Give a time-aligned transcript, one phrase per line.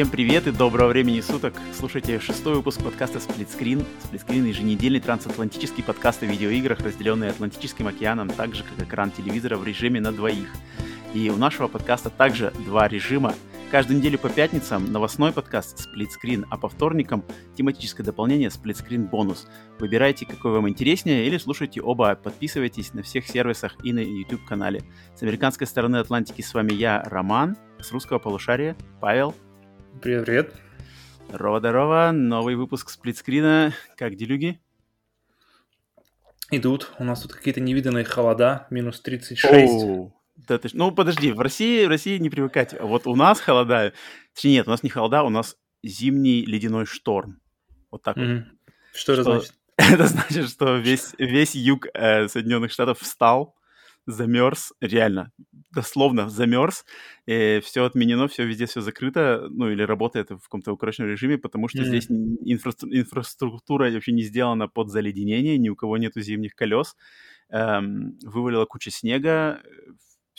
[0.00, 1.52] Всем привет и доброго времени суток.
[1.74, 3.84] Слушайте шестой выпуск подкаста Сплитскрин.
[4.02, 9.64] Сплитскрин— еженедельный трансатлантический подкаст о видеоиграх, разделенный Атлантическим океаном, так же, как экран телевизора в
[9.66, 10.48] режиме на двоих.
[11.12, 13.34] И у нашего подкаста также два режима.
[13.70, 17.22] Каждую неделю по пятницам новостной подкаст Сплитскрин, а по вторникам
[17.54, 19.48] тематическое дополнение Сплитскрин бонус.
[19.78, 22.14] Выбирайте, какой вам интереснее, или слушайте оба.
[22.14, 24.80] Подписывайтесь на всех сервисах и на YouTube-канале.
[25.14, 29.34] С американской стороны Атлантики с вами я, Роман, с русского полушария Павел.
[29.98, 30.54] Привет, привет.
[31.28, 32.10] Здорово-здорово.
[32.12, 33.74] Новый выпуск сплитскрина.
[33.96, 34.58] Как делюги?
[36.50, 36.90] Идут.
[36.98, 38.66] У нас тут какие-то невиданные холода.
[38.70, 39.44] Минус 36.
[39.70, 42.74] Оу, да ты Ну, подожди, в России, в России не привыкать.
[42.80, 43.92] Вот у нас холода...
[44.34, 47.40] Точнее, нет, у нас не холода, у нас зимний ледяной шторм.
[47.90, 48.24] Вот так вот.
[48.24, 48.58] Мгм.
[48.94, 49.54] Что это Что- значит?
[49.92, 53.56] Это значит, что весь, весь юг э, Соединенных Штатов встал,
[54.06, 55.30] замерз, реально,
[55.70, 56.84] дословно замерз,
[57.26, 61.82] все отменено, все везде все закрыто, ну или работает в каком-то укороченном режиме, потому что
[61.82, 61.88] Мгм.
[61.88, 66.96] здесь инфра- инфраструктура вообще не сделана под заледенение, ни у кого нету зимних колес,
[67.52, 69.60] Эм, вывалила куча снега,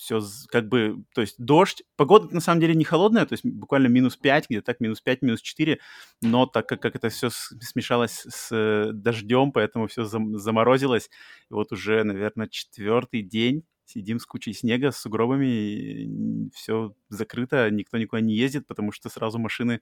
[0.02, 3.86] все как бы, то есть дождь, погода на самом деле не холодная, то есть буквально
[3.86, 5.80] минус 5, где-то так минус 5, минус 4,
[6.24, 11.12] но так как, как это все смешалось с э, дождем, поэтому все заморозилось,
[11.52, 18.00] и вот уже, наверное, четвертый день сидим с кучей снега, с сугробами, все закрыто, никто
[18.00, 19.82] никуда не ездит, потому что сразу машины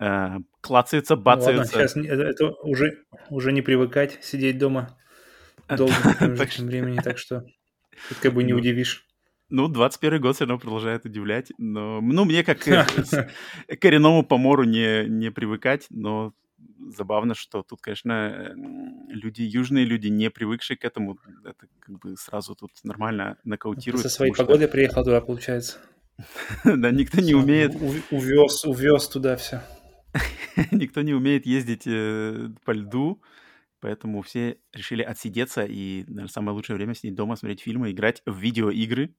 [0.00, 1.72] э, клацаются, Ну ладно, бацаются.
[1.72, 4.98] сейчас это, это уже, уже не привыкать сидеть дома
[5.68, 5.86] что-
[6.64, 7.44] времени, так что
[8.08, 9.06] тут как бы не Ну, удивишь.
[9.50, 11.52] Ну, 21 год все равно продолжает удивлять.
[11.58, 13.28] Но, ну, мне как э, с-
[13.80, 16.32] коренному помору не, не привыкать, но
[16.96, 22.16] забавно, что тут, конечно, м, люди, южные люди, не привыкшие к этому, это как бы
[22.16, 24.02] сразу тут нормально Ты нокаутируют.
[24.02, 25.78] со своей потому погодой приехал туда, получается.
[26.62, 27.74] что, да, никто не умеет,
[28.10, 29.62] Увез, увез туда все.
[30.70, 33.20] никто не умеет ездить э, по льду,
[33.84, 38.34] поэтому все решили отсидеться, и, наверное, самое лучшее время сидеть дома, смотреть фильмы, играть в
[38.34, 39.14] видеоигры.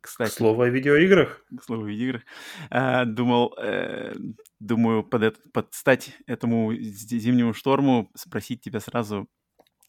[0.00, 1.44] Кстати, Слово о видеоиграх.
[1.56, 2.22] к слову, в видеоиграх.
[2.70, 4.14] А, думал, э,
[4.58, 9.28] думаю, под, эт- подстать этому зи- зимнему шторму, спросить тебя сразу,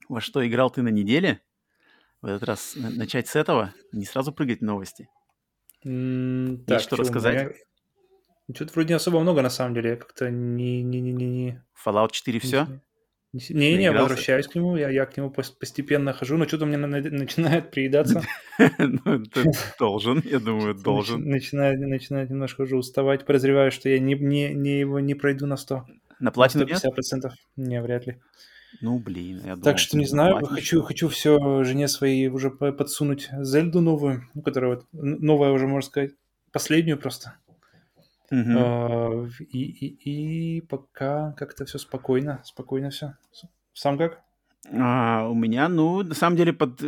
[0.07, 1.41] во что играл ты на неделе?
[2.21, 5.09] В этот раз на- начать с этого, не сразу прыгать в новости.
[5.83, 7.35] М, что чё у рассказать?
[7.35, 7.53] меня?
[8.53, 9.95] Что-то вроде не особо много, на самом деле.
[9.95, 10.83] Как-то не...
[10.83, 12.67] не, не, не, не Fallout 4 все?
[13.31, 16.77] Не, не, возвращаюсь к нему, я, я к нему пос- постепенно хожу, но что-то мне
[16.77, 18.23] на- на- начинает приедаться.
[18.79, 21.29] Ну, ты должен, я думаю, должен.
[21.29, 23.25] Начинает, начинает немножко уже уставать.
[23.25, 25.85] Подозреваю, что я не, не, не его не пройду на 100.
[26.19, 26.83] На платину нет?
[26.83, 27.31] 150%.
[27.55, 28.19] Не, вряд ли.
[28.81, 32.49] Ну, блин, я думал, Так что не на знаю, хочу, хочу все жене своей уже
[32.51, 36.11] по- подсунуть Зельду новую, ну, которая вот новая уже, можно сказать,
[36.51, 37.35] последнюю просто.
[38.31, 43.15] А, И, и, и пока как-то все спокойно, спокойно все.
[43.73, 44.21] Сам как?
[44.71, 46.87] А, у меня, ну, на самом деле, под э,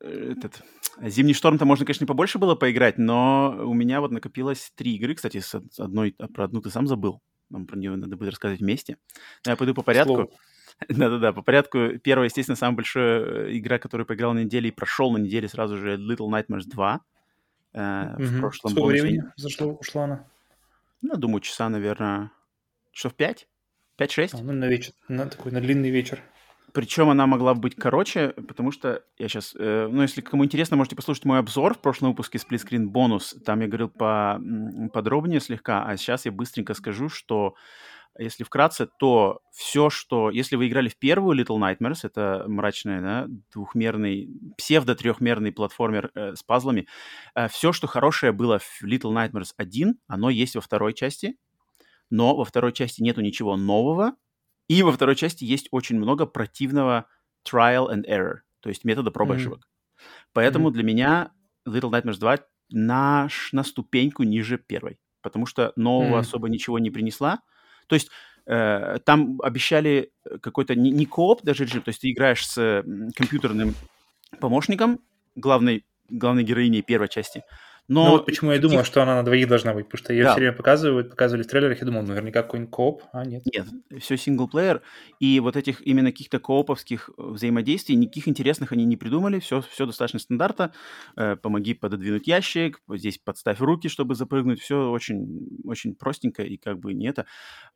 [0.00, 0.62] э, этот
[1.02, 5.14] зимний шторм-то можно, конечно, побольше было поиграть, но у меня вот накопилось три игры.
[5.14, 7.20] Кстати, с од- с одной а про одну ты сам забыл.
[7.50, 8.96] Нам про нее надо будет рассказывать вместе.
[9.44, 10.30] Но я пойду по порядку.
[10.88, 11.98] Да-да-да, по порядку.
[12.02, 15.96] Первая, естественно, самая большая игра, которую поиграл на неделе и прошел на неделе сразу же
[15.96, 17.00] Little Nightmares 2.
[17.74, 18.40] Э, В Мгм.
[18.40, 19.02] прошлом Сколько бонусе.
[19.02, 20.24] времени зашло, ушла она?
[21.00, 22.30] Ну, думаю, часа, наверное,
[22.92, 23.48] часов 5?
[23.96, 24.34] 5-6?
[24.34, 26.20] А, ну, на вечер, на такой, на длинный вечер.
[26.72, 29.54] Причем она могла быть короче, потому что я сейчас...
[29.54, 33.38] ну, если кому интересно, можете послушать мой обзор в прошлом выпуске Screen Bonus.
[33.44, 34.40] Там я говорил по,
[34.92, 37.56] подробнее слегка, а сейчас я быстренько скажу, что
[38.18, 40.30] если вкратце, то все, что...
[40.30, 44.28] Если вы играли в первую Little Nightmares, это мрачный, да, двухмерный,
[44.58, 46.86] псевдо-трехмерный платформер э, с пазлами,
[47.50, 51.36] все, что хорошее было в Little Nightmares 1, оно есть во второй части,
[52.10, 54.12] но во второй части нету ничего нового,
[54.68, 57.06] и во второй части есть очень много противного
[57.48, 59.34] trial and error, то есть метода проб и Мгм.
[59.34, 59.68] ошибок.
[60.32, 60.72] Поэтому Мгм.
[60.72, 61.32] для меня
[61.68, 62.38] Little Nightmares 2
[62.70, 66.20] на, на ступеньку ниже первой, потому что нового Мгм.
[66.20, 67.40] особо ничего не принесла.
[67.86, 68.10] То есть
[68.46, 72.84] э, там обещали какой-то не, не кооп даже режим, то есть ты играешь с
[73.14, 73.74] компьютерным
[74.40, 75.00] помощником
[75.36, 77.42] главной, главной героиней первой части,
[77.92, 80.24] но Ну вот почему я думал, что она на двоих должна быть, потому что ее
[80.24, 80.30] Да.
[80.32, 83.42] все время показывают, показывали в трейлерах, я думал, наверняка какой-нибудь кооп, а нет.
[83.44, 83.66] Нет,
[84.00, 84.82] все синглплеер,
[85.20, 89.86] и вот этих именно каких-то кооповских э, взаимодействий, никаких интересных они не придумали, все, все
[89.86, 90.72] достаточно стандарта.
[91.16, 96.78] Э, помоги пододвинуть ящик, здесь подставь руки, чтобы запрыгнуть, все очень, очень простенько и как
[96.78, 97.26] бы не это.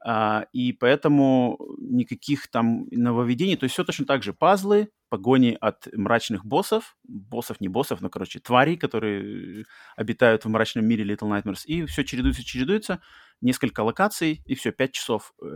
[0.05, 5.87] А, и поэтому никаких там нововведений, то есть все точно так же, пазлы, погони от
[5.93, 9.65] мрачных боссов, боссов, не боссов, но, короче, тварей, которые
[9.97, 13.01] обитают в мрачном мире Little Nightmares, и все чередуется, чередуется,
[13.41, 15.47] несколько локаций, и все, 5 часов э,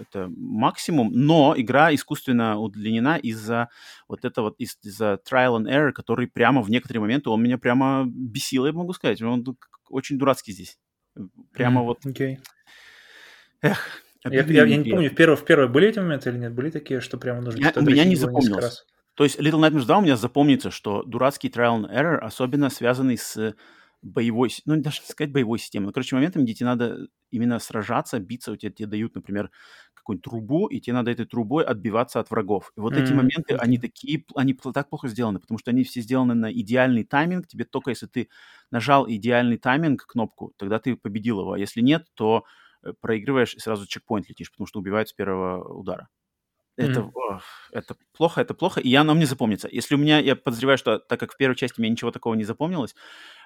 [0.00, 3.68] это максимум, но игра искусственно удлинена из-за
[4.08, 8.04] вот этого, вот, из-за trial and error, который прямо в некоторые моменты, он меня прямо
[8.06, 9.44] бесил, я могу сказать, он
[9.88, 10.78] очень дурацкий здесь.
[11.52, 12.06] Прямо mm, вот...
[12.06, 12.38] Okay.
[13.60, 16.54] Эх, я, я, я не помню, в первой, в первой были эти моменты или нет?
[16.54, 18.84] Были такие, что прямо нужно я, У меня не запомнилось.
[19.14, 23.18] То есть Little Nightmares 2 у меня запомнится, что дурацкий trial and error, особенно связанный
[23.18, 23.54] с
[24.00, 28.52] боевой, ну, даже сказать боевой системой, но, короче, моментами, где тебе надо именно сражаться, биться,
[28.52, 29.50] у тебя тебе дают, например,
[29.94, 32.72] какую-нибудь трубу, и тебе надо этой трубой отбиваться от врагов.
[32.76, 33.02] И вот mm-hmm.
[33.02, 37.04] эти моменты, они такие, они так плохо сделаны, потому что они все сделаны на идеальный
[37.04, 37.46] тайминг.
[37.46, 38.28] Тебе только если ты
[38.72, 41.52] нажал идеальный тайминг, кнопку, тогда ты победил его.
[41.52, 42.61] А если нет, то Э,
[43.00, 46.08] проигрываешь и сразу чекпоинт летишь, потому что убивают с первого удара.
[46.76, 47.40] Это, mm-hmm.
[47.72, 49.68] это плохо, это плохо, и оно мне запомнится.
[49.70, 52.44] Если у меня, я подозреваю, что так как в первой части мне ничего такого не
[52.44, 52.94] запомнилось,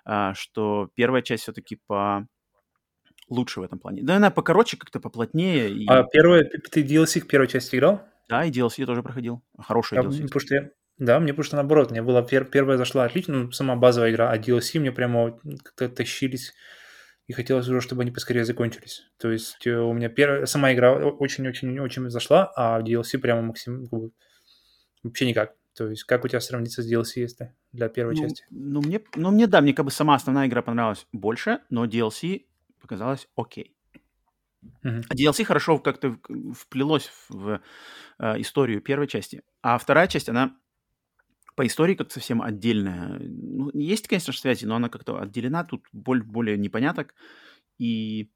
[0.04, 2.26] а, что первая часть все-таки по
[3.28, 4.02] лучше в этом плане.
[4.02, 5.70] Да, она покороче, как-то поплотнее.
[5.70, 5.86] И...
[5.88, 8.02] А первая, ты DLC к первой части играл?
[8.28, 9.42] Да, и DLC я тоже проходил.
[9.58, 10.22] Хорошая а, DLC.
[10.22, 13.74] Потому что я, да, мне что наоборот, мне была пер, первая зашла отлично, ну, сама
[13.74, 16.54] базовая игра, а DLC мне прямо как-то тащились
[17.26, 19.04] и хотелось уже, чтобы они поскорее закончились.
[19.18, 23.88] То есть э, у меня первая, сама игра очень-очень-очень зашла, а DLC прямо максим,
[25.02, 25.54] вообще никак.
[25.74, 28.44] То есть как у тебя сравнится с DLC, если для первой ну, части?
[28.50, 32.46] Ну мне, ну, мне, да, мне как бы сама основная игра понравилась больше, но DLC
[32.80, 33.74] показалось окей.
[34.84, 35.04] Uh-huh.
[35.08, 36.16] А DLC хорошо как-то
[36.54, 37.60] вплелось в
[38.18, 39.42] э, историю первой части.
[39.62, 40.56] А вторая часть, она
[41.56, 43.18] по истории как-то совсем отдельная.
[43.18, 47.14] Ну, есть, конечно, связи, но она как-то отделена, тут более, более непоняток.
[47.78, 48.30] И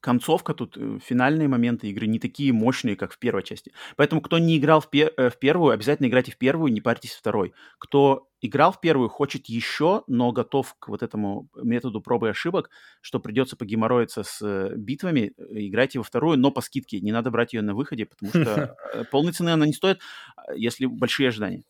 [0.00, 3.72] концовка тут, э, финальные моменты игры не такие мощные, как в первой части.
[3.96, 7.10] Поэтому, кто не играл в, пер- э, в первую, обязательно играйте в первую, не парьтесь
[7.10, 7.54] в второй.
[7.78, 12.70] Кто играл в первую, хочет еще, но готов к вот этому методу пробы и ошибок,
[13.00, 17.00] что придется погеморроиться с э, битвами, играйте во вторую, но по скидке.
[17.00, 18.76] Не надо брать ее на выходе, потому что
[19.10, 19.98] полной цены она не стоит,
[20.36, 21.64] а, если большие ожидания.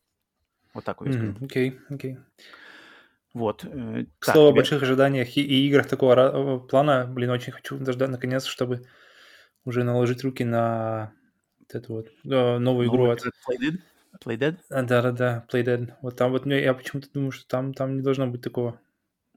[0.76, 1.08] Вот так вот.
[1.40, 2.18] Окей, окей.
[3.32, 3.64] Вот.
[3.64, 8.10] Э, К слову о больших ожиданиях и, и играх такого плана, блин, очень хочу дождать
[8.10, 8.86] наконец, чтобы
[9.64, 11.14] уже наложить руки на
[11.60, 13.20] вот эту вот э, новую игру от...
[13.20, 13.78] Playdead?
[14.22, 14.58] Playdead?
[14.68, 15.94] Да-да-да, Playdead.
[16.02, 18.78] Вот там вот я почему-то думаю, что там, там не должно быть такого.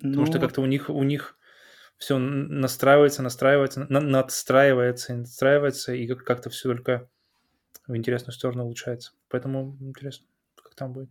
[0.02, 0.10] Ну...
[0.10, 1.38] Потому что ну как-то у них, у них
[1.98, 7.10] все настраивается, настраивается, на, надстраивается, надстраивается, и как-то все только
[7.88, 9.14] в интересную сторону улучшается.
[9.30, 10.28] Поэтому интересно,
[10.58, 11.10] как там будет.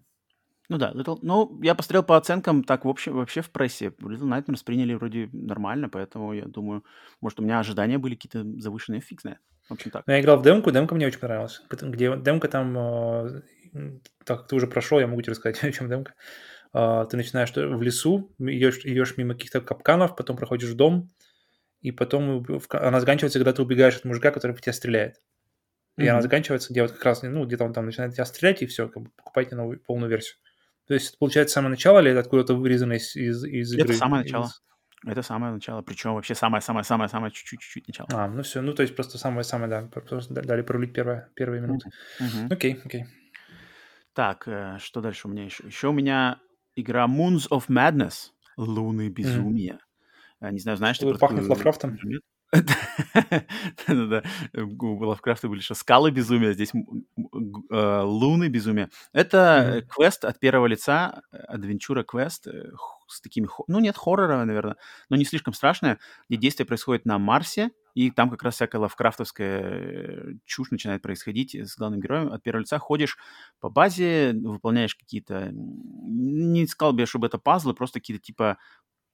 [0.68, 1.18] Ну да, Little...
[1.22, 5.30] ну, я посмотрел по оценкам, так в общем, вообще в прессе Little Nightmares приняли вроде
[5.32, 6.84] нормально, поэтому я думаю,
[7.22, 9.38] может, у меня ожидания были какие-то завышенные, фиг знает.
[9.68, 10.06] В общем, так.
[10.06, 11.62] Ну, я играл в демку, демка мне очень понравилась.
[11.70, 13.42] Где демка там, э,
[14.24, 16.14] так как ты уже прошел, я могу тебе рассказать, о чем демка.
[16.74, 21.08] Э, ты начинаешь в лесу, идешь, идешь мимо каких-то капканов, потом проходишь в дом,
[21.80, 25.20] и потом она заканчивается, когда ты убегаешь от мужика, который в тебя стреляет.
[25.96, 26.08] И mm-hmm.
[26.08, 28.88] она заканчивается, где вот как раз, ну, где-то он там начинает тебя стрелять, и все,
[28.88, 30.36] как бы покупайте новую полную версию.
[30.88, 33.90] То есть это получается самое начало или это откуда-то вырезано из, из, из игры?
[33.90, 34.46] Это самое начало.
[34.46, 34.62] Из...
[35.06, 38.08] Это самое начало, причем вообще самое-самое-самое-самое чуть-чуть-чуть начало.
[38.12, 41.90] А, ну все, ну то есть просто самое-самое, да, просто дали пролить первые, первые минуты.
[42.20, 42.52] Mm-hmm.
[42.52, 43.04] Окей, окей.
[44.12, 45.64] Так, э, что дальше у меня еще?
[45.64, 46.40] Еще у меня
[46.74, 49.78] игра Moons of Madness, Луны безумия.
[50.40, 50.52] Mm-hmm.
[50.52, 51.96] Не знаю, знаешь, что пахнет Лавкрафтом?
[52.52, 54.22] Да-да-да.
[54.54, 58.90] У Лавкрафта были еще скалы безумия, здесь э, луны безумия.
[59.12, 62.70] Это квест от первого лица, адвенчура квест э,
[63.06, 64.76] с такими, ну нет, хоррора, наверное,
[65.10, 69.60] но не слишком страшное, где действие происходит на Марсе, и там как раз всякая лавкрафтовская
[69.60, 72.32] э, чушь начинает происходить с главным героем.
[72.32, 73.18] От первого лица ходишь
[73.60, 75.50] по базе, выполняешь какие-то...
[75.52, 78.58] Не сказал бы я, чтобы это пазлы, просто какие-то типа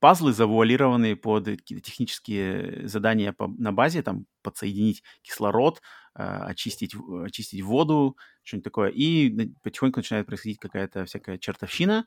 [0.04, 5.80] пазлы, завуалированные под какие-то технические задания по, на базе, там, подсоединить кислород,
[6.14, 6.94] э, очистить,
[7.24, 8.90] очистить воду, что-нибудь такое.
[8.90, 12.04] И потихоньку начинает происходить какая-то всякая чертовщина,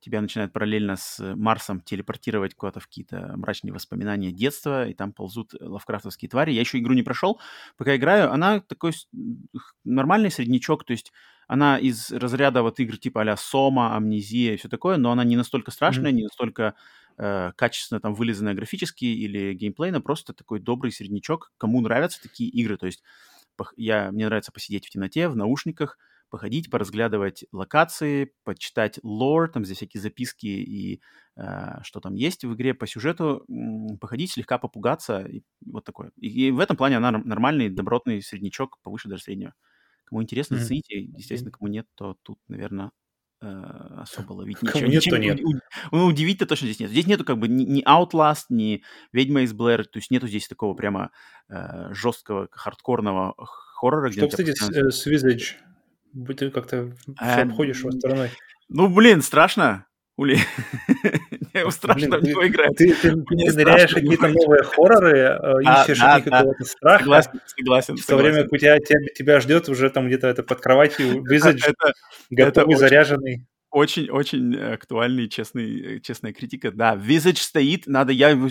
[0.00, 5.54] тебя начинает параллельно с Марсом телепортировать куда-то в какие-то мрачные воспоминания детства, и там ползут
[5.58, 6.52] лавкрафтовские твари.
[6.52, 7.40] Я еще игру не прошел.
[7.78, 8.92] Пока играю, она такой
[9.84, 11.14] нормальный среднячок, то есть
[11.46, 15.34] она из разряда вот игр типа а Сома, Амнезия и все такое, но она не
[15.34, 16.14] настолько страшная, mm-hmm.
[16.14, 16.74] не настолько
[17.18, 21.52] э, качественно там вылизанная графически или геймплейно, просто такой добрый среднячок.
[21.58, 23.02] Кому нравятся такие игры, то есть
[23.76, 25.98] я, мне нравится посидеть в темноте, в наушниках,
[26.30, 31.00] походить, поразглядывать локации, почитать лор, там здесь всякие записки и
[31.36, 33.44] э, что там есть в игре по сюжету,
[34.00, 36.12] походить, слегка попугаться, и вот такое.
[36.16, 39.54] И, и в этом плане она нормальный, добротный среднячок, повыше даже среднего.
[40.04, 40.58] Кому интересно, Мгм.
[40.58, 41.00] зацените.
[41.00, 42.92] Естественно, кому нет, то тут, наверное,
[43.40, 45.16] особо ловить Кому нечего.
[45.16, 45.62] нет, Ничем нет.
[45.92, 46.90] ну, удивить-то точно здесь нет.
[46.90, 50.48] Здесь нету как бы ни, ни Outlast, ни Ведьма из Блэр, то есть нету здесь
[50.48, 51.10] такого прямо
[51.48, 56.34] э, жесткого, хардкорного хоррора, Что, кстати, с, постоянно- э, с Visage?
[56.36, 56.76] Ты как-то
[57.20, 58.30] Эм, обходишь его стороной.
[58.68, 59.86] Ну, блин, страшно,
[60.18, 60.36] Ули.
[61.54, 62.76] Мне страшно Блин, в него играть.
[62.76, 66.38] Ты, ты- Мне ты ныряешь какие-то новые хорроры, э, Да, ищешь да, от них да.
[66.38, 70.08] какого-то страха, Согласен, согласен, в то время как у тебя, тебя, тебя ждет уже там
[70.08, 71.92] где-то это под кроватью Visage, Это,
[72.30, 73.46] готовый, заряженный.
[73.70, 76.70] Очень-очень актуальный, честный, э, честная критика.
[76.72, 78.48] Да, Visage стоит, надо, я его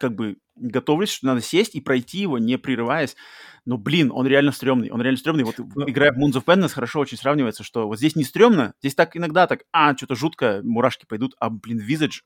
[0.00, 3.16] как бы готовлюсь, что надо сесть и пройти его, не прерываясь.
[3.64, 5.44] Но, блин, он реально стрёмный, он реально стрёмный.
[5.44, 8.74] Вот Ну- играя в Moons of Madness хорошо очень сравнивается, что вот здесь не стрёмно,
[8.80, 12.22] здесь так иногда так, а, что-то жутко, мурашки пойдут, а, блин, Visage,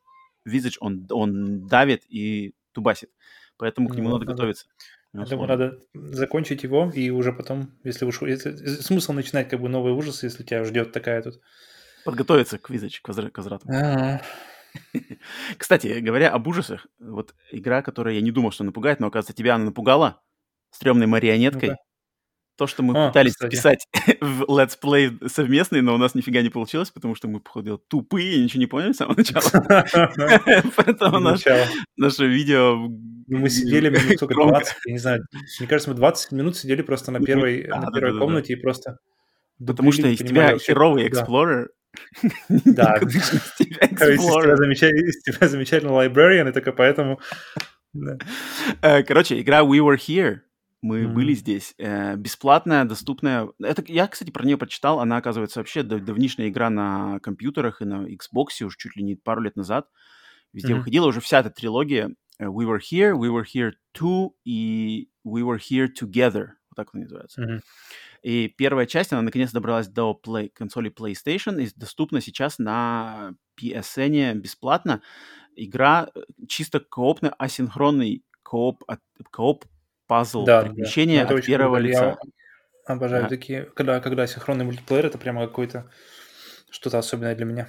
[0.49, 3.11] Visage, он, он давит и тубасит.
[3.59, 4.67] Поэтому к нему Ну, надо надо- готовиться.
[5.13, 8.21] Поэтому надо закончить его, и уже потом, если уж...
[8.23, 11.41] если- смысл начинать как бы новые ужасы, если тебя ждет такая тут...
[12.07, 13.69] Подготовиться к Visage, к возврату.
[15.59, 19.55] Кстати, говоря об ужасах, вот игра, которая я не думал, что напугает, но, оказывается, тебя
[19.55, 20.21] она напугала
[20.71, 21.71] стрёмной марионеткой.
[21.71, 21.81] Ну-ка.
[22.57, 23.55] То, что мы А, пытались кстати.
[23.55, 23.87] записать
[24.23, 28.37] в Let's Play совместный, но у нас нифига не получилось, потому что мы, походу, тупые
[28.37, 29.43] и ничего не поняли с самого начала.
[30.77, 31.21] Поэтому
[31.97, 32.77] наше видео...
[33.29, 34.61] Ну, Мы сидели минут сколько, громко.
[34.61, 35.27] 20, я не знаю,
[35.59, 37.69] мне кажется, мы 20 минут сидели просто на первой,
[38.19, 38.99] комнате и просто...
[39.59, 41.09] Потому что из тебя херовый.
[41.09, 41.67] Explorer.
[42.49, 42.97] Да.
[43.03, 47.21] Из тебя замечательный librarian, и только поэтому...
[48.83, 50.41] Э, Короче, игра We Were Here.
[50.83, 51.15] Мы Мгм.
[51.15, 51.75] были здесь.
[51.79, 53.49] Э, Бесплатная, доступная.
[53.63, 55.01] Это я, кстати, про нее прочитал.
[55.01, 59.17] Она, оказывается, вообще дав- давнишняя игра на компьютерах и на Xbox уж чуть ли не
[59.17, 59.89] пару лет назад.
[60.53, 60.79] Везде Мгм.
[60.81, 62.11] выходила уже вся эта трилогия.
[62.39, 66.49] э, We Were Here, We Were Here 2 и We Were Here Together.
[66.77, 67.41] Так она называется.
[67.41, 67.63] Мгм.
[68.23, 74.35] И первая часть, она наконец добралась до play, консоли PlayStation и доступна сейчас на PSN
[74.35, 75.01] бесплатно.
[75.57, 78.85] Игра э, чисто коопный, асинхронный кооп,
[79.31, 79.65] кооп
[80.07, 80.69] пазл Да, да.
[80.69, 81.89] приключения Это от первого круто.
[81.89, 82.05] лица.
[82.89, 83.29] Я обожаю Да.
[83.31, 85.91] такие, когда, когда синхронный мультиплеер, это прямо какой-то
[86.71, 87.69] что-то особенное для меня.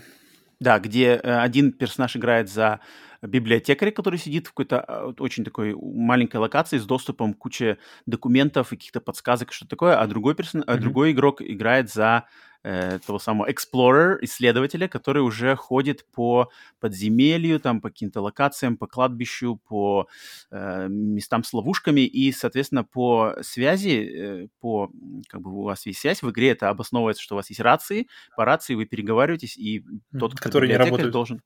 [0.60, 2.82] Да, где э, один персонаж играет за
[3.22, 8.74] библиотекаря, который сидит в какой-то вот очень такой маленькой локации с доступом к куче документов
[8.74, 10.64] и каких-то подсказок и что-то такое, а другой, персон...
[10.68, 10.82] а Мгм.
[10.82, 12.26] другой игрок играет за
[12.64, 18.88] э, того самого explorer, исследователя, который уже ходит по подземелью, там, по каким-то локациям, по
[18.88, 20.08] кладбищу, по
[20.52, 24.92] э, местам с ловушками, и, соответственно, по связи, э, по,
[25.30, 28.08] как бы у вас есть связь в игре, это обосновывается, что у вас есть рации,
[28.36, 29.84] по рации вы переговариваетесь, и
[30.20, 31.12] тот, кто Которые не работают.
[31.14, 31.42] должен...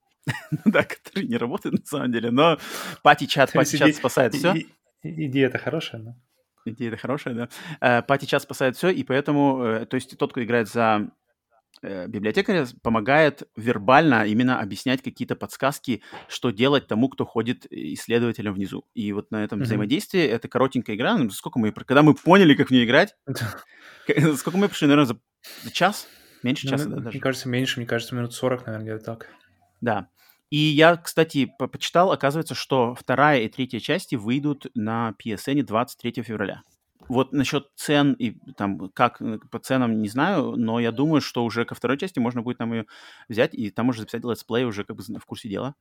[0.52, 2.58] Ну да, который не работает на самом деле, но
[3.04, 4.54] пати-чат, пати-чат спасает все.
[5.04, 6.16] Идея-то хорошая, но...
[6.66, 7.50] Идея-то хорошая, да.
[7.80, 11.10] Э, Пати-чат спасает все, и поэтому, э, то есть тот, кто играет за
[11.82, 18.86] э, библиотекаря, помогает вербально именно объяснять какие-то подсказки, что делать тому, кто ходит исследователем внизу.
[18.94, 19.66] И вот на этом Мгм.
[19.66, 23.16] взаимодействии, это коротенькая игра, ну, сколько мы, когда мы поняли, как в нее играть,
[24.38, 25.18] сколько мы пришли, наверное,
[25.64, 26.08] за, час?
[26.44, 27.10] Меньше часа, да, Ну, даже?
[27.10, 29.30] Мне кажется, меньше, мне кажется, минут 40, наверное, где-то так.
[29.82, 30.08] Да.
[30.50, 36.24] И я, кстати, по- почитал, оказывается, что вторая и третья части выйдут на PSN 23
[36.24, 36.64] февраля.
[37.08, 41.44] Вот насчет цен и там как э, по ценам не знаю, но я думаю, что
[41.44, 42.86] уже ко второй части можно будет нам ее
[43.28, 45.76] взять и там уже записать летсплей уже как бы в курсе дела.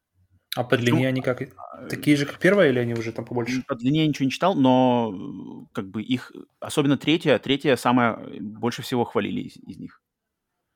[0.57, 1.43] А по длине они как?
[1.89, 3.63] Такие же, как первая, или они уже там побольше?
[3.69, 8.15] По длине я ничего не читал, но э, как бы их, особенно третья, третья самая
[8.15, 10.01] э, больше всего хвалили из, из них.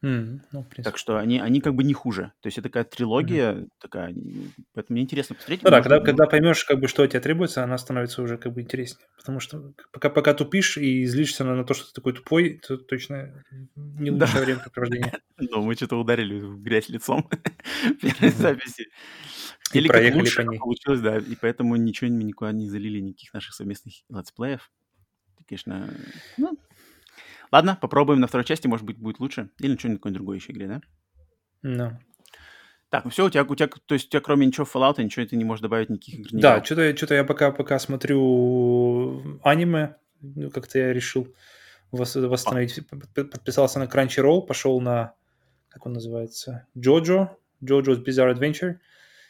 [0.05, 0.67] М, Ну.
[0.85, 2.33] Так что они, они как бы не хуже.
[2.43, 5.63] То есть это такая трилогия, такая, м, поэтому мне интересно посмотреть.
[5.63, 8.37] Ну да, когда, ну, когда поймешь, как бы, что от тебя требуется, она становится уже
[8.37, 9.07] как бы интереснее.
[9.17, 12.77] Потому что пока, пока тупишь и злишься на, на то, что ты такой тупой, то
[12.77, 13.43] точно
[13.77, 14.27] не Да.
[14.27, 15.13] лучшее времяпрепровождение.
[15.37, 18.87] Ну, мы что-то ударили в грязь лицом в первой записи.
[19.73, 20.59] Или как проехали лучше по ней.
[20.59, 24.71] получилось, да, и поэтому ничего никуда не залили, никаких наших совместных летсплеев.
[25.49, 25.97] Конечно,
[26.37, 26.59] ну,
[27.55, 29.51] ладно, попробуем на второй части, может быть, будет лучше.
[29.61, 30.81] Или на что-нибудь другой еще игре, да?
[31.63, 31.99] Ну.
[32.91, 35.27] Так, ну все, у тебя, у тебя, то есть у тебя кроме ничего Fallout, ничего
[35.27, 39.97] ты не можешь добавить, никаких игр не Да, что-то, что-то я пока, пока смотрю аниме,
[40.21, 41.35] ну, как-то я решил
[41.93, 42.81] вос- восстановить.
[43.15, 45.15] П- Подписался на Crunchyroll, пошел на,
[45.69, 48.77] как он называется, Джоджо, Jojo's Bizarre Adventure.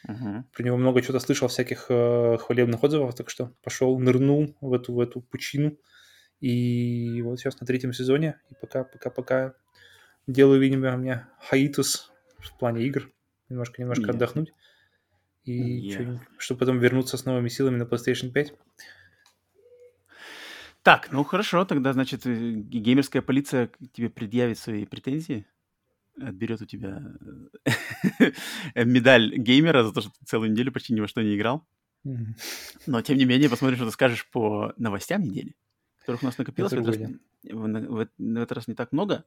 [0.07, 0.45] Мгм.
[0.53, 4.93] Про него много чего-то слышал, всяких э, хвалебных отзывов, так что пошел, нырнул в эту,
[4.93, 5.77] в эту пучину.
[6.41, 8.39] И вот сейчас на третьем сезоне.
[8.49, 9.53] И пока, пока, пока
[10.27, 13.11] делаю, видимо, у меня хаитус в плане игр.
[13.49, 14.15] Немножко, немножко Ясно.
[14.15, 14.53] отдохнуть.
[15.43, 16.25] И Ясно.
[16.37, 18.53] чтобы потом вернуться с новыми силами на PlayStation 5.
[20.81, 25.47] Так, ну хорошо, тогда, значит, э, геймерская полиция тебе предъявит свои претензии,
[26.21, 27.01] отберет у тебя
[28.75, 31.67] э, медаль геймера за то, что ты целую неделю почти ни во что не играл.
[32.85, 35.55] Но, тем не менее, посмотрим, что ты скажешь по новостям недели,
[36.05, 36.71] которых у нас накопилось.
[36.71, 37.11] В Это этот, раз,
[37.43, 39.25] в, в в этот раз не так много,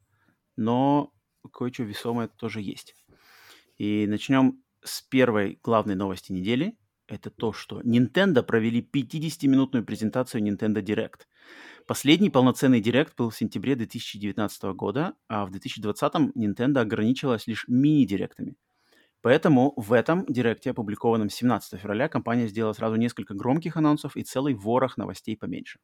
[0.57, 1.13] но
[1.53, 2.95] кое-что весомое тоже есть.
[3.79, 6.77] И начнем с первой главной новости недели.
[7.07, 11.23] Это то, что Nintendo провели 50-минутную презентацию Nintendo Direct.
[11.87, 18.57] Последний полноценный Direct был в сентябре 2019 года, а в 2020 Nintendo ограничилась лишь мини-директами.
[19.23, 24.55] Поэтому в этом директе, опубликованном 17 февраля, компания сделала сразу несколько громких анонсов и целый
[24.55, 25.81] ворох новостей поменьше.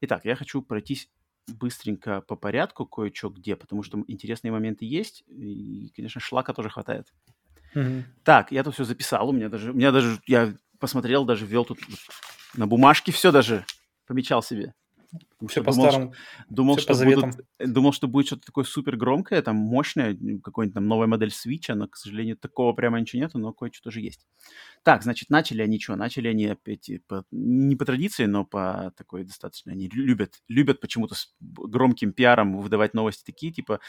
[0.00, 1.08] Итак, я хочу пройтись
[1.46, 7.12] быстренько по порядку кое-что где, потому что интересные моменты есть, и, конечно, шлака тоже хватает.
[7.74, 8.04] Мгм.
[8.24, 11.64] Так, я тут все записал, у меня даже, у меня даже, я посмотрел, даже ввел
[11.64, 11.78] тут
[12.54, 13.64] на бумажке все даже
[14.06, 14.74] помечал себе.
[15.48, 16.14] Все что по думал, старому.
[16.48, 17.24] Думал, что будут,
[17.58, 21.72] э, думал, что будет что-то такое супер громкое, там мощное, какой-нибудь там новая модель Switch,
[21.74, 24.26] но, к сожалению, такого прямо ничего нету, но кое-что тоже есть.
[24.82, 25.96] Так, значит, начали они что?
[25.96, 29.72] Начали они опять и по- не по традиции, но по такой достаточно.
[29.72, 33.80] Они лю- любят, любят почему-то с громким пиаром выдавать новости такие, типа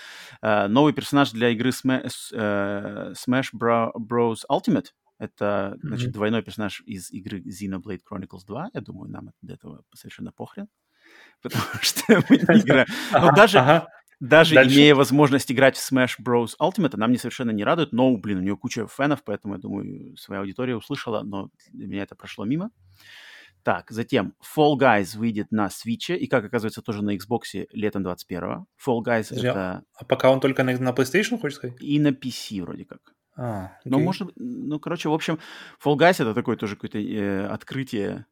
[0.42, 4.38] э, новый персонаж для игры э, Smash Bro- Bros.
[4.52, 4.88] Ultimate.
[5.20, 6.14] Это, значит, Мгм.
[6.14, 8.70] двойной персонаж из игры Xenoblade Chronicles 2.
[8.74, 10.68] Я думаю, нам от этого совершенно похрен.
[11.42, 12.88] Потому что мы не играем.
[13.12, 13.88] Ага, даже,
[14.20, 14.76] даже Дальше.
[14.76, 16.52] имея возможность играть в Smash Bros.
[16.62, 17.92] Ultimate, она мне совершенно не радует.
[17.94, 22.04] Но, блин, у нее куча фенов, поэтому, я думаю, своя аудитория услышала, но для меня
[22.04, 22.72] это прошло мимо.
[23.64, 28.66] Так, затем Fall Guys выйдет на Switch, и, как оказывается, тоже на Xbox летом 21-го.
[28.84, 31.76] Fall Guys Подожди, это А пока он только на, на PlayStation, хочешь сказать?
[31.82, 33.02] и на PC вроде как.
[33.36, 35.38] А, Ну, может, ну, короче, в общем,
[35.84, 38.26] Fall Guys это такое тоже какое-то э, открытие,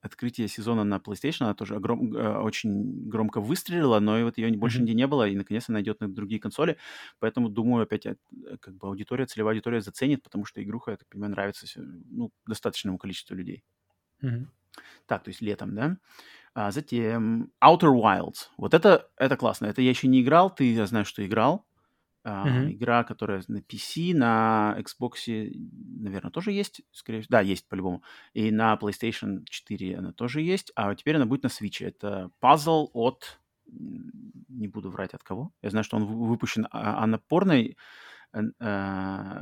[0.00, 1.44] открытие сезона на PlayStation.
[1.44, 4.84] Она тоже огром- э, очень громко выстрелила, но и вот ее больше Мгм.
[4.86, 6.76] нигде не было, и наконец она идет на другие консоли.
[7.20, 8.16] Поэтому, думаю, опять э,
[8.60, 11.66] как бы аудитория, целевая аудитория заценит, потому что игруха, я так понимаю, нравится
[12.10, 13.62] ну, достаточному количеству людей.
[14.22, 14.50] Мгм.
[15.06, 15.98] Так, то есть летом, да?
[16.54, 18.48] А затем Outer Wilds.
[18.58, 19.66] Вот это, это классно.
[19.66, 21.66] Это я еще не играл, ты, я знаю, что играл.
[22.30, 22.72] А, Мгм.
[22.72, 25.50] игра, которая на PC, на Xbox,
[26.00, 27.28] наверное, тоже есть, скорее всего.
[27.30, 28.02] Да, есть по-любому.
[28.34, 30.70] И на PlayStation 4 она тоже есть.
[30.74, 31.86] А теперь она будет на Switch.
[31.86, 33.40] Это пазл от...
[33.66, 35.52] Не буду врать от кого.
[35.62, 37.76] Я знаю, что он вы- выпущен а- анапорной
[38.34, 38.40] э,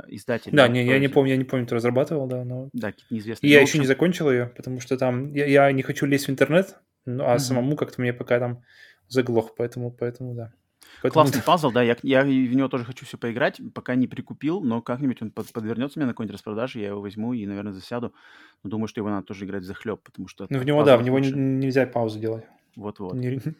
[0.07, 0.51] издатель.
[0.53, 2.69] Да, не, я не помню, я не помню, кто разрабатывал, да, но...
[2.73, 3.51] Да, какие-то И неизвестные.
[3.51, 5.33] я Ну, еще не закончил ее, потому что там...
[5.33, 7.39] Я, я не хочу лезть в интернет, ну, а Мгм.
[7.39, 8.61] самому как-то мне пока там
[9.07, 10.53] заглох, поэтому, поэтому да.
[11.01, 14.61] Поэтому Классный пазл, да, я, я в него тоже хочу все поиграть, пока не прикупил,
[14.61, 18.13] но как-нибудь он под- подвернется мне на какой-нибудь распродаже, я его возьму и, наверное, засяду.
[18.63, 20.97] Но думаю, что его надо тоже играть за хлеб, потому что Ну, в него, да,
[20.97, 21.37] в него не- лучше.
[21.39, 22.45] нельзя паузу делать.
[22.75, 23.13] Вот-вот.
[23.15, 23.39] Не-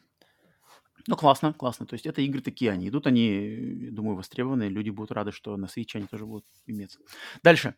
[1.09, 1.85] Ну, классно, классно.
[1.85, 5.67] То есть это игры такие, они идут, они, думаю, востребованные, люди будут рады, что на
[5.67, 6.99] Switch они тоже будут иметься.
[7.43, 7.75] Дальше.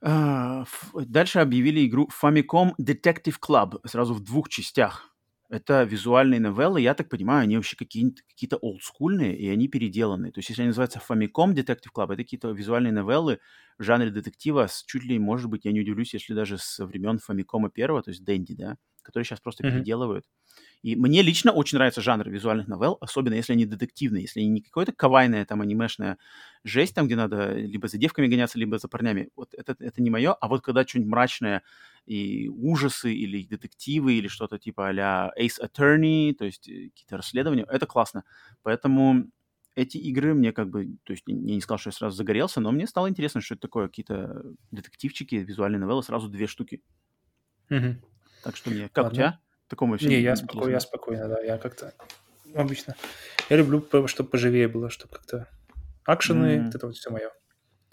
[0.00, 5.11] А, Дальше объявили игру Famicom Detective Club сразу в двух частях.
[5.52, 10.32] Это визуальные новеллы, я так понимаю, они вообще какие-то, какие-то олдскульные, и они переделанные.
[10.32, 13.38] То есть если они называются Famicom Detective Club, это какие-то визуальные новеллы
[13.78, 17.18] в жанре детектива с чуть ли, может быть, я не удивлюсь, если даже со времен
[17.28, 19.84] Famicom первого, то есть Дэнди, да, которые сейчас просто Мгм.
[19.84, 20.24] переделывают.
[20.82, 24.60] И мне лично очень нравится жанр визуальных новелл, особенно если они детективные, если они не
[24.62, 26.18] какое-то кавайная там анимешная
[26.64, 29.30] жесть, там, где надо либо за девками гоняться, либо за парнями.
[29.36, 30.32] Вот это, это не мое.
[30.34, 31.62] А вот когда что-нибудь мрачное
[32.06, 37.66] и ужасы, или детективы, или что-то типа а-ля Ace Attorney, то есть э, какие-то расследования,
[37.68, 38.24] это классно.
[38.62, 39.26] Поэтому
[39.74, 42.72] эти игры мне как бы, то есть я не сказал, что я сразу загорелся, но
[42.72, 46.82] мне стало интересно, что это такое, какие-то детективчики, визуальные новеллы, сразу две штуки.
[47.68, 48.02] Мгм.
[48.42, 49.16] Так что мне, как у Ладно.
[49.16, 49.40] тебя?
[49.68, 51.94] Такому вообще Не, я спокойно, я спокойно, да, я как-то
[52.54, 52.94] обычно.
[53.48, 55.48] Я люблю, чтобы поживее было, чтобы как-то
[56.04, 57.30] акшены, вот это вот все мое.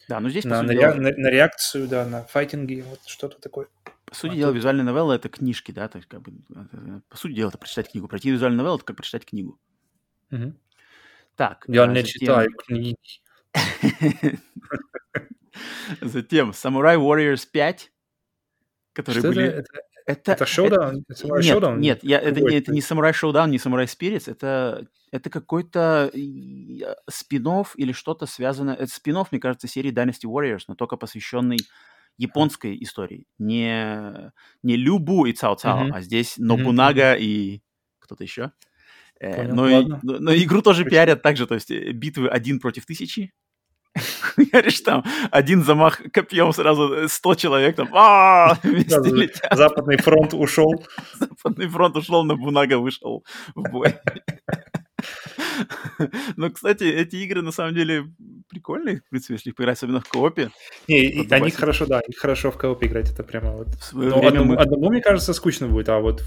[0.09, 3.67] Да, но здесь, На, на, rea- на- на реакцию, да, на файтинги, вот что-то такое.
[4.09, 7.01] По сути а дела, тут- визуальная новелла— это книжки, да, то есть как бы, это-
[7.09, 8.07] по сути дела, это прочитать книгу.
[8.07, 9.59] Пройти визуальную новеллу— это как прочитать книгу.
[10.31, 10.57] Мгм.
[11.35, 12.97] Так, Я а не затем- читаю книги.
[16.01, 17.91] Затем Samurai Warriors 5,
[18.93, 19.47] которые Что были...
[19.47, 19.59] это?
[20.05, 21.05] Это, Это, это шоудаун?
[21.11, 21.77] Samurai нет, Showdown?
[21.77, 26.11] нет, я, это, не, это не Samurai Showdown, не Samurai Spirits, это, это какой-то
[27.07, 28.75] спин или что-то связанное...
[28.75, 31.59] Это спин мне кажется, серии Dynasty Warriors, но только посвященный
[32.19, 33.25] японской истории.
[33.39, 35.93] Не, не Любу и Цао Цао, Мгм.
[35.95, 37.61] а здесь Нобунага и
[37.99, 38.51] кто-то еще.
[39.19, 39.99] Э, Понял, но, и- ладно.
[40.03, 40.91] но, но игру тоже Очень.
[40.91, 43.31] пиарят также, то есть э, битвы один против тысячи.
[44.37, 48.55] Говоришь, там один замах копьем сразу 100 человек там а
[49.51, 50.71] Западный фронт ушел.
[51.19, 53.95] Западный фронт ушел, но Бунага вышел в бой.
[56.37, 58.11] Но, кстати, эти игры на самом деле
[58.49, 60.51] прикольные, в принципе, если их поиграть, особенно в коопе.
[60.87, 63.67] Не, они хорошо, да, их хорошо в коопе играть, это прямо вот...
[63.93, 64.55] Но одному, мы...
[64.55, 66.23] одному, мне кажется, скучно будет, а вот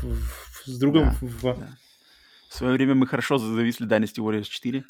[0.64, 1.10] с другом...
[1.20, 1.42] Да, в...
[1.58, 1.68] Да.
[2.48, 4.84] В свое время мы хорошо зависли Dynasty Warriors 4.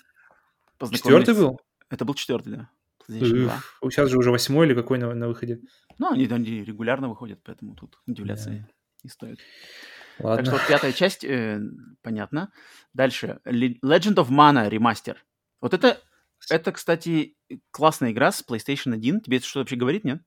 [0.90, 1.61] Четвертый был?
[1.90, 2.68] Это был четвертый, да.
[3.08, 5.61] Уф, сейчас же уже восьмой или какой на, на выходе?
[5.98, 8.64] Ну, они, они регулярно выходят, поэтому тут удивляться yeah.
[9.04, 9.38] не стоит.
[10.18, 10.37] Ладно.
[10.37, 11.61] Так что вот пятая часть, э,
[12.03, 12.53] понятно.
[12.94, 13.40] Дальше.
[13.44, 15.25] Legend of Mana ремастер.
[15.61, 16.01] Вот это,
[16.51, 17.37] это, кстати,
[17.70, 19.20] классная игра с PlayStation 1.
[19.20, 20.22] Тебе это что вообще говорит, нет?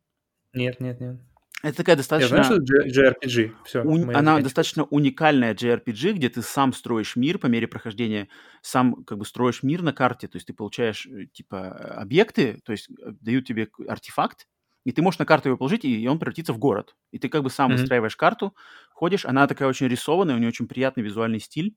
[0.54, 1.18] Нет, нет, нет.
[1.66, 2.36] Это такая достаточно...
[2.36, 3.52] Я знаю, что JRPG.
[3.66, 4.12] Все, У...
[4.12, 8.28] Она достаточно уникальная JRPG, где ты сам строишь мир по мере прохождения,
[8.62, 12.72] сам как бы строишь мир на карте, то есть ты получаешь э, типа объекты, то
[12.72, 14.48] есть э, дают тебе артефакт,
[14.86, 16.96] и ты можешь на карту его положить, и он превратится в город.
[17.12, 17.78] И ты как бы сам mm-hmm.
[17.78, 18.56] выстраиваешь карту,
[18.92, 21.76] ходишь, она такая очень рисованная, у нее очень приятный визуальный стиль.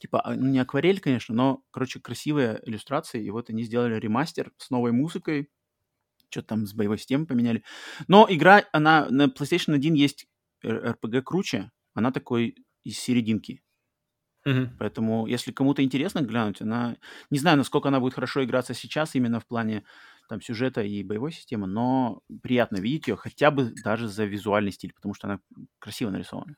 [0.00, 3.22] Типа, а, ну, не акварель, конечно, но, короче, красивые иллюстрации.
[3.22, 5.50] И вот они сделали ремастер с новой музыкой,
[6.30, 7.62] что-то там с боевой системой поменяли.
[8.08, 10.26] Но игра, она на PlayStation 1 есть
[10.64, 13.62] RPG круче, она такой из серединки.
[14.46, 14.70] Mm-hmm.
[14.78, 16.96] Поэтому, если кому-то интересно глянуть, она...
[17.30, 19.84] Не знаю, насколько она будет хорошо играться сейчас именно в плане
[20.30, 24.94] там сюжета и боевой системы, но приятно видеть ее хотя бы даже за визуальный стиль,
[24.94, 25.40] потому что она
[25.78, 26.56] красиво нарисована.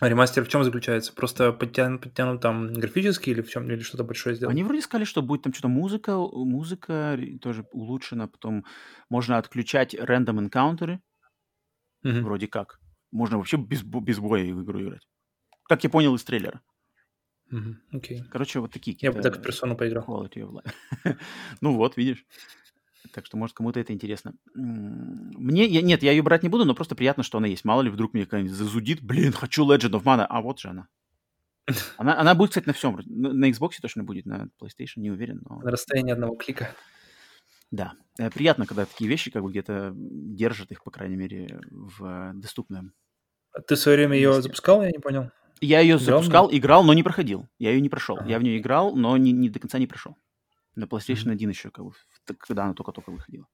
[0.00, 1.12] А ремастер в чем заключается?
[1.12, 4.52] Просто подтянут, подтянут там графически или в чем или что-то большое сделать?
[4.52, 8.64] Они вроде сказали, что будет там что-то музыка, музыка тоже улучшена, потом
[9.08, 11.00] можно отключать рандом энкаунтеры,
[12.02, 12.24] Мгм.
[12.24, 12.80] вроде как.
[13.12, 15.06] Можно вообще без, без боя в игру играть.
[15.64, 16.62] Как я понял из трейлера.
[17.50, 17.82] Мгм.
[17.92, 18.22] Окей.
[18.30, 20.24] Короче, вот такие Я бы так в персону поиграл.
[21.60, 22.26] Ну вот, видишь.
[23.12, 24.34] Так что, может, кому-то это интересно.
[24.54, 27.64] Мне, я, нет, я ее брать не буду, но просто приятно, что она есть.
[27.64, 29.02] Мало ли, вдруг мне какая-нибудь зазудит.
[29.02, 30.26] Блин, хочу Legend of Mana.
[30.28, 30.88] А вот же она.
[31.96, 32.98] Она, она будет, кстати, на всем.
[33.06, 35.42] На, на Xbox точно будет, на PlayStation не уверен.
[35.48, 35.60] Но...
[35.60, 36.74] На расстоянии одного клика.
[37.70, 37.94] Да.
[38.18, 42.92] Э, приятно, когда такие вещи как бы где-то держат их, по крайней мере, в доступном.
[43.52, 45.30] А ты в свое время ее запускал, я не понял?
[45.60, 47.48] Я ее играл запускал, играл, но не проходил.
[47.58, 48.16] Я ее не прошел.
[48.18, 48.28] Ага.
[48.28, 50.16] Я в нее играл, но не, не до конца не прошел.
[50.76, 51.32] На PlayStation mm-hmm.
[51.32, 51.92] 1 еще, как бы,
[52.38, 53.46] когда она только-только выходила.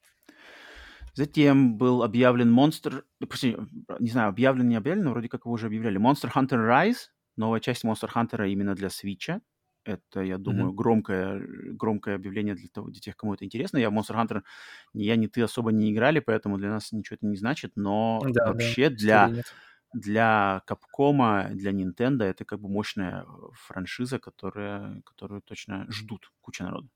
[1.14, 3.02] Затем был объявлен Monster...
[3.18, 3.56] Прости,
[3.98, 6.00] не знаю, объявлен, не объявлен, но вроде как его уже объявляли.
[6.00, 9.40] Monster Hunter Rise, новая часть Monster Hunter именно для Switch.
[9.84, 10.74] Это, я думаю, mm-hmm.
[10.74, 13.78] громкое, громкое объявление для, того, для тех, кому это интересно.
[13.78, 14.42] Я в Monster Hunter,
[14.94, 17.72] ни я, ни ты особо не играли, поэтому для нас ничего это не значит.
[17.76, 19.42] Но да, вообще да, для,
[19.92, 26.90] для Capcom, для Nintendo это как бы мощная франшиза, которая, которую точно ждут куча народу.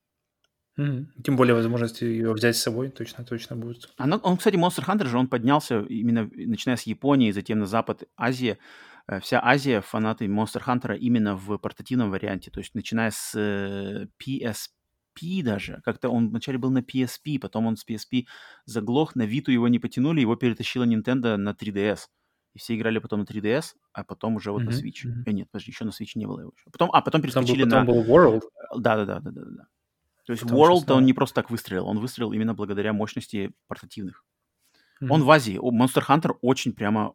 [0.77, 3.89] Тем более возможность ее взять с собой точно точно будет.
[3.97, 8.05] Она, он, кстати, Monster Hunter же, он поднялся именно начиная с Японии, затем на запад,
[8.17, 8.59] Азия.
[9.07, 14.07] Э, Вся Азия фанаты Monster Hunter именно в портативном варианте, то есть начиная с э,
[14.21, 15.81] PSP даже.
[15.85, 18.25] Как-то он вначале был на PSP, потом он с PSP
[18.65, 21.99] заглох, на Vita его не потянули, его перетащила Nintendo на 3DS.
[22.55, 25.05] И все играли потом на 3DS, а потом уже вот на Switch.
[25.07, 25.25] мгм.
[25.27, 26.71] Э, нет, подожди, еще на Switch не было его еще.
[26.71, 27.85] Потом, а, потом Потом был перескочили потом на...
[27.85, 28.43] был World,
[28.77, 29.67] Да-да-да-да-да.
[30.25, 34.25] То есть потом World, он не просто так выстрелил, он выстрелил именно благодаря мощности портативных.
[35.01, 35.25] Он Мгм.
[35.25, 37.15] в Азии, Monster Hunter очень прямо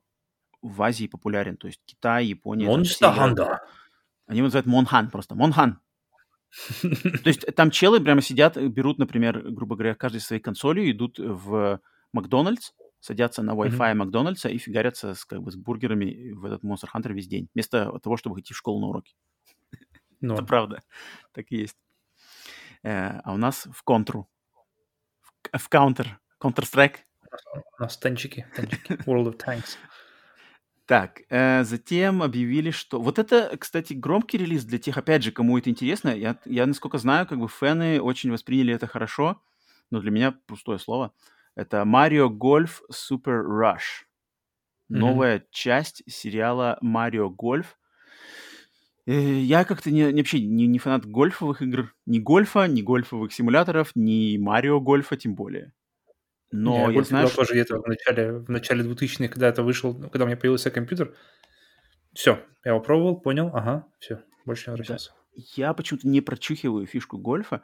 [0.62, 1.58] в Азии популярен.
[1.58, 3.16] То есть Китай, Япония, Monster.
[3.16, 3.58] Hunter.
[4.28, 5.34] Они его называют Монхан просто.
[5.36, 5.80] Монхан.
[6.82, 11.80] То есть там челы прямо сидят, берут, например, грубо говоря, каждый своей консолью, идут в
[12.14, 13.52] Макдональдс, садятся на.
[13.52, 17.48] Wi-Fi Макдональдса и фигарятся с, как бы, с бургерами в этот Monster Hunter весь день,
[17.54, 19.16] вместо того, чтобы идти в школу на уроки.
[19.72, 19.82] Это
[20.22, 20.46] Норм.
[20.46, 20.82] правда.
[21.34, 21.78] Так и есть.
[22.84, 24.30] Э, а у нас в контру,
[25.22, 26.08] в, в Counter,
[26.42, 26.98] Counter-Strike.
[27.78, 28.94] У нас танчики, танчики.
[29.06, 29.78] World of Tanks.
[30.86, 33.00] Так, э, затем объявили, что...
[33.00, 36.10] Вот это, кстати, громкий релиз для тех, опять же, кому это интересно.
[36.10, 39.40] Я, я насколько знаю, как бы фэны очень восприняли это хорошо,
[39.92, 41.14] но для меня пустое слово.
[41.56, 44.08] Это Mario Golf Super Rush.
[44.88, 47.66] Новая часть сериала Mario Golf.
[49.10, 51.94] Э, Я как-то не, вообще не, не фанат гольфовых игр.
[52.06, 55.74] Ни гольфа, ни гольфовых симуляторов, ни Марио Гольфа тем более.
[56.52, 57.38] Но я я знаю, что...
[57.38, 60.70] тоже где-то в начале, в начале 2000-х, когда это вышел, ну, когда у меня появился
[60.72, 61.16] компьютер.
[62.14, 64.82] Все, я его пробовал, понял, ага, все, больше не Да.
[64.82, 65.12] возвращался.
[65.56, 67.62] Я почему-то не прочухиваю фишку гольфа.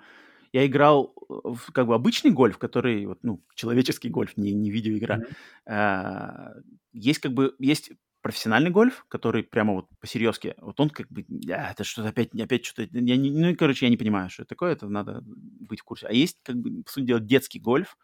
[0.54, 4.72] Я играл э, в как бы обычный гольф, который, вот, ну, человеческий гольф, не, не
[4.72, 5.18] видеоигра.
[5.18, 5.26] Мгм.
[5.68, 6.54] А,
[6.94, 7.92] Есть как бы, есть
[8.26, 12.66] профессиональный гольф, который прямо вот по-серьезки, вот он как бы, а, это что-то опять, опять
[12.66, 15.84] что-то, я не, ну, короче, я не понимаю, что это такое, это надо быть в
[15.84, 16.08] курсе.
[16.08, 18.00] А есть, как бы, по сути дела, детский гольф,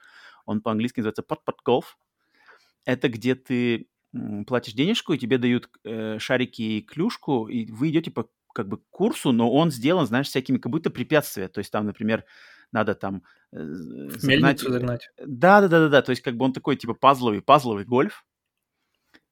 [0.45, 1.85] он по-английски называется пот-пот golf.
[2.85, 3.87] Это где ты
[4.45, 8.77] платишь денежку, и тебе дают э, шарики и клюшку, и вы идете по как бы
[8.91, 11.47] курсу, но он сделан, знаешь, всякими как будто препятствия.
[11.47, 12.25] То есть там, например,
[12.71, 13.23] надо там...
[13.53, 14.59] Э, загнать...
[14.59, 15.09] загнать.
[15.17, 16.01] Да, да, да, да, да.
[16.03, 18.23] То есть как бы он такой типа пазловый, пазловый гольф.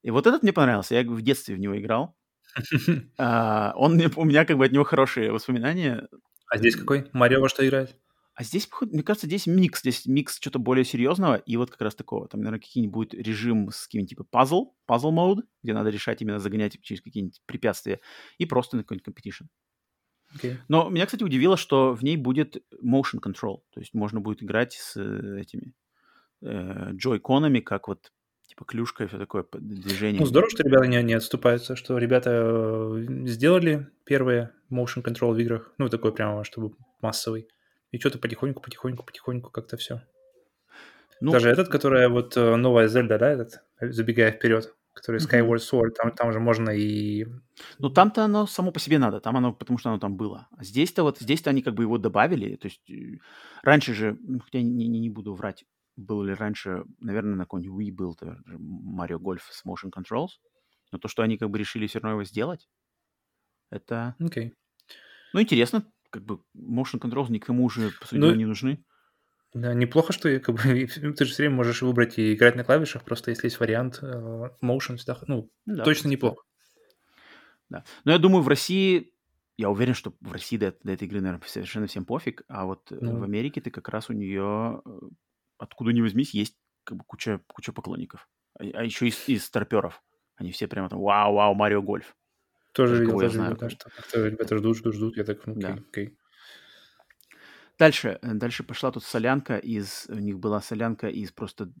[0.02, 0.94] И вот этот мне понравился.
[0.94, 2.16] Я в детстве в него играл.
[3.18, 6.08] а, он у меня как бы от него хорошие воспоминания.
[6.48, 7.06] А здесь какой?
[7.12, 7.96] Марио во что играет?
[8.34, 9.80] А здесь, мне кажется, здесь микс.
[9.80, 12.26] Здесь микс что-то более серьезного и вот как раз такого.
[12.28, 16.80] Там, наверное, какие-нибудь режим с каким-нибудь типа пазл, пазл мод, где надо решать именно загонять
[16.80, 18.00] через какие-нибудь препятствия
[18.38, 19.46] и просто на какой-нибудь competition.
[20.36, 20.56] Okay.
[20.68, 23.58] Но меня, кстати, удивило, что в ней будет motion control.
[23.74, 25.74] То есть можно будет играть с э, этими
[26.40, 28.12] э, джойконами, как вот
[28.50, 30.20] типа клюшка и все такое движение.
[30.20, 35.38] Ну, здорово, что ребята не, не отступаются, что ребята э, сделали первые motion control в
[35.38, 37.46] играх, ну, такой прямо, чтобы массовый.
[37.92, 40.02] И что-то потихоньку, потихоньку, потихоньку как-то все.
[41.20, 45.90] Ну, Даже этот, которая вот э, новая Зельда, да, этот, забегая вперед, который Skyward Sword,
[45.90, 47.26] там, там же можно и...
[47.78, 50.48] Ну, там-то оно само по себе надо, там оно, потому что оно там было.
[50.56, 53.18] А здесь-то вот, здесь-то они как бы его добавили, то есть э,
[53.62, 55.64] раньше же, хотя не, не, не буду врать,
[56.00, 60.38] был ли раньше, наверное, на какой-нибудь Wii был Mario Golf с Motion Controls,
[60.92, 62.68] но то, что они как бы решили все равно его сделать,
[63.70, 64.16] это...
[64.18, 64.48] Окей.
[64.48, 64.52] Okay.
[65.32, 68.84] Ну, интересно, как бы motion controls никому уже, по сути, ну, не нужны.
[69.52, 73.04] Да, неплохо, что как бы, ты же все время можешь выбрать и играть на клавишах,
[73.04, 76.44] просто если есть вариант uh, motion, всегда, ну, да, точно неплохо.
[77.68, 77.84] Да.
[78.04, 79.12] Но я думаю, в России,
[79.56, 82.90] я уверен, что в России до, до этой игры, наверное, совершенно всем пофиг, а вот
[82.90, 83.18] ну.
[83.18, 84.90] в Америке ты как раз у нее, э,
[85.60, 88.28] откуда ни возьмись, есть как бы куча, куча поклонников.
[88.58, 90.02] А, а еще из, из старперов.
[90.36, 92.16] Они все прямо там, вау-вау, Марио Гольф.
[92.72, 95.78] Тоже видел, тоже знаю, видел, да, что ребята ждут, ждут, ждут, я так, ну, да.
[95.90, 96.16] окей.
[97.78, 101.72] Дальше, э, дальше пошла тут солянка из, у них была солянка из просто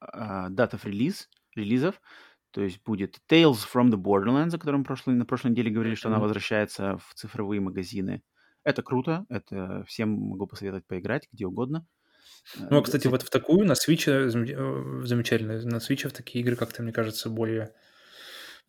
[0.00, 2.00] uh, датов релиз, релизов,
[2.52, 6.08] то есть будет Tales from the Borderlands, о котором прошлой, на прошлой неделе говорили, что
[6.08, 8.22] она возвращается в цифровые магазины.
[8.64, 11.86] Это круто, это всем могу посоветовать поиграть где угодно.
[12.70, 15.60] Ну, а, кстати, вот в такую на Switch э, замечательно.
[15.62, 17.74] На Switch в такие игры как-то, мне кажется, более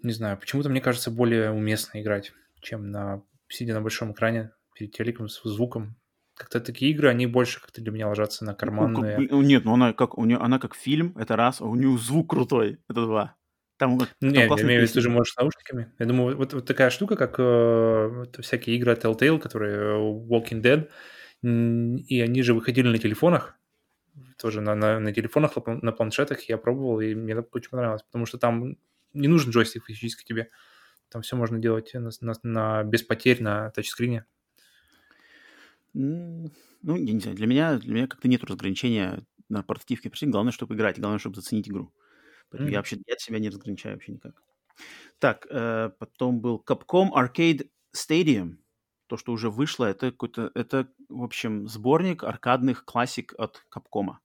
[0.02, 4.92] не знаю, почему-то мне кажется более уместно играть, чем на сидя на большом экране перед
[4.94, 5.96] телеком с звуком.
[6.36, 9.18] Как-то такие игры, они больше как-то для меня ложатся на карманные.
[9.18, 11.76] Ну, как, нет, ну она как, у нее, она как фильм, это раз, а у
[11.76, 13.36] нее звук крутой, это два.
[13.78, 15.92] Там, там не, я имею в виду, ты же можешь с наушниками.
[16.00, 20.62] Я думаю, вот, вот такая штука, как э, вот всякие игры Telltale, которые э, Walking
[20.62, 20.90] Dead,
[21.42, 23.58] и они же выходили на телефонах,
[24.38, 28.38] тоже на, на, на телефонах, на планшетах я пробовал, и мне очень понравилось, потому что
[28.38, 28.78] там
[29.14, 30.50] не нужен джойстик физически тебе.
[31.10, 34.26] Там все можно делать на, на, на, без потерь на тачскрине.
[35.94, 36.52] Ну,
[36.84, 40.12] я не знаю, для меня, для меня как-то нет разграничения на портативке.
[40.28, 41.92] Главное, чтобы играть, главное, чтобы заценить игру.
[42.50, 42.74] Поэтому mm-hmm.
[42.74, 44.42] я вообще я от себя не разграничаю вообще никак.
[45.20, 48.58] Так, э, потом был Capcom Arcade Stadium.
[49.10, 54.18] То, что уже вышло, это какой-то, это, в общем, сборник аркадных классик от Capcom,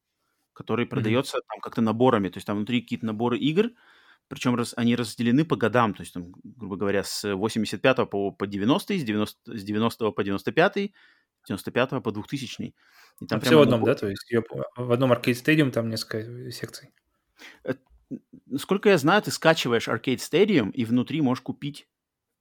[0.53, 1.49] который продается mm-hmm.
[1.49, 2.29] там как-то наборами.
[2.29, 3.71] То есть там внутри какие-то наборы игр,
[4.29, 8.47] причем раз, они разделены по годам, то есть, там, грубо говоря, с 85 по, по
[8.47, 10.93] 90 с 90, с 90 по 95
[11.47, 12.75] 95 по 2000
[13.21, 13.95] и там а все в одном, набор...
[13.95, 14.01] да?
[14.01, 14.33] То есть
[14.77, 16.93] в одном Arcade Stadium там несколько секций?
[17.63, 17.81] Это,
[18.47, 21.89] насколько я знаю, ты скачиваешь Arcade Stadium и внутри можешь купить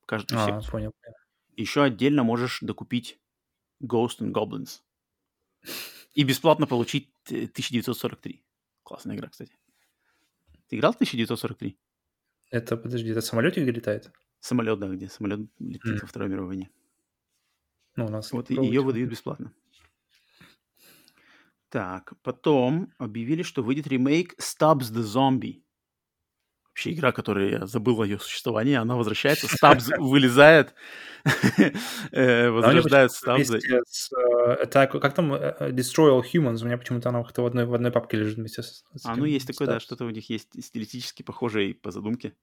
[0.05, 0.71] каждую а, секцию.
[0.71, 1.15] Понял, понял.
[1.55, 3.19] Еще отдельно можешь докупить
[3.81, 4.81] Ghost and Goblins.
[6.13, 8.43] И бесплатно получить 1943.
[8.83, 9.57] Классная игра, кстати.
[10.67, 11.77] Ты играл в 1943?
[12.51, 14.11] Это, подожди, это самолетик летает?
[14.39, 16.01] Самолет, да, где самолет летит mm.
[16.01, 16.69] во Второй мировой войне.
[17.95, 19.53] Ну, у нас вот ее выдают бесплатно.
[21.69, 25.62] Так, потом объявили, что выйдет ремейк Stubbs the Zombie
[26.73, 30.73] вообще игра, которая я забыл о ее существовании, она возвращается, Стабз вылезает,
[32.11, 33.59] э, возрождает Стабза.
[33.59, 37.91] Э, как там э, Destroy All Humans, у меня почему-то она в одной, в одной
[37.91, 38.83] папке лежит вместе с...
[39.03, 42.35] А, ну есть такое, да, что-то у них есть стилистически похожее по задумке.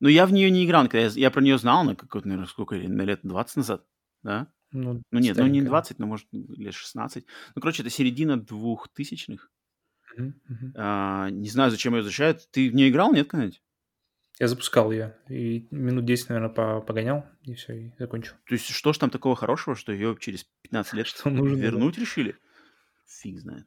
[0.00, 2.74] Но я в нее не играл, когда я, про нее знал на какой-то, наверное, сколько,
[2.74, 3.86] на лет 20 назад,
[4.22, 4.48] да?
[4.72, 7.24] Ну, ну нет, ну не 20, но может лет 16.
[7.54, 9.50] Ну, короче, это середина двухтысячных.
[10.74, 12.48] А, не знаю, зачем ее возвращают.
[12.50, 13.62] Ты в нее играл, нет, когда-нибудь?
[14.38, 18.32] Я запускал ее и минут 10, наверное, погонял, и все, и закончил.
[18.46, 21.96] То есть что ж там такого хорошего, что ее через 15 лет что нужно, вернуть
[21.96, 22.00] да.
[22.00, 22.36] решили?
[23.06, 23.66] Фиг знает.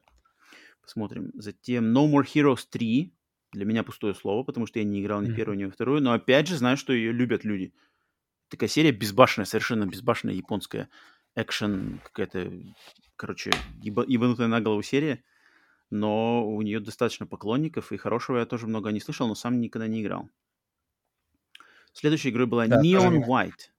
[0.82, 1.30] Посмотрим.
[1.34, 3.14] Затем No More Heroes 3.
[3.52, 5.36] Для меня пустое слово, потому что я не играл ни Мгм.
[5.36, 6.02] первую, ни вторую.
[6.02, 7.72] Но опять же знаю, что ее любят люди.
[8.48, 10.88] Такая серия безбашенная, совершенно безбашенная японская
[11.36, 12.52] экшен какая-то,
[13.16, 15.22] короче, еба- ебанутая на голову серия.
[15.94, 19.86] Но у нее достаточно поклонников, и хорошего я тоже много не слышал, но сам никогда
[19.86, 20.28] не играл.
[21.92, 23.24] Следующей игрой была Да, тоже Neon не.
[23.24, 23.70] White.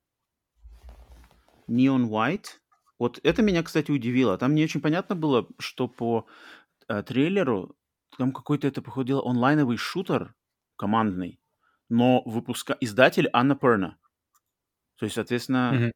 [1.68, 2.62] Neon White.
[3.00, 4.38] Вот это меня, кстати, удивило.
[4.38, 6.26] Там не очень понятно было, что по
[6.88, 7.76] э, трейлеру
[8.18, 10.36] там какой-то это, походу, дела, онлайновый шутер
[10.78, 11.42] командный,
[11.90, 12.78] но выпуска...
[12.80, 13.98] издатель Анна Перна.
[14.96, 15.92] То есть, соответственно, Мгм.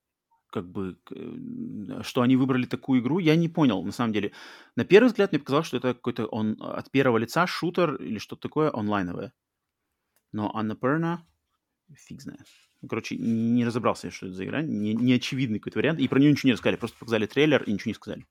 [0.49, 4.31] Как бы, э, что они выбрали такую игру, я не понял, на самом деле.
[4.75, 8.43] На первый взгляд мне показалось, что это какой-то он, от первого лица шутер или что-то
[8.43, 9.33] такое онлайновое.
[10.31, 11.25] Но Анна Перна,
[11.95, 12.45] фиг знает.
[12.81, 16.07] Ну, Короче, не разобрался я, что это за игра, не, не очевидный какой-то вариант, и
[16.07, 18.25] про нее ничего не рассказали, просто показали трейлер и ничего не сказали.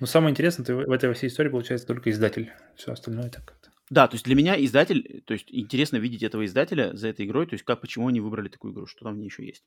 [0.00, 2.52] Но самое интересное, ты в этой всей истории получается только издатель.
[2.76, 3.70] Все остальное так как-то.
[3.90, 7.46] Да, то есть для меня издатель, то есть интересно видеть этого издателя за этой игрой,
[7.46, 9.64] то есть как, почему они выбрали такую игру, что там в ней еще есть.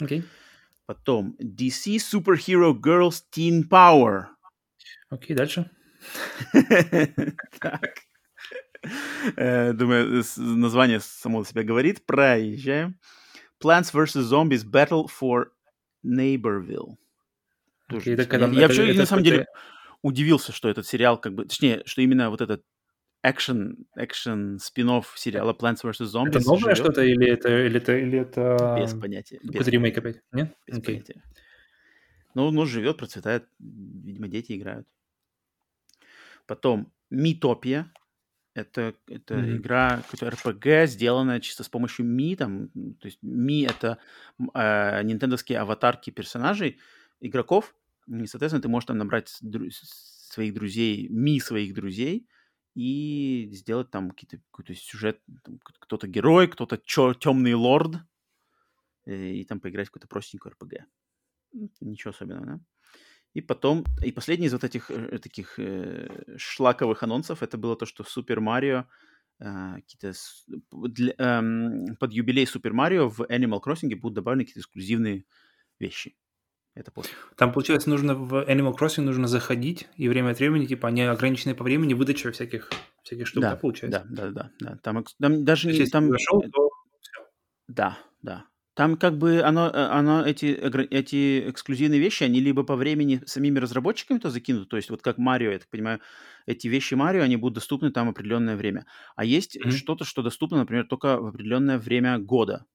[0.00, 0.24] Окей.
[0.88, 4.28] Потом DC Superhero Girls Teen Power.
[5.10, 5.70] Окей, дальше.
[7.60, 7.90] Так.
[9.36, 12.06] Э, Думаю, название само за себя говорит.
[12.06, 12.98] Проезжаем.
[13.62, 14.16] Plants vs.
[14.32, 15.48] Zombies Battle for
[16.02, 16.96] Neighborville.
[17.90, 19.44] Тоже когда- я, я вообще, на самом деле,
[20.00, 22.62] удивился, что этот сериал, как бы, точнее, что именно вот этот
[23.22, 26.00] экшен, экшен спин сериала Plants vs.
[26.02, 29.38] Zombies Это новое что-то или это или это или это Без понятия.
[29.42, 30.22] без какой-то ремейк опять?
[30.32, 30.56] Нет?
[30.66, 30.94] Без Окей.
[30.94, 31.24] понятия.
[32.34, 33.48] Ну, ну, живет, процветает.
[33.58, 34.86] Видимо, дети играют.
[36.46, 37.92] Потом Митопия.
[38.54, 39.58] Это, это Мгм.
[39.58, 42.34] игра, какой-то RPG, сделанная чисто с помощью Ми.
[42.36, 42.68] Там,
[43.00, 43.98] то есть Ми— это
[44.54, 46.78] э, нинтендовские аватарки персонажей,
[47.20, 47.74] игроков.
[48.08, 52.26] И, соответственно, ты можешь там набрать дру- своих друзей, Ми своих друзей,
[52.78, 55.20] и сделать там какие-то, какой-то сюжет.
[55.64, 56.78] кто-то герой, кто-то
[57.18, 57.96] темный лорд,
[59.06, 60.84] э, и там поиграть в какую-то простенькую RPG.
[61.54, 62.60] М, Ничего особенного, да?
[63.34, 67.86] И потом, и последний из вот этих э, таких э, шлаковых анонсов, это было то,
[67.86, 68.86] что Супер Марио,
[69.40, 70.14] э, какие-то
[70.72, 75.24] для- эм, под юбилей Супер Марио в Animal Crossing будут добавлены какие-то эксклюзивные
[75.80, 76.16] вещи.
[76.78, 77.16] Это пофиг.
[77.36, 81.56] Там, получается, нужно в Animal Crossing нужно заходить, и время от времени, типа, они ограничены
[81.56, 82.70] по времени выдача всяких,
[83.02, 84.06] всяких штук, да, Да, получается?
[84.08, 84.78] да, да, да, да.
[84.82, 86.70] Там, там даже есть, там, зашел, то
[87.66, 88.44] да, да.
[88.74, 93.58] Там как бы оно, э, оно эти, эти эксклюзивные вещи, они либо по времени самими
[93.58, 96.00] разработчиками то закинуты, то есть вот как Марио, я так понимаю,
[96.46, 98.86] эти вещи Марио, они будут доступны там определенное время.
[99.16, 99.72] А есть Мгм.
[99.72, 102.66] что-то, что доступно, например, только в определенное время года.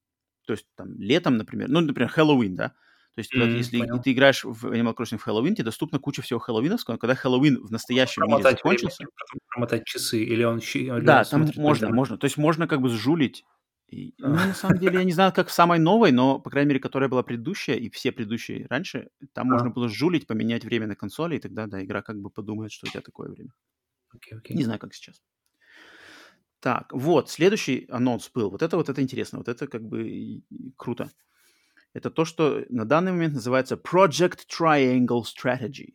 [0.46, 2.74] То есть там летом, например, ну, например, Хэллоуин, да?
[3.16, 4.04] То есть М, если понял.
[4.04, 7.64] ты играешь в Animal Crossing в Хэллоуин, тебе доступна куча всего хэллоуиновского, но когда Хэллоуин
[7.64, 11.46] в настоящем мире промотать время, закончился, потом промотать часы, или он, или да, он там
[11.56, 11.96] можно, дням.
[11.96, 12.18] можно.
[12.18, 13.46] То есть можно как бы сжулить.
[13.88, 14.48] И, ну, А.
[14.48, 17.10] на самом деле, я не знаю, как в самой новой, но, по крайней мере, которая
[17.10, 19.52] была предыдущая, и все предыдущие раньше, там А.
[19.52, 22.88] можно было жулить, поменять время на консоли, и тогда, да, игра как бы подумает, что
[22.88, 23.52] у тебя такое время.
[24.50, 25.22] Не знаю, как сейчас.
[26.60, 28.50] Так, вот, следующий анонс был.
[28.50, 30.42] Вот это вот это интересно, вот это как бы
[30.78, 31.12] круто.
[31.94, 35.94] Это то, что на данный момент называется Project Triangle Strategy.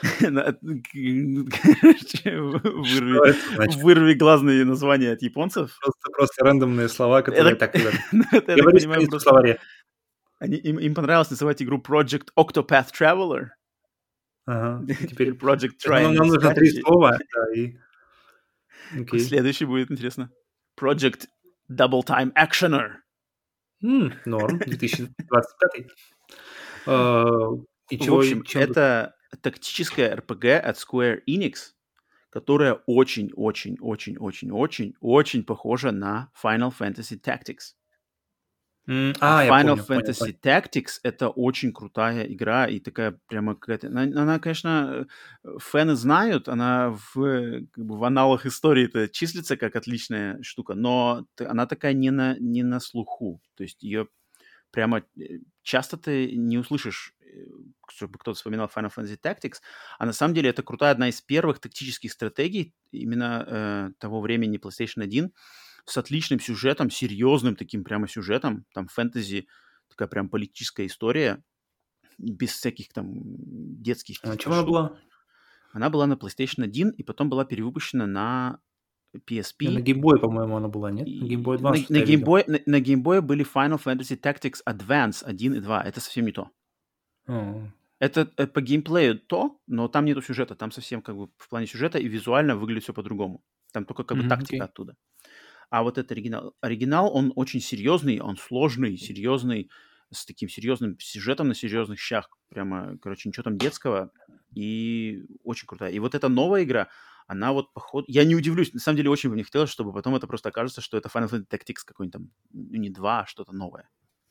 [3.82, 5.76] Вырви- глазные названия от японцев.
[5.80, 7.74] Просто, просто рандомные слова, которые Это- так.
[8.12, 9.60] Ну, это, я понимаю, просто словаре.
[10.38, 13.48] они- им, им понравилось называть игру Project Octopath Traveler.
[14.46, 14.84] Ага.
[15.08, 17.76] Теперь Project Triangle нам нужно три слова, да, и...
[19.18, 20.30] Следующий будет интересно.
[20.80, 21.26] Project
[21.70, 22.94] Double Time Actioner.
[23.82, 25.86] М, Норм, 2025.
[26.86, 27.24] Э,
[27.90, 31.72] И В чего, общем, чем- это тактическая RPG от Square Enix,
[32.30, 37.74] которая очень-очень-очень-очень-очень похожа на Final Fantasy Tactics.
[39.20, 40.34] А, я Final помню, Fantasy понял.
[40.42, 43.88] Tactics это очень крутая игра и такая прямо какая-то.
[43.88, 45.06] Она, она, конечно,
[45.44, 50.42] э, фэны знают, она в, э, как бы в аналах истории это числится как отличная
[50.42, 53.42] штука, но она такая не на, не на слуху.
[53.56, 54.08] То есть ее
[54.70, 57.14] прямо э, часто ты не услышишь,
[57.90, 59.56] чтобы кто-то вспоминал Final Fantasy Tactics,
[59.98, 64.58] а на самом деле это крутая одна из первых тактических стратегий именно э, того времени
[64.58, 65.30] PlayStation 1
[65.90, 69.48] с отличным сюжетом, серьезным таким прямо сюжетом, там фэнтези,
[69.88, 71.42] такая прям политическая история,
[72.18, 73.10] без всяких там
[73.82, 74.98] детских А на чем она была?
[75.72, 78.60] Она была на PlayStation 1 и потом была перевыпущена на
[79.26, 79.66] PSP.
[79.66, 81.08] На геймбой, по-моему, она была, нет?
[81.20, 81.28] На
[81.58, 82.26] на, 2 что-то на я видел.
[82.26, 85.82] геймбой, на, на геймбое были Final Fantasy Tactics Advance 1 и 2.
[85.82, 86.50] Это совсем не то.
[87.26, 87.68] О,
[88.00, 90.54] Это э, по геймплею то, но там нету сюжета.
[90.54, 93.44] Там совсем как бы в плане сюжета и визуально выглядит все по-другому.
[93.72, 94.64] Там только как бы Мгм, тактика окей.
[94.64, 94.96] оттуда.
[95.70, 99.70] А вот этот оригинал, оригинал, он очень серьезный, он сложный, серьезный,
[100.10, 102.30] с таким серьезным сюжетом на серьезных щах.
[102.48, 104.10] Прямо, короче, ничего там детского.
[104.54, 105.92] И очень крутая.
[105.92, 106.88] И вот эта новая игра,
[107.26, 108.06] она вот поход...
[108.08, 110.80] Я не удивлюсь, на самом деле очень бы мне хотелось, чтобы потом это просто окажется,
[110.80, 113.90] что это Final Fantasy Tactics какой-нибудь там, ну, не два, а что-то новое.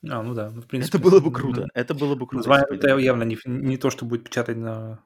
[0.09, 0.97] А, ну да, ну, в Это принципе.
[0.97, 1.67] было бы круто.
[1.75, 2.51] Это было бы круто.
[2.71, 5.03] Это явно не, не то, что будет печатать на,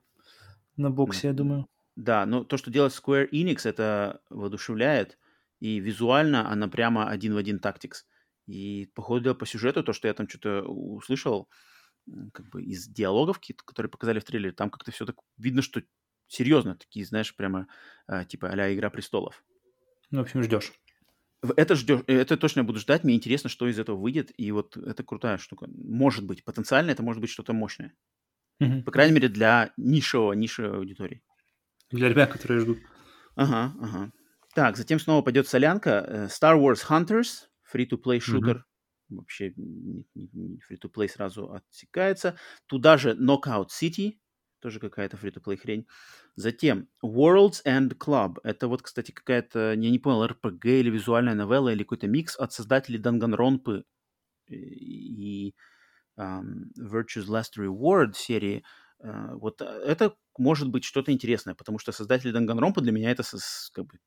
[0.78, 1.68] на боксе, я думаю.
[1.98, 5.18] Да, но то, что делает Square Enix, это воодушевляет.
[5.62, 8.03] И визуально она прямо один в один Tactics.
[8.47, 11.47] И по ходу дела, по сюжету, то, что я там что-то услышал,
[12.34, 15.84] как бы из диалогов, которые показали в трейлере, там как-то все так видно, что
[16.28, 17.68] серьезно, такие, знаешь, прямо
[18.07, 19.43] а, типа а «Игра престолов».
[20.09, 20.74] Ну, в общем, ждешь.
[21.55, 24.51] Это ждешь, э, это точно я буду ждать, мне интересно, что из этого выйдет, и
[24.51, 25.68] вот это крутая штука.
[25.70, 27.93] Может быть, потенциально это может быть что-то мощное.
[28.59, 28.84] Мгм.
[28.84, 31.24] По крайней мере, для нишевого, нишевой аудитории.
[31.91, 32.80] Для ребят, которые ждут.
[33.36, 34.12] Ага, ага.
[34.54, 36.06] Так, затем снова пойдет солянка.
[36.08, 38.66] э, Star Wars Hunters, free-to-play шутер.
[39.10, 42.38] Вообще не- не free-to-play сразу отсекается.
[42.68, 44.20] Туда же Knockout City,
[44.60, 45.88] тоже какая-то free-to-play хрень.
[46.36, 48.39] Затем Worlds and Club.
[48.43, 52.54] Это вот, кстати, какая-то, я не понял, RPG или визуальная новелла, или какой-то микс от
[52.54, 53.84] создателей Данганронпы
[54.47, 55.54] и
[56.18, 58.64] ам, Virtue's Last Reward серии.
[59.04, 63.24] А, Вот это может быть что-то интересное, потому что создатели Данганронпа для меня это
[63.74, 63.99] как бы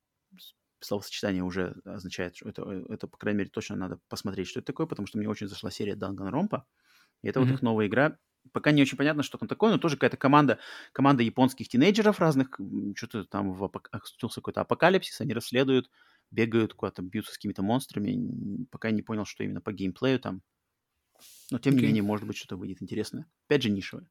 [0.85, 4.67] словосочетание уже означает, что это, э, это, по крайней мере, точно надо посмотреть, что это
[4.69, 6.67] такое, потому что мне очень зашла серия Данганронпа.
[7.23, 7.53] И это вот Мгм.
[7.53, 8.19] их новая игра.
[8.53, 10.59] Пока не очень понятно, что там такое, но тоже какая-то команда,
[10.93, 12.59] команда японских тинейджеров разных,
[12.95, 15.91] что-то там в апок- случился какой-то апокалипсис, они расследуют,
[16.31, 18.67] бегают куда-то, бьются с какими-то монстрами.
[18.71, 20.43] Пока не понял, что именно по геймплею там.
[21.51, 21.83] Но тем не Окей.
[21.83, 23.27] менее, может быть, что-то выйдет интересное.
[23.47, 24.11] Опять же, нишевое.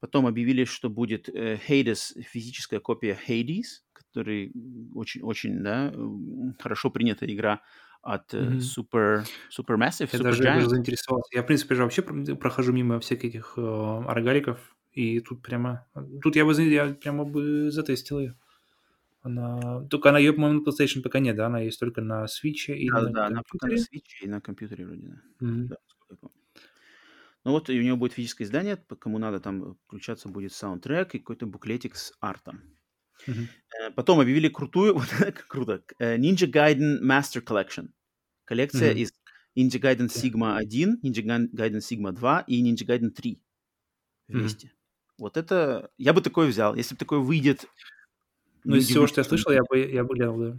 [0.00, 3.83] Потом объявили, что будет э, Hades, физическая копия Hades,
[4.14, 4.52] который
[4.94, 5.92] очень-очень, да,
[6.60, 7.62] хорошо принятая игра
[8.02, 8.58] от э, Мгм.
[8.58, 10.68] Super, Supermassive, Я Super даже, Giant.
[10.68, 11.30] заинтересовался.
[11.34, 13.60] Я, в принципе, же вообще про- прохожу мимо всяких э,
[14.06, 15.86] рогаликов, и тут прямо...
[16.22, 18.36] Тут я бы, я прямо бы затестил ее.
[19.22, 19.86] Она...
[19.88, 21.46] Только она ее, по-моему, на PlayStation пока нет, да?
[21.46, 23.74] Она есть только на Switch и Да, на да, она пока на.
[23.74, 25.20] Switch и на компьютере вроде, да.
[25.40, 25.68] Мгм.
[25.68, 25.76] Да.
[27.44, 31.18] Ну вот и у него будет физическое издание, кому надо там включаться будет саундтрек и
[31.18, 32.62] какой-то буклетик с артом.
[33.26, 35.08] Э, Потом объявили крутую, вот
[35.48, 37.88] круто, э, Ninja Gaiden Master Collection.
[38.44, 38.98] Коллекция Мгм.
[39.02, 39.12] из
[39.56, 40.08] Ninja Gaiden.
[40.08, 43.40] Sigma 1, Ninja Ga- Gaiden Sigma 2 и Ninja Gaiden 3
[44.28, 44.38] Мгм.
[44.40, 44.72] вместе.
[45.18, 45.90] Вот это...
[45.98, 46.74] Я бы такое взял.
[46.74, 47.66] Если бы такое выйдет...
[48.64, 50.56] Ну, из всего, что я слышал, я бы, я бы глянул, да.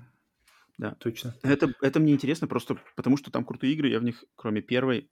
[0.78, 0.96] Да.
[0.96, 1.34] Точно.
[1.42, 3.90] Это, это мне интересно просто потому, что там крутые игры.
[3.90, 5.10] Я в них, кроме первой,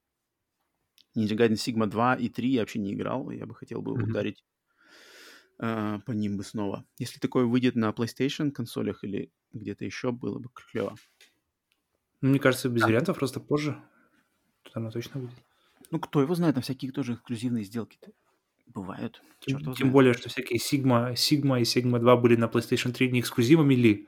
[1.18, 3.32] Ninja Gaiden Sigma 2 и 3 я вообще не играл.
[3.32, 4.10] Я бы хотел бы Мгм.
[4.12, 4.43] ударить
[5.66, 6.86] а, по ним бы снова.
[6.99, 10.95] Если такое выйдет на PlayStation консолях или где-то еще, было бы клево.
[12.22, 12.88] Ну, Мне кажется, без Да.
[12.88, 13.82] вариантов, просто позже.
[14.64, 15.36] Тут она точно будет.
[15.91, 17.97] Ну, кто его знает, на всякие тоже эксклюзивные сделки
[18.66, 19.22] бывают.
[19.39, 19.91] Тем, тем знает.
[19.93, 24.07] более, что всякие Sigma, Sigma и Sigma 2 были на PlayStation 3 не эксклюзивами ли?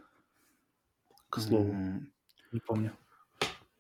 [1.29, 2.11] К слову, М,
[2.51, 2.91] не помню.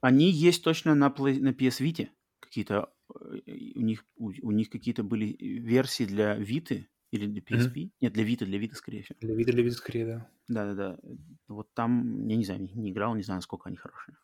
[0.01, 2.09] Они есть точно на, Play- на PS Vita.
[2.39, 3.39] Какие-то э,
[3.75, 6.85] у них, у, у них какие-то были версии для Vita
[7.15, 7.91] или для PSP.
[8.01, 9.17] Нет, для Vita, для Vita, скорее всего.
[9.21, 10.29] Для вида, для вида скорее, да.
[10.47, 10.99] Да-да-да.
[11.47, 14.15] Вот там, я не знаю, не, не играл, не знаю, насколько они хорошие.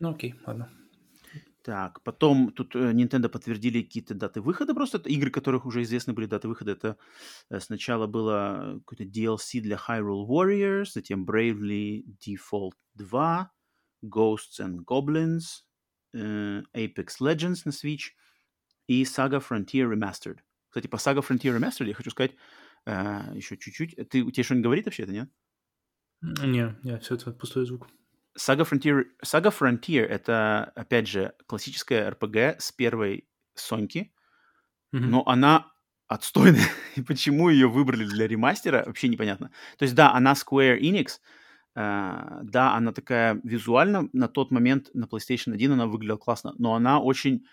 [0.00, 0.70] Ну, окей, ладно.
[1.66, 4.98] Так, потом тут э, Nintendo подтвердили какие-то даты выхода просто.
[4.98, 6.70] Игры, которых уже известны были даты выхода.
[6.70, 6.96] Это
[7.50, 13.50] э, сначала было какой-то DLC для Hyrule Warriors, затем Bravely Default 2,
[14.04, 15.64] Ghosts and Goblins,
[16.14, 18.12] э, Apex Legends на Switch
[18.86, 20.38] и Saga Frontier Remastered.
[20.68, 22.32] Кстати, по Saga Frontier Remastered я хочу сказать
[22.86, 23.96] э, еще чуть-чуть.
[24.08, 25.30] Ты, тебе что-нибудь говорит вообще это, нет?
[26.22, 27.88] Не, не, все это пустой звук.
[28.38, 34.12] Saga Frontier, Saga Frontier— это, опять же, классическая RPG с первой Соньки,
[34.92, 35.10] Мгм.
[35.10, 35.72] но она
[36.08, 36.60] отстойная.
[36.96, 39.50] И почему ее выбрали для ремастера, вообще непонятно.
[39.78, 41.20] То есть, да, она Square Enix,
[41.74, 46.74] э, да, она такая визуально на тот момент на PlayStation 1 она выглядела классно, но
[46.74, 47.46] она очень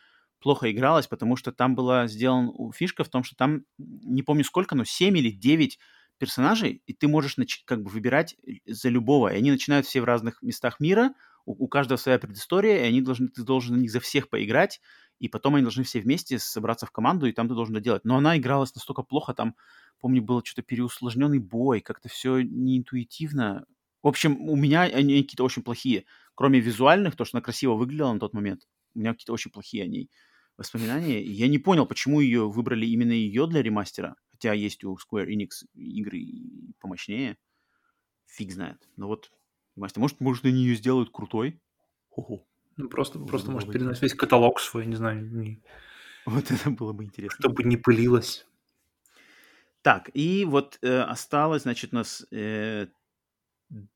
[0.43, 4.75] плохо игралась, потому что там была сделана фишка в том, что там, не помню сколько,
[4.75, 5.79] но 7 или 9
[6.19, 8.35] персонажей, и ты можешь как бы выбирать
[8.65, 11.13] за любого, и они начинают все в разных местах мира,
[11.45, 14.79] у, у каждого своя предыстория, и они должны, ты должен на них за всех поиграть,
[15.19, 18.05] и потом они должны все вместе собраться в команду, и там ты должен это делать.
[18.05, 19.55] Но она игралась настолько плохо, там,
[19.99, 23.65] помню, был что-то переусложненный бой, как-то все неинтуитивно.
[24.01, 26.05] В общем, у меня они какие-то очень плохие.
[26.35, 29.83] Кроме визуальных, то, что она красиво выглядела на тот момент, у меня какие-то очень плохие
[29.83, 30.09] они
[30.57, 31.21] воспоминания.
[31.21, 34.15] Я не понял, почему ее выбрали именно ее для ремастера.
[34.31, 36.21] Хотя есть у Square Enix игры
[36.79, 37.37] помощнее.
[38.27, 38.89] Фиг знает.
[38.97, 39.31] Но вот
[39.75, 40.01] ремастер.
[40.01, 41.61] Может, может, они ее сделают крутой?
[42.09, 42.45] Хо-хо.
[42.77, 45.61] Ну, просто, Было просто может, переносить весь каталог свой, не знаю, не-
[46.25, 47.37] Вот это было бы интересно.
[47.39, 48.47] чтобы не пылилось.
[49.81, 52.87] Так, и вот э, осталось, значит, у нас э,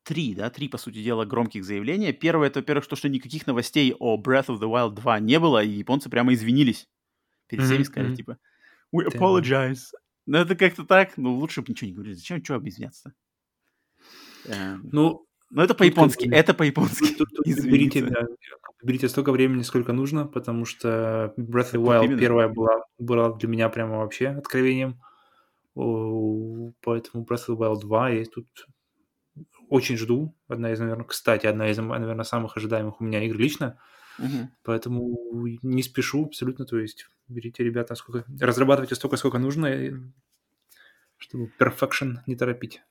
[0.03, 2.13] три, да, три, по сути дела, громких заявления.
[2.13, 5.63] Первое, это, во-первых, то, что никаких новостей о Breath of the Wild 2 не было,
[5.63, 6.87] и японцы прямо извинились.
[7.47, 8.37] Перед всеми Мгм, сказали, типа,
[8.95, 9.79] we apologize.
[10.25, 12.15] Ну, это как-то так, ну, лучше бы ничего не говорили.
[12.15, 13.13] Зачем, что объясняться?
[14.45, 17.15] Эм, Ну, Ну, это как по-японски, бы- это по-японски.
[17.15, 18.27] тут, тут берите, да,
[18.83, 22.19] берите столько времени, сколько нужно, потому что Breath of the Wild именно.
[22.19, 24.99] первая была, была для меня прямо вообще откровением.
[25.73, 28.47] Поэтому Breath of the Wild 2 я тут
[29.69, 30.35] очень жду.
[30.47, 33.79] Одна из, наверное, кстати, одна из, наверное, самых ожидаемых у меня игр лично.
[34.17, 34.49] Мгм.
[34.63, 35.17] Поэтому
[35.61, 36.65] не спешу абсолютно.
[36.65, 38.25] То есть берите, ребята, сколько...
[38.39, 40.11] Разрабатывайте столько, сколько нужно,
[41.17, 42.81] чтобы perfection не торопить.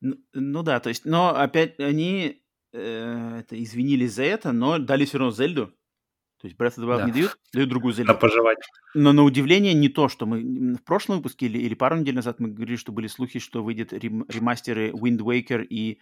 [0.00, 2.42] Ну, ну да, то есть, но опять они
[2.72, 5.72] э, это, извинились за это, но дали все равно Зельду.
[6.40, 7.06] То есть Breath of the Wild Да.
[7.06, 8.14] не дают, дают другую На Зельду.
[8.14, 8.58] пожевать.
[8.94, 12.38] Но на удивление не то, что мы в прошлом выпуске или, или пару недель назад
[12.38, 15.98] мы говорили, что были слухи, что выйдет рем- ремастеры Wind Waker и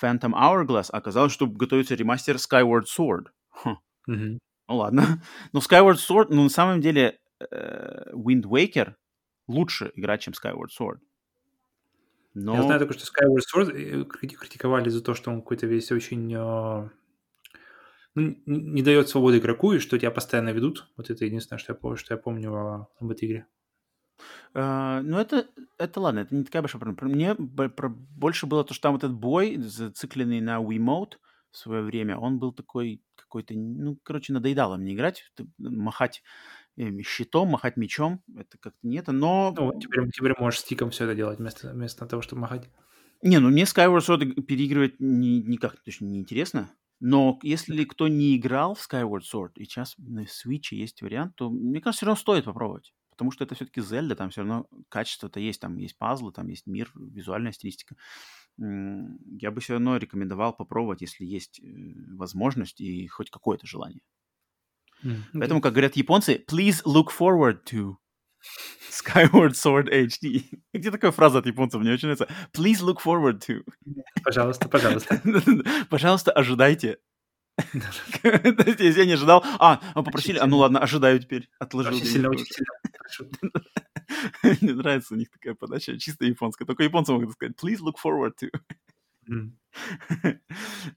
[0.00, 3.28] Phantom Hourglass, а оказалось, что готовится ремастер Skyward Sword.
[3.50, 3.76] Хм,
[4.06, 4.38] Мгм.
[4.68, 5.02] ну ладно.
[5.52, 7.18] Но Skyward Sword, ну на самом деле
[7.50, 8.92] э, Wind Waker
[9.46, 10.98] лучше играть, чем Skyward Sword.
[12.34, 12.54] Но...
[12.54, 15.90] Я знаю только, что Skyward Sword э, крити- критиковали за то, что он какой-то весь
[15.90, 16.30] очень...
[16.36, 16.88] э,
[18.18, 20.88] ну, не дает свободы игроку, и что тебя постоянно ведут.
[20.96, 23.46] Вот это единственное, что я помню, что я помню о- об этой игре.
[24.54, 25.46] А, ну, это,
[25.78, 26.96] это ладно, это не такая большая проблема.
[26.96, 31.14] Про- Мне больше было то, что там этот бой, зацикленный на Wiimote
[31.50, 36.22] в свое время, он был такой какой-то, ну, короче, надоедало мне играть, махать
[36.76, 39.54] э, щитом, махать мечом, это как-то не это, но...
[39.56, 42.70] Ну, вот теперь, теперь можешь стиком все это делать вместо, вместо того, чтобы махать.
[43.22, 46.70] Не, ну мне Skyward Sword иг- переигрывать ни- никак точно не интересно.
[47.00, 51.50] Но если кто не играл в Skyward Sword, и сейчас на Switch есть вариант, то
[51.50, 52.92] мне кажется, все равно стоит попробовать.
[53.10, 56.66] Потому что это все-таки Зельда, там все равно качество-то есть, там есть пазлы, там есть
[56.66, 57.96] мир, визуальная стилистика.
[58.56, 61.64] Я бы все равно рекомендовал попробовать, если есть э,
[62.16, 64.02] возможность и хоть какое-то желание.
[65.04, 65.60] М, Поэтому, окей.
[65.60, 67.96] как говорят японцы, please look forward to
[68.90, 70.44] Skyward Sword HD.
[70.72, 71.80] Где такая фраза от японцев?
[71.80, 72.28] Мне очень нравится.
[72.52, 73.62] Please look forward to.
[74.24, 75.20] Пожалуйста, пожалуйста.
[75.90, 76.98] Пожалуйста, ожидайте.
[78.22, 79.44] Если я не ожидал...
[79.58, 80.38] А, попросили...
[80.38, 81.48] А, ну ладно, ожидаю теперь.
[81.58, 81.96] Отложил.
[81.96, 82.72] Очень сильно, очень сильно.
[84.60, 86.66] Мне нравится у них такая подача, чисто японская.
[86.66, 88.50] Только японцы могут сказать, please look forward to.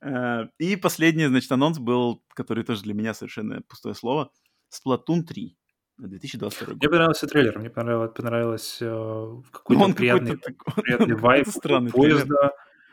[0.02, 4.32] Э, И последний, значит, анонс был, который тоже для меня совершенно пустое слово.
[4.72, 5.58] Splatoon 3.
[5.98, 6.90] 2022 Мне год.
[6.90, 7.60] понравился трейлер.
[7.60, 10.38] Мне понравилось, понравилось э, какой-то приятный,
[10.84, 11.92] приятный вайб трейлер.
[11.92, 12.52] поезда.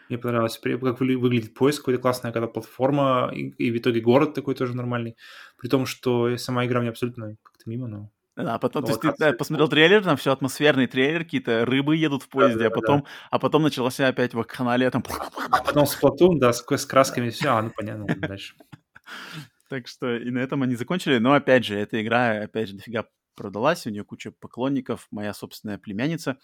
[0.09, 4.35] Мне понравилось, как выгля- выглядит поезд, какой-то классная когда платформа, и, и в итоге город
[4.35, 5.17] такой тоже нормальный.
[5.59, 8.11] При том, что сама игра мне абсолютно как-то мимо, но...
[8.37, 11.65] Да, а потом, Ну, то есть ты да, посмотрел трейлер, там все атмосферный трейлер, какие-то
[11.67, 12.81] рыбы едут в поезде, а Да-да-да.
[12.81, 15.03] потом, а потом начался опять вакханалия там.
[15.51, 18.55] А потом Splatoon, да, с, с красками, все, а, ну понятно, дальше.
[19.69, 21.19] Так что и на этом они закончили.
[21.19, 25.07] Но опять же, эта игра, опять же, дофига продалась, у нее куча поклонников.
[25.11, 26.39] Моя собственная племянница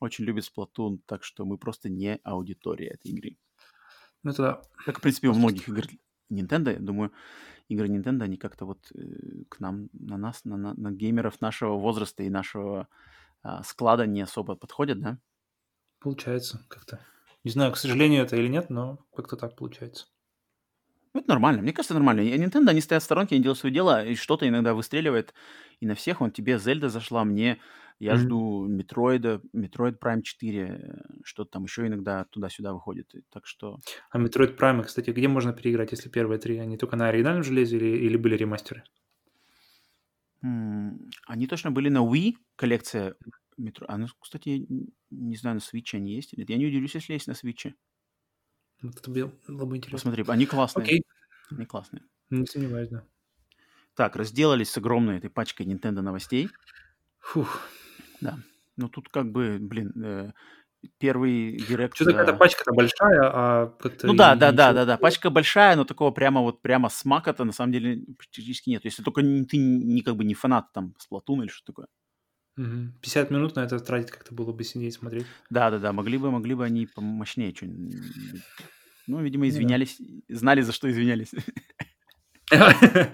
[0.00, 3.36] очень любит Splatoon, так что мы просто не аудитория этой игры.
[4.22, 4.62] Ну, это да.
[4.84, 5.84] Как, в принципе, у многих игр
[6.30, 7.12] Nintendo, я думаю,
[7.68, 11.74] игры Nintendo, они как-то вот э, к нам, на нас, на, на- на геймеров нашего
[11.78, 12.88] возраста и нашего
[13.42, 15.18] а, склада не особо подходят, да?
[16.00, 17.00] Получается как-то.
[17.44, 20.06] Не знаю, к сожалению, это или нет, но как-то так получается.
[21.18, 21.62] Ну, это нормально.
[21.62, 22.20] Мне кажется, нормально.
[22.20, 25.34] Nintendo, они стоят в сторонке, они делают свое дело, и что-то иногда выстреливает.
[25.80, 27.58] И на всех, он тебе Зельда зашла, мне,
[27.98, 28.16] я Мгм.
[28.16, 33.12] жду Метроида, Metroid Prime 4, э, что-то там еще иногда туда-сюда выходит.
[33.30, 33.80] Так что...
[34.10, 36.58] А Metroid Prime, кстати, где можно переиграть, если первые три?
[36.58, 38.84] Они только на оригинальном железе или, или были ремастеры?
[40.42, 43.16] м, Они точно были на Wii, коллекция
[43.56, 43.86] Метро...
[43.88, 44.66] А, ну, кстати,
[45.10, 46.50] не знаю, на Switch они есть или нет.
[46.50, 47.72] Я не удивлюсь, если есть на Switch.
[48.82, 50.10] Вот это было, бы интересно.
[50.10, 50.84] Посмотри, они классные.
[50.84, 51.02] Окей,
[51.50, 52.02] Они классные.
[52.30, 53.04] не сомневаюсь, да.
[53.94, 56.48] Так, разделались с огромной этой пачкой Nintendo новостей.
[57.18, 57.60] Фух.
[58.20, 58.38] Да.
[58.76, 60.32] Ну, тут как бы, блин, э,
[60.98, 61.96] первый директ...
[61.96, 64.06] Что-то какая-то пачка-то большая, а как-то...
[64.06, 64.96] Ну да, да, да, да, да.
[64.98, 68.84] Пачка большая, но такого прямо вот прямо смака-то на самом деле практически нет.
[68.84, 71.88] Если только ты не как бы не фанат там Splatoon или что такое.
[72.58, 72.92] Мгм.
[73.00, 75.26] 50 минут на это тратить как-то было бы сидеть смотреть.
[75.48, 75.92] Да, да, да.
[75.92, 77.94] Могли бы, могли бы они помощнее что-нибудь.
[79.06, 79.50] Ну, видимо, да.
[79.50, 81.30] извинялись, знали, за что извинялись.
[82.50, 83.12] Там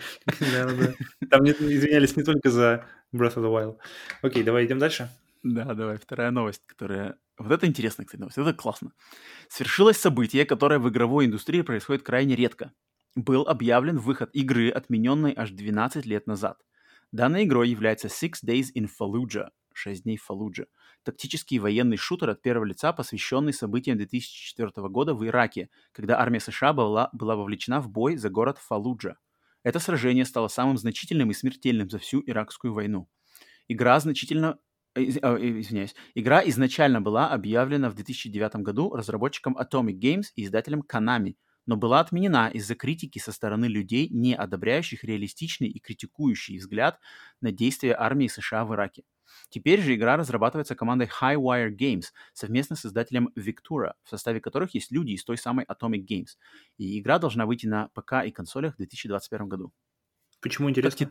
[1.45, 3.77] извинялись не только за Breath of the Wild.
[4.23, 5.11] Окей, давай идем дальше.
[5.43, 7.17] Да, давай, вторая новость, которая...
[7.37, 8.93] Вот это интересная, кстати, новость, это классно.
[9.49, 12.73] Свершилось событие, которое в игровой индустрии происходит крайне редко.
[13.15, 16.57] Был объявлен выход игры, отмененной аж 12 лет назад.
[17.15, 20.67] Данной игрой является Six Days in Fallujah, 6 дней в Фалудже,
[21.05, 26.73] тактический военный шутер от первого лица, посвященный событиям 2004 года в Ираке, когда армия США
[26.73, 29.15] была, была вовлечена в бой за город Фалуджа.
[29.63, 33.09] Это сражение стало самым значительным и смертельным за всю иракскую войну.
[33.69, 34.59] Игра значительно
[34.97, 41.35] Э, извиняюсь, игра изначально была объявлена в 2009 году разработчиком Atomic Games и издателем Konami,
[41.67, 46.99] но была отменена из-за критики со стороны людей, не одобряющих реалистичный и критикующий взгляд
[47.41, 49.05] на действия армии США в Ираке.
[49.49, 54.91] Теперь же игра разрабатывается командой Highwire Games совместно с издателем Victura, в составе которых есть
[54.93, 56.37] люди из той самой Atomic Games.
[56.77, 59.73] И игра должна выйти на ПК и консолях в 2021 году.
[60.41, 61.11] Почему интересно?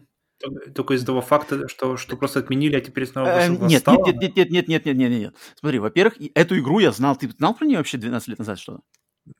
[0.76, 4.36] Только из-за того факта, что, что просто отменили, а теперь снова э, нет, нет, нет,
[4.36, 5.36] нет, нет, нет, нет, нет, нет.
[5.56, 7.16] Смотри, во-первых, эту игру я знал.
[7.16, 8.84] Ты знал про нее вообще 12 лет назад что-то?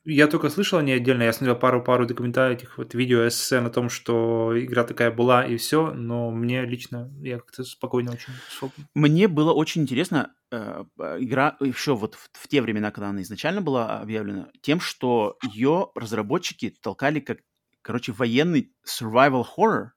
[0.04, 3.68] Я только слышал о ней отдельно, я смотрел пару-пару документальных этих вот видео эссе на
[3.68, 8.72] том, что игра такая была и все, но мне лично, я как-то спокойно очень шел.
[8.94, 10.84] Мне было очень интересно, э,
[11.18, 15.90] игра еще вот в, в те времена, когда она изначально была объявлена, тем, что ее
[15.94, 17.38] разработчики толкали как,
[17.82, 19.88] короче, военный survival horror,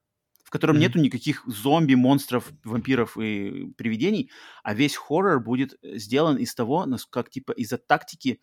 [0.44, 0.80] в котором mm-hmm.
[0.80, 4.30] нету никаких зомби, монстров, вампиров и привидений,
[4.62, 8.40] а весь хоррор будет сделан из того, как типа из-за тактики,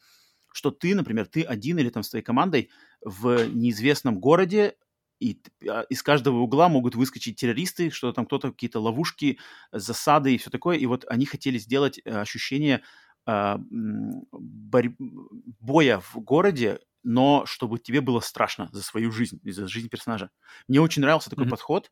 [0.56, 2.70] что ты, например, ты один или там с твоей командой
[3.02, 4.76] в неизвестном городе,
[5.20, 9.40] и а, из каждого угла могут выскочить террористы, что там кто-то, какие-то ловушки,
[9.72, 10.78] засады и все такое.
[10.78, 12.82] И вот они хотели сделать э, ощущение
[13.28, 14.96] э, борь...
[14.98, 20.32] боя в городе но чтобы тебе было страшно за свою жизнь, за жизнь персонажа.
[20.68, 21.50] Мне очень нравился такой mm-hmm.
[21.52, 21.92] подход,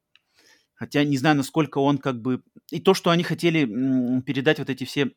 [0.74, 2.42] хотя не знаю, насколько он как бы...
[2.72, 3.66] И то, что они хотели
[4.22, 5.12] передать вот эти все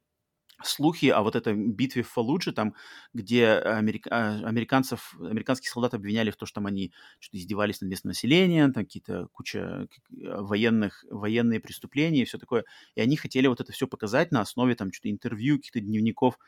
[0.62, 2.74] слухи о вот этой битве в Фалудже, там,
[3.12, 4.10] где америка...
[4.12, 8.72] А, американцев, американских солдат обвиняли в том, что там они что-то издевались над местным населением,
[8.72, 12.64] там какие-то куча военных, военные преступления и все такое.
[12.94, 16.38] И они хотели вот это все показать на основе там что-то интервью, каких-то дневников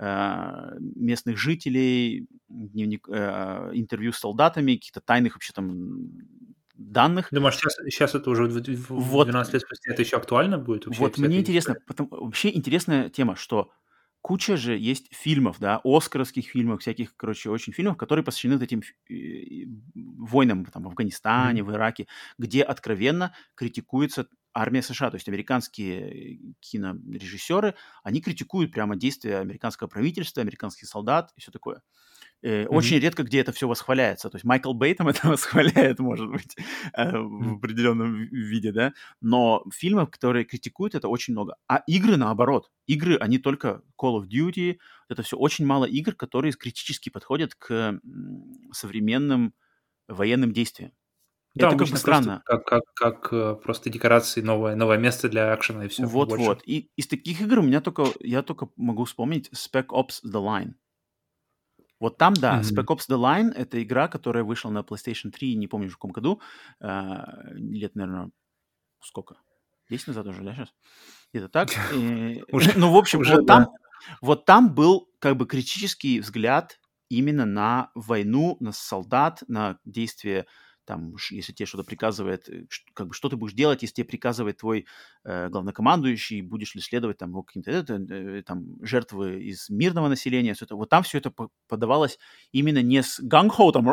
[0.00, 6.10] местных жителей, дневник, интервью с солдатами, каких-то тайных вообще там
[6.78, 7.28] данных.
[7.30, 10.86] Думаешь, сейчас, сейчас это уже в, вот, 12 лет спустя это еще актуально будет?
[10.86, 13.70] Вообще, вот мне интересно, потому, вообще интересная тема, что
[14.22, 19.66] куча же есть фильмов, да, оскаровских фильмов, всяких, короче, очень фильмов, которые посвящены этим э,
[19.94, 21.64] войнам там, в Афганистане, mm-hmm.
[21.64, 22.06] в Ираке,
[22.38, 30.42] где откровенно критикуется армия США, то есть американские кинорежиссеры, они критикуют прямо действия американского правительства,
[30.42, 31.82] американских солдат и все такое.
[32.44, 32.66] Mm-hmm.
[32.68, 34.30] Очень редко где это все восхваляется.
[34.30, 36.56] То есть Майкл Бейтом это восхваляет, может быть,
[36.94, 38.92] э, в определенном виде, да.
[39.20, 41.56] Но фильмов, которые критикуют, это очень много.
[41.68, 42.70] А игры наоборот.
[42.86, 44.78] Игры, они только Call of Duty.
[45.08, 48.00] Это все очень мало игр, которые критически подходят к
[48.72, 49.54] современным
[50.06, 50.92] военным действиям.
[51.54, 52.42] Да, это как бы странно.
[52.44, 56.04] Как, как, как э, просто декорации, новое, новое место для акшена и все.
[56.04, 56.62] Вот-вот.
[56.66, 60.74] И из таких игр у меня только, я только могу вспомнить Spec Ops The Line.
[62.00, 62.76] Вот там, да, mm-hmm.
[62.76, 66.12] Spec Ops The Line— это игра, которая вышла на PlayStation 3, не помню в каком
[66.12, 66.40] году,
[66.80, 66.88] э,
[67.54, 68.30] лет, наверное,
[69.00, 69.36] сколько?
[69.90, 70.74] 10 назад уже, да, сейчас?
[71.32, 71.68] Где-то так.
[72.76, 73.68] Ну, в общем, вот там
[74.20, 76.78] вот там был как бы критический взгляд
[77.08, 80.46] именно на войну, на солдат, на действия
[80.88, 82.64] там, если тебе что-то приказывает, э,
[82.94, 84.86] как бы, что ты будешь делать, если тебе приказывает твой
[85.24, 90.64] э, главнокомандующий, будешь ли следовать там каким-то это, э, там жертвы из мирного населения, все
[90.64, 91.30] это, вот там все это
[91.68, 92.18] подавалось
[92.52, 93.84] именно не с gung-ho, там,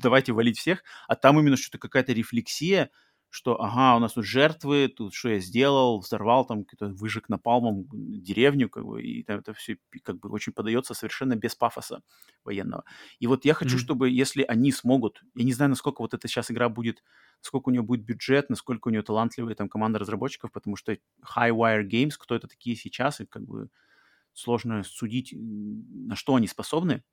[0.00, 2.90] давайте валить всех, а там именно что-то какая-то рефлексия,
[3.30, 8.70] что, ага, у нас тут жертвы, тут что я сделал, взорвал там, выжег напалмом деревню,
[8.70, 12.02] как бы, и это все как бы очень подается совершенно без пафоса
[12.44, 12.84] военного.
[13.18, 13.80] И вот я хочу, mm-hmm.
[13.80, 17.02] чтобы, если они смогут, я не знаю, насколько вот эта сейчас игра будет,
[17.40, 20.96] сколько у нее будет бюджет, насколько у нее талантливая там команда разработчиков, потому что
[21.36, 23.68] Highwire Games, кто это такие сейчас, и как бы
[24.32, 27.04] сложно судить, на что они способны.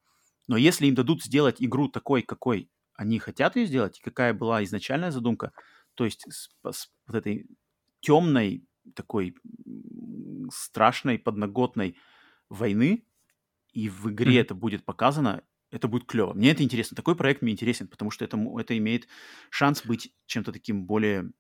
[0.48, 4.64] Но если им дадут сделать игру такой, какой они хотят ее сделать, и какая была
[4.64, 5.52] изначальная задумка,
[5.96, 7.48] то есть с, с вот этой
[8.02, 9.36] темной, такой
[10.52, 11.98] страшной, подноготной
[12.50, 13.06] войны,
[13.74, 14.42] и в игре mm-hmm.
[14.42, 16.34] это будет показано, это будет клево.
[16.34, 16.96] Мне это интересно.
[16.96, 19.08] Такой проект мне интересен, потому что это, это имеет
[19.50, 21.32] шанс быть чем-то таким более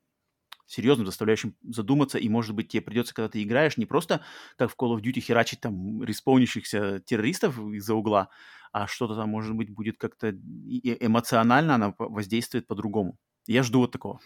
[0.66, 4.22] серьезным, заставляющим задуматься, и, может быть, тебе придется, когда ты играешь, не просто
[4.58, 8.30] как в Call of Duty херачить там респаунящихся террористов из-за угла,
[8.72, 13.18] а что-то там, может быть, будет как-то эмоционально, она воздействует по-другому.
[13.48, 14.20] Я жду вот такого.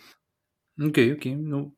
[0.80, 1.36] Окей, окей.
[1.36, 1.76] Ну,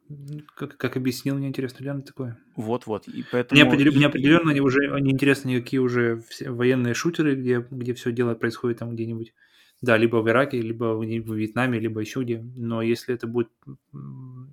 [0.56, 2.38] как, как объяснил, мне интересно глянуть такое.
[2.56, 3.08] Вот-вот.
[3.08, 3.60] И поэтому...
[3.60, 3.94] Мне, определ...
[3.94, 8.36] мне определенно они уже не интересны никакие уже все военные шутеры, где, где все дело
[8.36, 9.34] происходит там где-нибудь.
[9.82, 12.42] Да, либо в Ираке, либо в Вьетнаме, либо еще где.
[12.56, 13.50] Но если это будет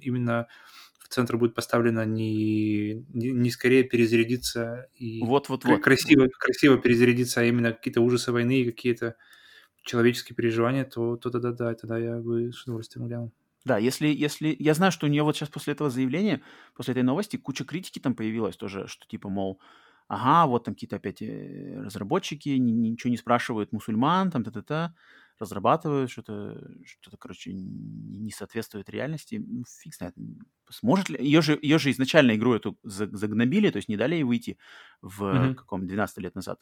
[0.01, 0.49] именно
[0.99, 5.83] в центр будет поставлено не, не, не скорее перезарядиться и вот, вот, вот.
[5.83, 9.17] красиво, красиво перезарядиться, а именно какие-то ужасы войны и какие-то
[9.83, 13.33] человеческие переживания, то, то тогда да, тогда я бы с удовольствием глянул.
[13.65, 14.57] Да, если, если...
[14.59, 16.41] Я знаю, что у нее вот сейчас после этого заявления,
[16.75, 19.61] после этой новости, куча критики там появилась тоже, что типа, мол,
[20.07, 24.95] ага, вот там какие-то опять э, разработчики, ничего не спрашивают мусульман, там, та-та-та,
[25.39, 29.43] разрабатывают что-то, что-то, короче, не соответствует реальности.
[29.47, 30.15] Ну, фиг знает.
[30.71, 31.23] Сможет ли...
[31.23, 34.59] Ее же, ее же изначально игру эту загнобили, то есть не дали ей выйти
[35.01, 35.55] в mm-hmm.
[35.55, 36.59] каком 12 лет назад.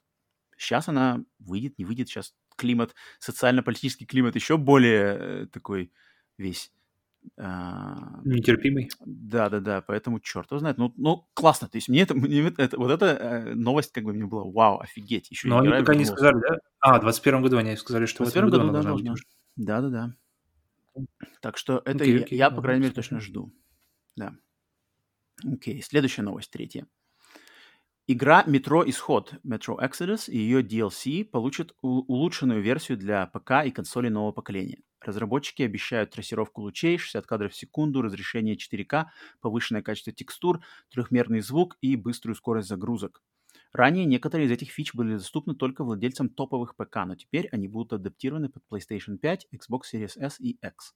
[0.56, 2.08] Сейчас она выйдет, не выйдет.
[2.08, 5.92] Сейчас климат, социально-политический климат еще более э, такой
[6.38, 6.72] весь
[7.38, 8.90] а, Нетерпимый.
[9.04, 10.78] Да, да, да, поэтому черт его знает.
[10.78, 11.68] Ну, ну классно.
[11.68, 14.80] То есть мне это, мне это вот эта э, новость как бы мне была вау,
[14.80, 15.30] офигеть.
[15.30, 16.58] Еще Но они пока не сказали, да?
[16.80, 19.22] А, в 21 году они сказали, что в 21 году, году да, должна быть.
[19.56, 21.04] Да, да, да.
[21.40, 23.52] Так что это okay, okay, я, я, по крайней мере, точно жду.
[24.16, 24.34] Да.
[25.44, 26.86] Окей, следующая новость, третья.
[28.08, 34.10] Игра Metro Исход, Metro Exodus и ее DLC получат улучшенную версию для ПК и консолей
[34.10, 34.78] нового поколения.
[35.00, 39.06] Разработчики обещают трассировку лучей, 60 кадров в секунду, разрешение 4К,
[39.40, 43.22] повышенное качество текстур, трехмерный звук и быструю скорость загрузок.
[43.72, 47.92] Ранее некоторые из этих фич были доступны только владельцам топовых ПК, но теперь они будут
[47.92, 50.94] адаптированы под PlayStation 5, Xbox Series S и X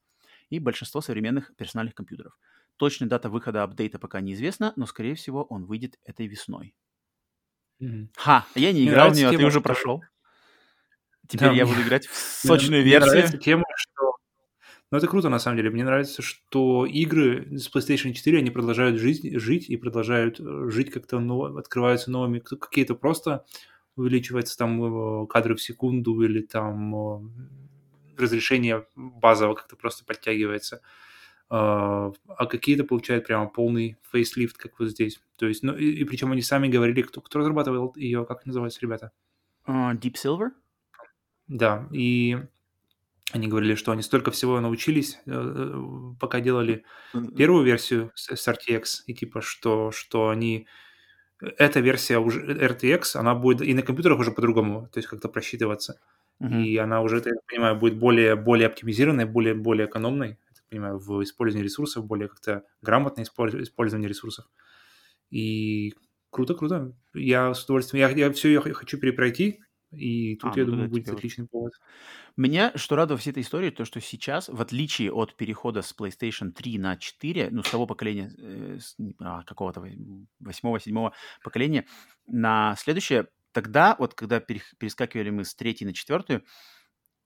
[0.48, 2.38] и большинство современных персональных компьютеров.
[2.76, 6.72] Точная дата выхода апдейта пока неизвестна, но, скорее всего, он выйдет этой весной.
[8.16, 10.02] Ха, я не играл в нее, а ты уже прошел.
[11.28, 12.14] Теперь я буду играть в
[12.46, 13.12] сочную версию.
[13.12, 14.16] Мне нравится тема, что...
[14.90, 15.70] Ну, это круто, на самом деле.
[15.70, 20.90] Мне нравится, что игры с PlayStation 4, они продолжают жить, жить и продолжают э, жить
[20.90, 21.56] как-то, нов...
[21.56, 22.40] открываются новыми...
[22.40, 23.44] Какие-то просто
[23.94, 27.20] увеличиваются там э, кадры в секунду или там э,
[28.18, 30.80] разрешение базово как-то просто подтягивается.
[31.52, 35.20] А, а какие-то получают прямо полный фейслифт, как вот здесь.
[35.36, 38.80] То есть, ну, и, и причем они сами говорили, кто, кто разрабатывал ее, как называются
[38.82, 39.10] ребята?
[39.66, 40.50] Uh, Deep Silver?
[41.48, 42.38] Да, и
[43.32, 46.84] они говорили, что они столько всего научились, э, э, пока делали
[47.36, 50.68] первую версию с RTX, и типа, что, что они...
[51.40, 56.00] Эта версия уже RTX, она будет и на компьютерах уже по-другому, то есть как-то просчитываться.
[56.40, 56.62] Uh-huh.
[56.62, 60.38] И она уже, я понимаю, будет более, более оптимизированной, более, более экономной,
[60.70, 64.46] понимаю, в использовании ресурсов, более как-то грамотное использование ресурсов.
[65.30, 65.94] И
[66.30, 66.96] круто, круто.
[67.14, 68.08] Я с удовольствием...
[68.08, 69.60] Я, я все я хочу перепройти,
[69.92, 71.72] и тут, а, я ну, думаю, будет отличный повод.
[72.36, 75.94] Меня что радует во всей этой истории, то, что сейчас, в отличие от перехода с
[75.96, 79.84] PlayStation 3 на 4, ну, с того поколения, э, с, а, какого-то
[80.38, 81.12] восьмого, седьмого
[81.42, 81.86] поколения,
[82.28, 86.44] на следующее, тогда, вот когда перескакивали мы с третьей на четвертую,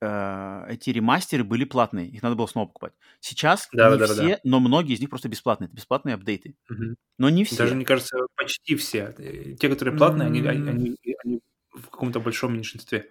[0.04, 2.92] э, эти ремастеры были платные, их надо было снова покупать.
[3.20, 4.40] Сейчас да, не да, все, да.
[4.44, 6.56] но многие из них просто бесплатные, это бесплатные апдейты.
[6.70, 6.96] Угу.
[7.18, 7.56] Но не все.
[7.56, 9.14] Даже, мне кажется, почти все.
[9.18, 10.48] Э, те, которые платные, mm-hmm.
[10.48, 11.40] они, они, они
[11.72, 13.10] в каком-то большом меньшинстве.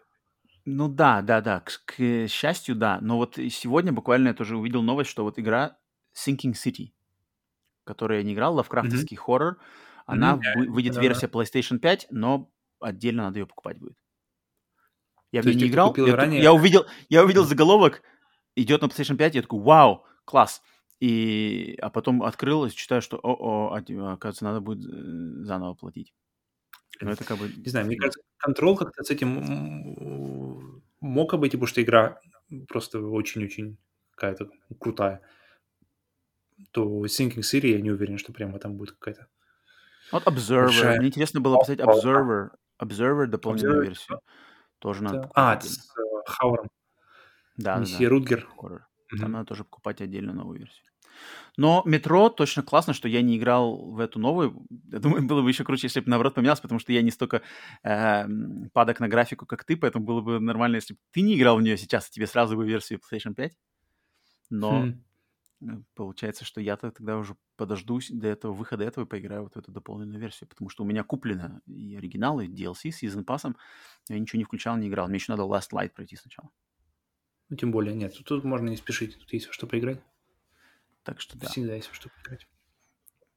[0.65, 2.99] Ну да, да, да, к, к счастью, да.
[3.01, 5.77] Но вот сегодня буквально я тоже увидел новость, что вот игра
[6.15, 6.91] Sinking City,
[7.83, 9.19] которую я не играл, лавкрафтовский mm-hmm.
[9.19, 9.57] хоррор,
[10.05, 10.67] она mm-hmm.
[10.67, 13.97] выйдет да, версия PlayStation 5, но отдельно надо ее покупать будет.
[15.33, 16.43] Я в нее не играл, я, ранее...
[16.43, 18.03] я, увидел, я увидел заголовок,
[18.55, 20.61] идет на PlayStation 5, я такой, вау, класс.
[20.99, 26.13] И, а потом открыл и читаю, что, о, о, оказывается, надо будет э, заново платить.
[27.01, 27.47] Ну, это как бы...
[27.47, 32.19] Не знаю, мне кажется, контрол как-то с этим мог быть, потому что игра
[32.67, 33.77] просто очень-очень
[34.11, 35.21] какая-то крутая.
[36.71, 39.27] То Sinking City я не уверен, что прямо там будет какая-то...
[40.11, 40.65] Вот Observer.
[40.65, 40.99] Большая...
[40.99, 42.49] Мне интересно было посмотреть Observer.
[42.79, 43.87] Observer дополнительную Observer.
[43.87, 44.19] версию.
[44.83, 46.67] Тоже надо А, с uh, Хауэром.
[47.55, 48.09] Да, Месье да, да.
[48.09, 48.49] Рутгер.
[48.59, 48.81] Там
[49.13, 49.27] mm-hmm.
[49.27, 50.85] надо тоже покупать отдельно новую версию.
[51.55, 54.65] Но метро точно классно, что я не играл в эту новую.
[54.91, 57.43] Я думаю, было бы еще круче, если бы наоборот поменялось, потому что я не столько
[57.83, 58.27] э,
[58.73, 61.61] падок на графику, как ты, поэтому было бы нормально, если бы ты не играл в
[61.61, 63.53] нее сейчас, тебе сразу бы версию PlayStation 5.
[64.49, 65.03] Но хм.
[65.95, 69.71] Получается, что я-то тогда уже подождусь до этого выхода этого и поиграю вот в эту
[69.71, 73.55] дополненную версию, потому что у меня куплено и оригинал, и DLC с Season Pass.
[74.09, 75.07] Я ничего не включал, не играл.
[75.07, 76.49] Мне еще надо Last Light пройти сначала.
[77.49, 80.01] Ну, тем более, нет, тут, тут можно не спешить, тут есть во что поиграть.
[81.03, 81.47] Так что да.
[81.47, 82.47] Всегда есть что поиграть.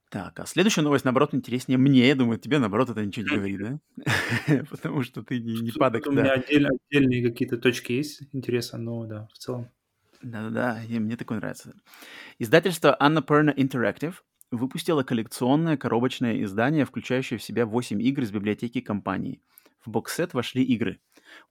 [0.09, 2.07] Так, а следующая новость, наоборот, интереснее мне.
[2.07, 4.65] Я думаю, тебе, наоборот, это ничего не говорит, да?
[4.71, 9.29] Потому что ты не, не падок, У меня отдельные какие-то точки есть интереса, но да,
[9.33, 9.69] в целом.
[10.27, 11.73] Да-да-да, и мне такое нравится.
[12.41, 14.15] Издательство Annapurna Interactive
[14.51, 19.41] выпустило коллекционное коробочное издание, включающее в себя 8 игр из библиотеки компании.
[19.85, 21.01] В боксет вошли игры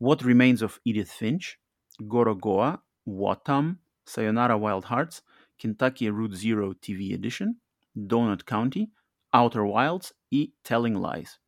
[0.01, 1.55] What Remains of Edith Finch,
[2.01, 5.21] Gorogoa, Watam, Sayonara Wild Hearts,
[5.57, 7.53] Kentucky Route Zero TV Edition,
[7.95, 8.87] Donut County,
[9.33, 11.39] Outer Wilds и Telling Lies.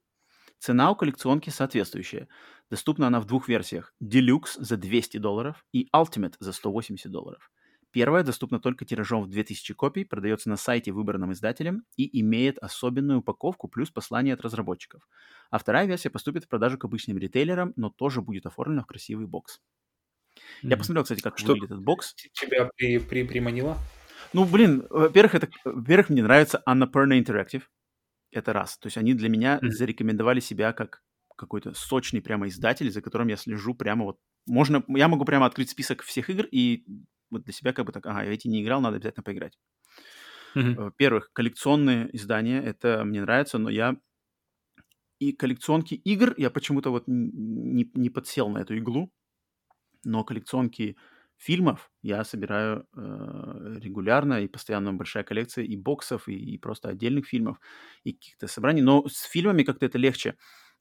[0.60, 2.30] Цена у коллекционки соответствующая.
[2.70, 3.94] Доступна она в двух версиях.
[4.04, 7.50] Deluxe за 200 долларов и Ultimate за 180 долларов.
[7.92, 13.20] Первая доступна только тиражом в 2000 копий, продается на сайте выбранным издателем и имеет особенную
[13.20, 15.08] упаковку плюс послание от разработчиков.
[15.50, 19.26] А вторая версия поступит в продажу к обычным ритейлерам, но тоже будет оформлена в красивый
[19.26, 19.62] бокс.
[20.36, 20.70] Mm-hmm.
[20.70, 22.14] Я посмотрел, кстати, как Что выглядит этот бокс.
[22.34, 23.78] Тебя при, при, приманило?
[24.34, 27.64] Ну, блин, во-первых, это, во-первых, мне нравится Annapurna Interactive.
[28.32, 28.78] Это раз.
[28.78, 29.70] То есть они для меня mm-hmm.
[29.70, 31.02] зарекомендовали себя как
[31.38, 34.18] какой-то сочный прямо издатель, за которым я слежу прямо вот.
[34.46, 36.86] Можно, я могу прямо открыть список всех игр и
[37.30, 39.58] вот для себя как бы так, ага, я эти не играл, надо обязательно поиграть.
[40.56, 40.76] Mm-hmm.
[40.76, 43.98] Во-первых, коллекционные издания, это мне нравится, но я
[45.20, 49.12] и коллекционки игр, я почему-то вот не, не подсел на эту иглу,
[50.04, 50.96] но коллекционки
[51.38, 57.28] фильмов я собираю э, регулярно, и постоянно большая коллекция и боксов, и, и просто отдельных
[57.28, 57.60] фильмов,
[58.04, 58.82] и каких-то собраний.
[58.82, 60.36] Но с фильмами как-то это легче.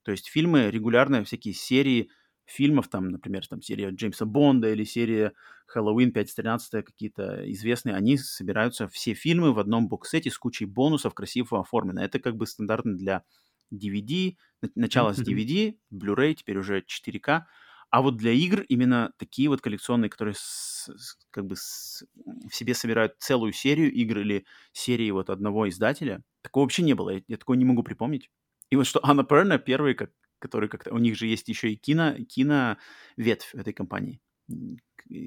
[0.07, 2.09] То есть фильмы регулярно, всякие серии
[2.45, 5.33] фильмов, там, например, там серия Джеймса Бонда или серия
[5.65, 11.59] Хэллоуин 513 какие-то известные, они собираются все фильмы в одном боксете с кучей бонусов, красиво
[11.59, 12.01] оформлено.
[12.01, 13.25] Это как бы стандартно для
[13.69, 14.37] DVD,
[14.75, 17.43] начало с DVD, Blu-ray, теперь уже 4K.
[17.89, 22.05] А вот для игр именно такие вот коллекционные, которые с, с, как бы с,
[22.49, 27.09] в себе собирают целую серию игр или серии вот одного издателя, такого вообще не было.
[27.09, 28.29] Я, я такого не могу припомнить.
[28.69, 30.93] И вот что Анна Перна первые, как, которые как-то...
[30.93, 32.77] У них же есть еще и кино, кино
[33.15, 34.19] ветвь этой компании,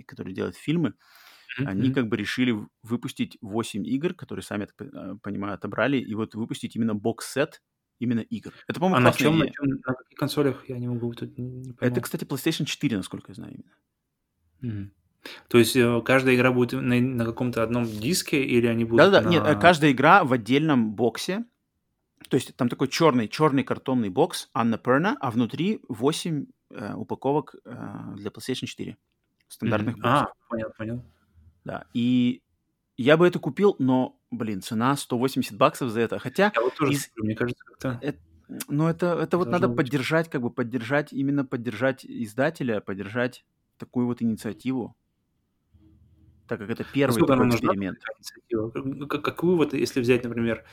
[0.06, 0.94] которая делает фильмы.
[1.58, 1.66] Mm-hmm.
[1.66, 6.34] Они как бы решили выпустить 8 игр, которые сами, так э, понимаю, отобрали, и вот
[6.34, 7.60] выпустить именно бокс-сет
[7.98, 8.52] именно игр.
[8.66, 11.74] Это, по-моему, а на чем, на чем, на каких консолях, я не могу тут не
[11.80, 14.84] Это, кстати, PlayStation 4, насколько я знаю именно.
[14.84, 14.90] Mm.
[15.48, 19.20] То есть э, каждая игра будет на, на каком-то одном диске или они будут Да-да,
[19.20, 19.28] на...
[19.28, 21.44] нет, э, каждая игра в отдельном боксе,
[22.28, 27.54] то есть там такой черный, черный картонный бокс Анна Перна, а внутри 8 э, упаковок
[27.64, 28.96] э, для PlayStation 4.
[29.48, 30.02] Стандартных mm-hmm.
[30.02, 30.28] боксов.
[30.28, 31.04] А, понял, понял.
[31.64, 32.42] Да, и
[32.96, 36.18] я бы это купил, но блин, цена 180 баксов за это.
[36.18, 36.52] Хотя...
[36.54, 37.10] Я вот тоже из...
[37.16, 37.98] мне кажется, как-то...
[38.02, 38.18] Это,
[38.68, 39.78] ну, это, это вот надо быть.
[39.78, 43.44] поддержать, как бы поддержать, именно поддержать издателя, поддержать
[43.78, 44.96] такую вот инициативу,
[46.50, 47.98] так как это первый такой эксперимент.
[48.18, 49.06] Инициатива?
[49.06, 50.64] Как, вот, если взять, например,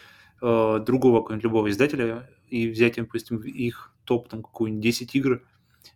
[0.42, 5.44] э, другого какого-нибудь любого издателя и взять, допустим, их топ, там, какую-нибудь 10 игр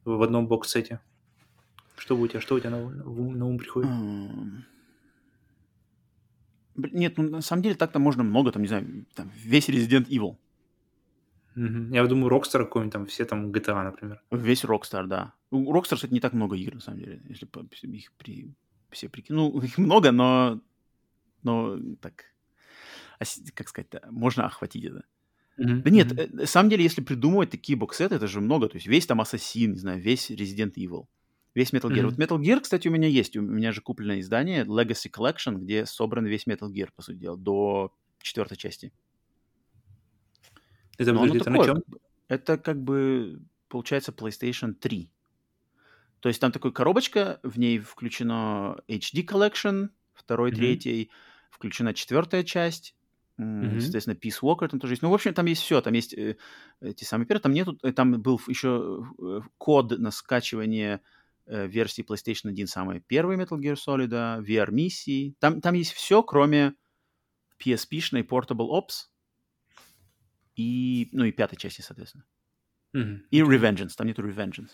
[0.06, 1.00] в одном бокс-сете,
[1.98, 3.90] что у тебя, что у тебя на, на ум приходит?
[6.76, 10.38] Нет, ну на самом деле так-то можно много, там, не знаю, там, весь Resident Evil.
[11.56, 11.96] Угу.
[11.96, 14.22] Я думаю, Rockstar какой-нибудь там, все там GTA, например.
[14.30, 15.34] Весь Rockstar, да.
[15.50, 17.48] У Rockstar, кстати, не так много игр, на самом деле, если
[17.88, 18.54] их при...
[18.92, 19.54] все прикинуть.
[19.54, 20.62] Ну, их много, но,
[21.44, 22.26] но так,
[23.54, 25.04] как сказать можно охватить это.
[25.58, 25.82] Mm-hmm.
[25.82, 26.36] Да нет, mm-hmm.
[26.36, 28.68] на самом деле, если придумывать такие боксеты, это же много.
[28.68, 31.08] То есть весь там Ассасин, не знаю, весь Resident Evil.
[31.54, 32.04] Весь Metal Gear.
[32.04, 32.06] Mm-hmm.
[32.06, 33.36] Вот Metal Gear, кстати, у меня есть.
[33.36, 37.38] У меня же купленное издание Legacy Collection, где собран весь Metal Gear, по сути дела,
[37.38, 38.94] до четвертой части.
[40.98, 41.84] Это, Но это на чем?
[42.28, 45.10] Это как бы, получается, PlayStation 3.
[46.22, 50.56] То есть там такая коробочка, в ней включено HD Collection, второй, mm-hmm.
[50.56, 51.12] третий,
[51.52, 52.96] включена четвертая часть,
[53.40, 53.80] Mm-hmm.
[53.80, 55.02] Соответственно, Peace Walker там тоже есть.
[55.02, 55.82] Ну, в общем, там есть все.
[55.82, 56.38] Там есть э,
[56.80, 57.42] эти самые первые.
[57.42, 57.80] Там нету...
[57.82, 61.02] Э, там был еще э, код на скачивание
[61.48, 65.36] э, версии PlayStation 1 самые первые Metal Gear Solid, VR-миссии.
[65.40, 66.76] Там, там есть все, кроме
[67.64, 69.08] PSP-шной Portable Ops
[70.56, 72.26] и, ну, и пятой части, соответственно.
[72.96, 73.20] Mm-hmm.
[73.32, 73.94] И Revengeance.
[73.98, 74.72] Там нету Revengeance.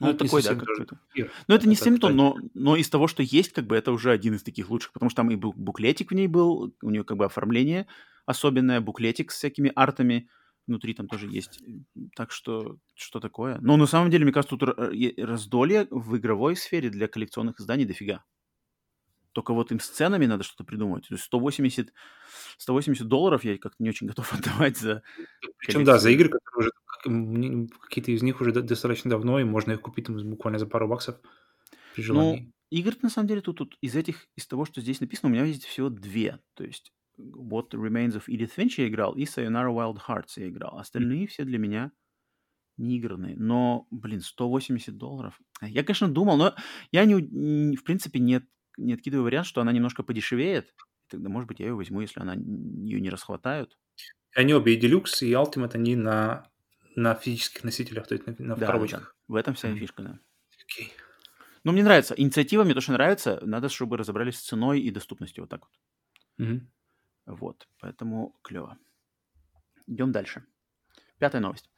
[0.00, 1.00] Ну, ну такой, да, какой-то.
[1.48, 4.34] Ну, это не то, но, но из того, что есть, как бы это уже один
[4.34, 7.24] из таких лучших, потому что там и буклетик в ней был, у нее как бы
[7.24, 7.86] оформление
[8.28, 10.28] особенное, буклетик с всякими артами,
[10.66, 11.60] внутри там тоже есть.
[12.14, 13.58] Так что, что такое?
[13.62, 14.78] Но на самом деле, мне кажется, тут
[15.16, 18.22] раздолье в игровой сфере для коллекционных изданий дофига.
[19.32, 21.08] Только вот им с ценами надо что-то придумать.
[21.08, 21.92] То есть 180,
[22.58, 25.02] 180 долларов я как-то не очень готов отдавать за
[25.56, 26.70] Причем, да, за игры, которые уже
[27.02, 31.20] какие-то из них уже достаточно давно, и можно их купить там, буквально за пару баксов
[31.94, 32.38] при Ну,
[32.70, 35.44] игр, на самом деле, тут, тут из этих, из того, что здесь написано, у меня
[35.44, 36.40] есть всего две.
[36.54, 40.78] То есть What Remains of Edith Finch я играл, и Sayonara Wild Hearts я играл.
[40.78, 41.92] Остальные все для меня
[42.76, 43.36] неигранные.
[43.36, 45.40] Но, блин, 180 долларов.
[45.60, 46.54] Я, конечно, думал, но
[46.92, 48.42] я, не, в принципе, не,
[48.76, 50.72] не откидываю вариант, что она немножко подешевеет.
[51.08, 53.76] Тогда, может быть, я ее возьму, если она ее не расхватают.
[54.34, 56.47] Они обе, и Deluxe, и Ultimate, они на,
[57.02, 59.14] на физических носителях, то есть на, на Да, коробочках.
[59.28, 59.34] да.
[59.34, 59.78] В этом вся Мгм.
[59.78, 60.18] фишка, да.
[60.64, 60.92] Окей.
[61.64, 62.14] Но мне нравится.
[62.16, 63.40] Инициатива мне тоже нравится.
[63.42, 65.44] Надо, чтобы разобрались с ценой и доступностью.
[65.44, 65.72] Вот так вот.
[66.38, 66.70] Мгм.
[67.26, 67.68] Вот.
[67.80, 68.78] Поэтому клево.
[69.86, 70.44] Идем дальше.
[71.18, 71.70] Пятая новость.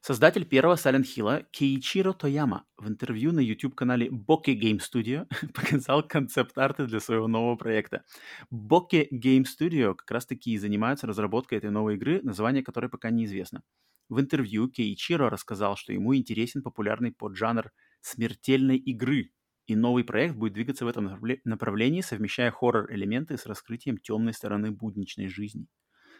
[0.00, 6.86] Создатель первого Silent Hill Кейичиро Тояма в интервью на YouTube-канале Bokeh Game Studio показал концепт-арты
[6.86, 8.04] для своего нового проекта.
[8.52, 13.62] Bokeh Game Studio как раз-таки и занимаются разработкой этой новой игры, название которой пока неизвестно.
[14.08, 19.32] В интервью Кейичиро рассказал, что ему интересен популярный поджанр смертельной игры,
[19.66, 24.70] и новый проект будет двигаться в этом направле- направлении, совмещая хоррор-элементы с раскрытием темной стороны
[24.70, 25.66] будничной жизни.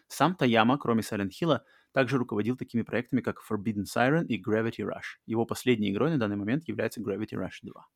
[0.09, 1.61] Сам Таяма, кроме Silent Hill,
[1.93, 5.18] также руководил такими проектами, как Forbidden Siren и Gravity Rush.
[5.26, 7.87] Его последней игрой на данный момент является Gravity Rush 2.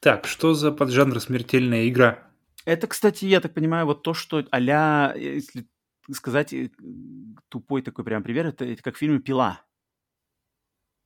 [0.00, 2.30] Так, что за поджанр смертельная игра?
[2.64, 4.60] Это, кстати, я так понимаю, вот то, что а
[5.16, 5.66] если
[6.12, 6.70] сказать э,
[7.48, 9.62] тупой такой прям пример, это, это как в фильме «Пила».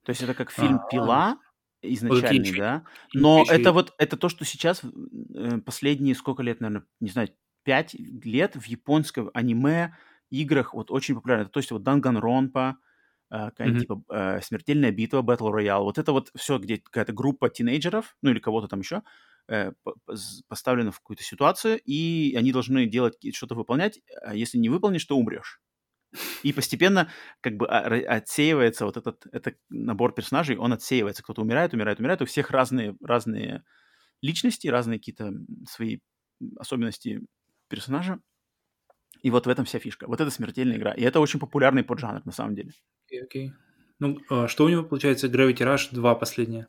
[0.04, 0.88] То есть это как фильм А.
[0.90, 1.38] «Пила»,
[1.82, 3.60] изначальный, да, но ячейки.
[3.60, 7.28] это вот, это то, что сейчас э, последние сколько лет, наверное, не знаю,
[7.64, 9.96] пять лет в японском аниме
[10.30, 11.46] играх вот очень популярно.
[11.46, 12.78] То есть вот Данганронпа,
[13.30, 15.82] э, какая-нибудь типа э, смертельная битва, Battle Royale.
[15.82, 19.02] Вот это вот все, где какая-то группа тинейджеров, ну или кого-то там еще,
[19.48, 24.00] э, по- по- с- поставлена в какую-то ситуацию, и они должны делать что-то выполнять.
[24.22, 25.60] А если не выполнишь, то умрешь.
[26.42, 27.08] И постепенно
[27.40, 27.86] как бы а,
[28.16, 31.22] отсеивается вот этот, этот набор персонажей, он отсеивается.
[31.22, 32.22] Кто-то умирает, умирает, умирает.
[32.22, 33.64] У всех разные, разные
[34.22, 35.32] личности, разные какие-то
[35.68, 36.00] свои
[36.58, 37.22] особенности
[37.68, 38.20] персонажа.
[39.22, 40.06] И вот в этом вся фишка.
[40.06, 40.92] Вот это смертельная игра.
[40.92, 42.72] И это очень популярный поджанр на самом деле.
[43.06, 43.52] Окей, окей.
[43.98, 45.28] Ну, а что у него получается?
[45.28, 46.66] Gravity Rush 2 последняя.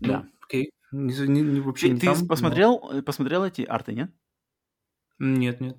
[0.00, 0.28] Ну, Да.
[0.42, 0.70] окей.
[0.94, 4.10] Не, не- не- вообще Ты, не ты там, но- посмотрел, э, посмотрел эти арты, нет?
[5.18, 5.76] Нет, нет.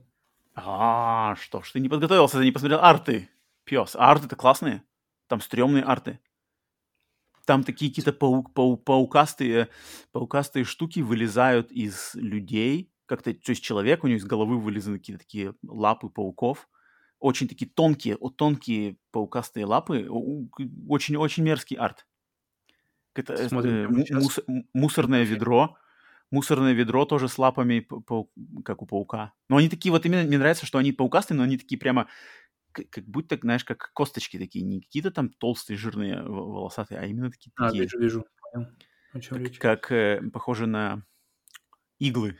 [0.56, 3.30] А, что ж, ты не подготовился, ты не посмотрел арты.
[3.64, 4.84] Пес, а арты-то классные.
[5.28, 6.20] Там стрёмные арты.
[7.46, 9.70] Там такие какие-то паук, пау- паукастые,
[10.12, 12.92] паукастые штуки вылезают из людей.
[13.06, 16.68] Как-то, то есть человек, у него из головы вылезаны какие-то такие лапы пауков.
[17.20, 20.08] Очень такие тонкие, тонкие паукастые лапы.
[20.90, 22.06] Очень-очень мерзкий арт.
[23.16, 24.24] Это, э, Смотрим э, сейчас.
[24.24, 24.44] мус-
[24.74, 25.78] мусорное ведро.
[26.32, 28.32] Мусорное ведро тоже с лапами, пау-
[28.64, 29.34] как у паука.
[29.50, 32.08] Но они такие вот именно, мне нравится, что они паукастые, но они такие прямо,
[32.72, 34.66] к- как будто, знаешь, как косточки такие.
[34.66, 38.26] Не какие-то там толстые, жирные, волосатые, а именно такие, А, такие вижу, вижу.
[39.60, 41.04] Как, как, э, похожи на
[42.00, 42.38] иглы.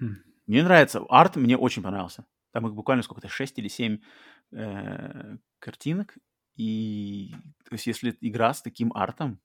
[0.00, 0.14] Хм.
[0.46, 1.00] Мне нравится.
[1.08, 2.26] Арт мне очень понравился.
[2.52, 3.98] Там их буквально сколько-то, 6 или 7
[4.52, 6.14] э, картинок.
[6.56, 7.34] И
[7.64, 9.40] то есть если игра с таким артом,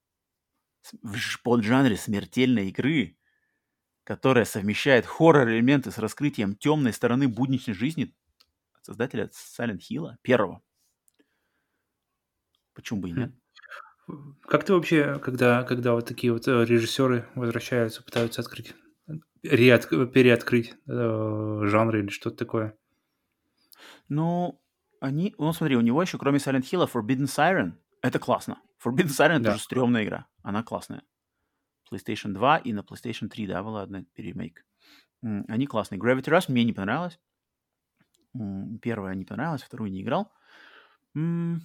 [1.04, 3.18] в поджанре смертельной игры,
[4.04, 8.16] которая совмещает хоррор-элементы с раскрытием темной стороны будничной жизни
[8.74, 10.62] от создателя Silent Hill, первого.
[12.74, 13.32] Почему бы и нет?
[14.42, 18.74] Как ты вообще, когда, когда вот такие вот э, режиссеры возвращаются, пытаются открыть,
[19.44, 22.78] реотк- переоткрыть э, жанры или что-то такое?
[24.10, 24.62] Ну,
[25.02, 25.36] они...
[25.38, 28.62] Ну, смотри, у него еще, кроме Silent Hill, Forbidden Siren, это классно.
[28.84, 29.52] Forbidden Siren Да.
[29.52, 30.28] тоже стрёмная игра.
[30.44, 31.04] Она классная.
[31.92, 34.66] PlayStation 2 и на PlayStation 3, да, была одна перемейк.
[35.24, 36.00] М, Они классные.
[36.00, 37.20] Gravity Rush мне не понравилось.
[38.82, 40.32] Первая не понравилась, вторую не играл.
[41.14, 41.60] Ну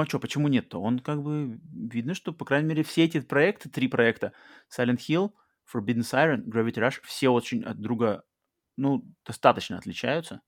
[0.00, 0.80] а что, почему нет-то?
[0.82, 1.60] Он как бы...
[1.72, 4.32] Видно, что, по крайней мере, все эти проекты, три проекта,
[4.76, 5.32] Silent Hill,
[5.72, 8.24] Forbidden Siren, Gravity Rush, все очень от друга,
[8.76, 10.42] ну, достаточно отличаются.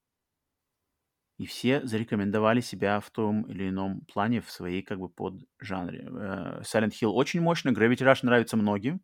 [1.40, 6.00] И все зарекомендовали себя в том или ином плане в своей как бы поджанре.
[6.06, 9.00] Э, Silent Hill очень мощно, Gravity Rush нравится многим.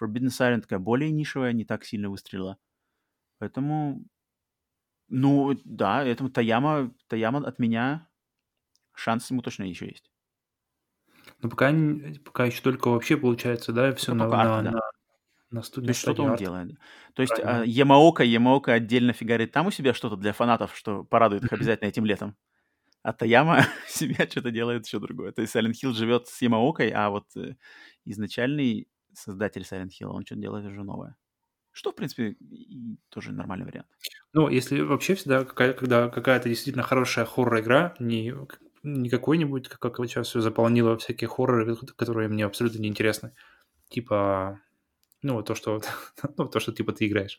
[0.00, 2.58] Forbidden Siren такая более нишевая, не так сильно выстрелила.
[3.38, 4.04] Поэтому,
[5.08, 8.08] ну, да, этому Таяма, Таяма от меня
[8.94, 10.10] шанс ему точно еще есть.
[11.42, 14.72] Но пока, не- пока еще только вообще получается, да, все Пока на, пока на, да.
[14.72, 14.80] на,
[15.50, 16.76] на сту- То есть что-то он делает.
[17.14, 21.44] То есть а, Ямаока, Ямаока отдельно фигарит там у себя что-то для фанатов, что порадует
[21.44, 22.36] их обязательно этим летом.
[23.02, 25.32] А Таяма себя что-то делает еще другое.
[25.32, 27.56] То есть Silent Hill живет с Ямаокой, а вот э,
[28.04, 31.16] изначальный создатель Silent Hill, он что-то делает уже новое.
[31.70, 32.36] Что, в принципе,
[33.08, 33.86] тоже нормальный вариант.
[34.32, 38.34] Ну, если вообще всегда, какая, когда какая-то действительно хорошая хоррор-игра, не,
[38.82, 43.32] не какой-нибудь, как, как сейчас все заполнило всякие хорроры, которые мне абсолютно неинтересны.
[43.90, 44.60] Типа,
[45.22, 45.80] ну, вот то, что,
[46.36, 47.38] ну, то, что типа ты играешь.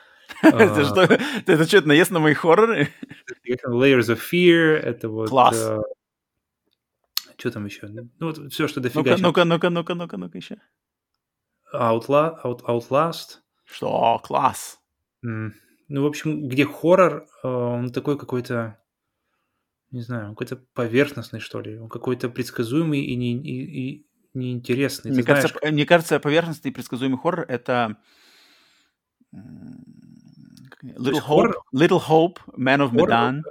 [0.42, 1.02] Это что?
[1.02, 2.88] Это что, наезд на мои хорроры?
[3.46, 5.28] Layers of Fear, это вот...
[5.28, 5.56] Класс.
[5.60, 5.78] э,
[7.36, 7.88] Что там еще?
[7.88, 9.16] Ну, вот все, что дофига.
[9.18, 10.58] ну-ка, ну-ка, ну-ка, ну-ка, ну-ка еще.
[11.74, 13.38] Outla- Out- Outlast.
[13.64, 14.20] Что?
[14.24, 14.80] Класс.
[15.22, 18.78] Ну, в общем, где хоррор, э, он такой какой-то,
[19.90, 21.78] не знаю, он какой-то поверхностный, что ли.
[21.78, 25.10] Он какой-то предсказуемый и, не, и, и неинтересный.
[25.10, 27.96] Мне Ты кажется, знаешь, мне кажется, поверхностный и предсказуемый хоррор— это...
[30.82, 33.42] Little Hope, хоррор- Little Hope, Man of Medan.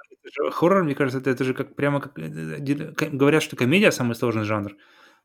[0.51, 2.17] хоррор, мне кажется, это, это же как прямо как...
[2.17, 4.75] э, ко- Говорят, что комедия самый сложный жанр,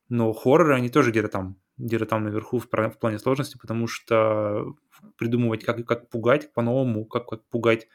[0.09, 4.75] но хорроры, они тоже где-то там, где-то там наверху в, в плане сложности, потому что
[5.17, 7.89] придумывать, как, как пугать по-новому, как, как пугать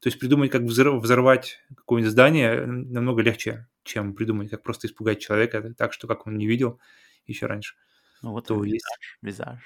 [0.00, 5.20] То есть придумать, как взор- взорвать какое-нибудь здание намного легче, чем придумать, как просто испугать
[5.20, 6.78] человека так, что как он не видел
[7.26, 7.76] еще раньше.
[8.22, 8.84] Ну вот То и есть.
[8.84, 9.62] визаж, визаж.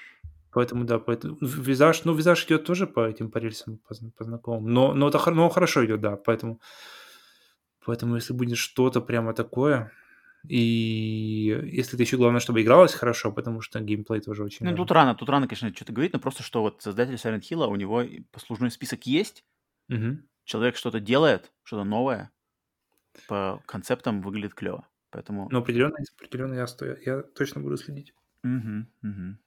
[0.53, 4.73] Поэтому, да, поэтому визаж, ну, визаж идет тоже по этим по рельсам, по, по знакомым,
[4.73, 6.59] но, но, это, но хорошо идет, да, поэтому,
[7.85, 9.91] поэтому если будет что-то прямо такое,
[10.47, 14.77] и если ты еще главное, чтобы игралось хорошо, потому что геймплей тоже очень Ну, важен.
[14.83, 17.75] тут рано, тут рано, конечно, что-то говорить, но просто что вот создатель Silent Hill, у
[17.75, 19.45] него послужной список есть,
[19.91, 20.27] Мгм.
[20.45, 22.31] человек что-то делает, что-то новое,
[23.27, 24.87] по концептам выглядит клево.
[25.09, 25.49] Поэтому...
[25.51, 28.13] Но определенно, определенно я, сто- я точно буду следить.
[28.43, 29.39] Мгм, мгм.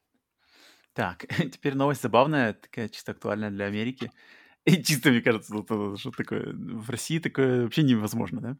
[0.92, 4.10] Так, теперь новость забавная, такая чисто актуальная для Америки.
[4.64, 8.56] И чисто, мне кажется, что такое, в России такое вообще невозможно, да?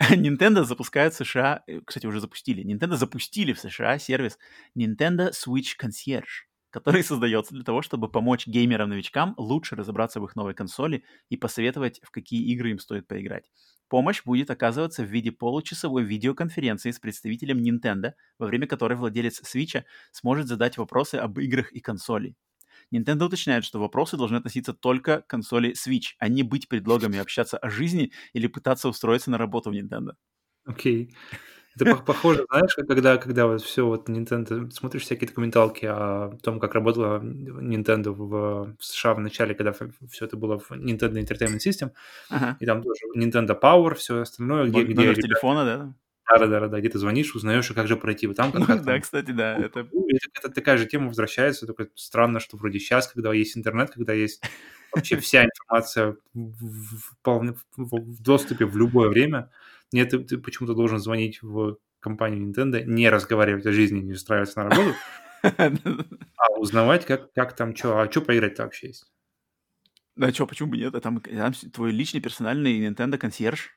[0.16, 4.38] Nintendo запускает в США, э, кстати, уже запустили, Nintendo запустили в США сервис
[4.76, 6.47] Nintendo Switch Concierge,
[6.78, 12.00] который создается для того, чтобы помочь геймерам-новичкам лучше разобраться в их новой консоли и посоветовать,
[12.04, 13.50] в какие игры им стоит поиграть.
[13.88, 19.82] Помощь будет оказываться в виде получасовой видеоконференции с представителем Nintendo, во время которой владелец Switch
[20.12, 22.36] сможет задать вопросы об играх и консоли.
[22.94, 27.58] Nintendo уточняет, что вопросы должны относиться только к консоли Switch, а не быть предлогами общаться
[27.58, 30.12] о жизни или пытаться устроиться на работу в Nintendo.
[30.66, 31.14] Окей.
[31.80, 36.36] Это пох- похоже, знаешь, как когда, когда вот все вот Nintendo, смотришь всякие документалки о
[36.42, 41.14] том, как работала Nintendo в, в США в начале, когда все это было в Nintendo
[41.14, 41.90] Entertainment System,
[42.30, 42.56] Ага.
[42.60, 45.94] и там тоже Nintendo Power, все остальное, где, где Номер ребята- телефона, да?
[46.38, 48.26] да, да, да, да, где ты звонишь, узнаешь, и как же пройти.
[48.26, 49.86] Вот там как раз Да, там- кстати, да, это...
[49.92, 54.12] Ну, это, такая же тема возвращается, только странно, что вроде сейчас, когда есть интернет, когда
[54.12, 54.42] есть
[54.92, 57.14] вообще вся информация в, в-
[57.76, 59.50] в- в доступе в любое время,
[59.92, 64.62] нет, ты, ты почему-то должен звонить в компанию Nintendo, не разговаривать о жизни, не устраиваться
[64.62, 64.94] на работу,
[65.42, 69.06] а узнавать, как, как там, что, а что поиграть-то вообще есть.
[70.16, 70.94] Да что, почему бы нет?
[70.94, 73.70] А Там, там твой личный персональный Nintendo консьерж.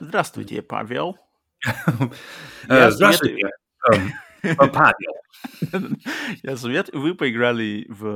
[0.00, 1.18] Здравствуйте, Павел.
[2.66, 3.50] Э, Здравствуйте,
[3.92, 4.10] эм,
[4.56, 5.12] Павел.
[6.42, 8.06] Я советую, вы поиграли в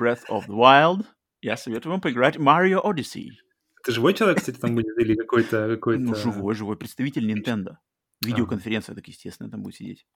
[0.00, 1.04] Breath of the Wild.
[1.40, 3.30] Я советую вам поиграть в Mario Odyssey.
[3.88, 5.66] Это живой человек, кстати, там будет, или какой-то...
[5.76, 6.02] какой-то...
[6.02, 7.78] Ну, живой, живой представитель Nintendo.
[8.22, 10.06] Видеоконференция, так естественно, там будет сидеть.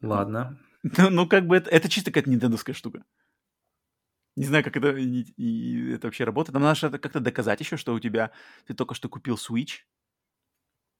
[0.00, 0.58] Ладно.
[0.98, 3.06] Ну, ну, как бы это, это чисто какая-то нинтендовская штука.
[4.36, 6.52] Не знаю, как это, и- и это вообще работает.
[6.52, 8.32] Там надо как-то доказать еще, что у тебя...
[8.66, 9.78] Ты только что купил Switch.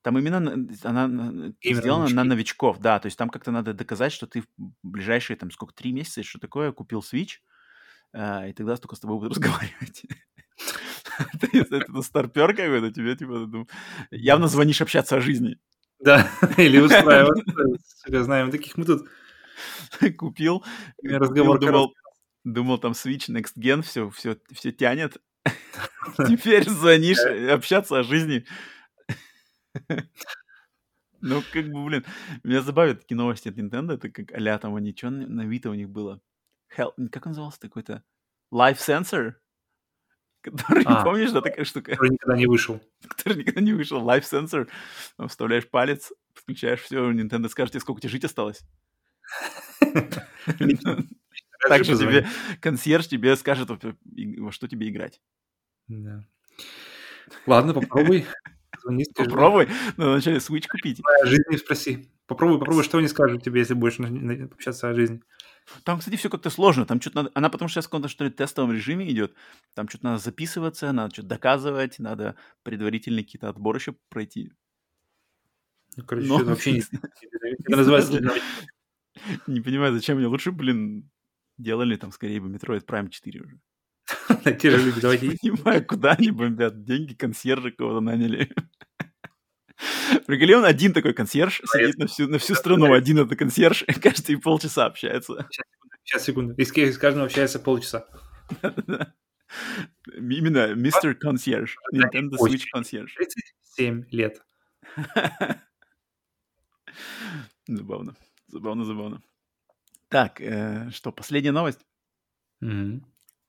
[0.02, 2.28] Там именно на- она на- сделана на новички.
[2.28, 2.98] новичков, да.
[2.98, 4.46] То есть там как-то надо доказать, что ты в
[4.82, 7.40] ближайшие, там, сколько, три месяца, что такое, купил Switch,
[8.14, 10.02] а, и тогда только с тобой будут разговаривать.
[11.52, 13.68] Есть Это старпер какой-то, тебе, типа, ну,
[14.10, 15.58] явно звонишь общаться о жизни.
[16.00, 17.44] Да, или устраиваться.
[18.24, 19.08] Знаем, таких мы тут
[20.18, 20.64] Купил,
[21.02, 21.94] разговор думал,
[22.44, 25.18] думал, там Switch Next Gen, все, все, все тянет.
[26.16, 28.44] Теперь звонишь общаться о жизни.
[31.20, 32.04] Ну, как бы, блин,
[32.42, 35.74] меня забавят такие новости от Nintendo, это как а там они, что на Вита у
[35.74, 36.20] них было?
[36.76, 38.02] Hell, как он назывался такой-то?
[38.52, 39.34] Life Sensor?
[40.44, 41.02] Который, А.
[41.02, 41.92] помнишь, да, такая штука?
[41.92, 42.78] который никогда не вышел.
[43.08, 44.02] который никогда не вышел.
[44.06, 44.68] Life Sensor.
[45.16, 48.60] Там вставляешь палец, включаешь все, Nintendo скажет тебе, сколько тебе жить осталось.
[51.68, 52.26] Также тебе
[52.60, 55.20] консьерж тебе скажет, во- что тебе играть.
[57.46, 58.26] Ладно, попробуй.
[59.16, 61.00] Попробуй, надо вначале Switch купить.
[61.22, 62.10] О жизни спроси.
[62.26, 63.98] Попробуй, попробуй, что они скажут тебе, если будешь
[64.52, 65.22] общаться о жизни.
[65.84, 66.86] Там, кстати, все как-то сложно.
[66.86, 67.30] Там что-то надо...
[67.34, 69.34] Она потому что сейчас в каком-то, что ли, тестовом режиме идет.
[69.74, 74.52] Там что-то надо записываться, надо что-то доказывать, надо предварительные какие-то отборы еще пройти.
[75.96, 76.82] Ну, короче, Но- вообще не...
[79.46, 81.10] Не понимаю, зачем мне лучше, блин,
[81.56, 83.60] делали там скорее бы Metroid Prime 4 уже.
[84.58, 85.28] Те же люди, давайте...
[85.28, 86.84] Не понимаю, куда они бомбят.
[86.84, 88.52] Деньги консьержа кого-то наняли.
[90.26, 94.38] Приколи, он один такой консьерж, сидит на всю, на всю страну, один этот консьерж, каждые
[94.38, 95.48] полчаса общается.
[96.04, 96.54] Сейчас, секунду.
[96.54, 98.06] И с, с каждым общается полчаса.
[100.16, 101.76] Именно мистер консьерж.
[101.92, 103.14] Nintendo Switch консьерж.
[103.14, 104.42] 37 лет.
[107.66, 108.14] Забавно.
[108.48, 109.22] Забавно, забавно.
[110.08, 111.80] Так, э, что, последняя новость?
[112.60, 113.04] Мгм.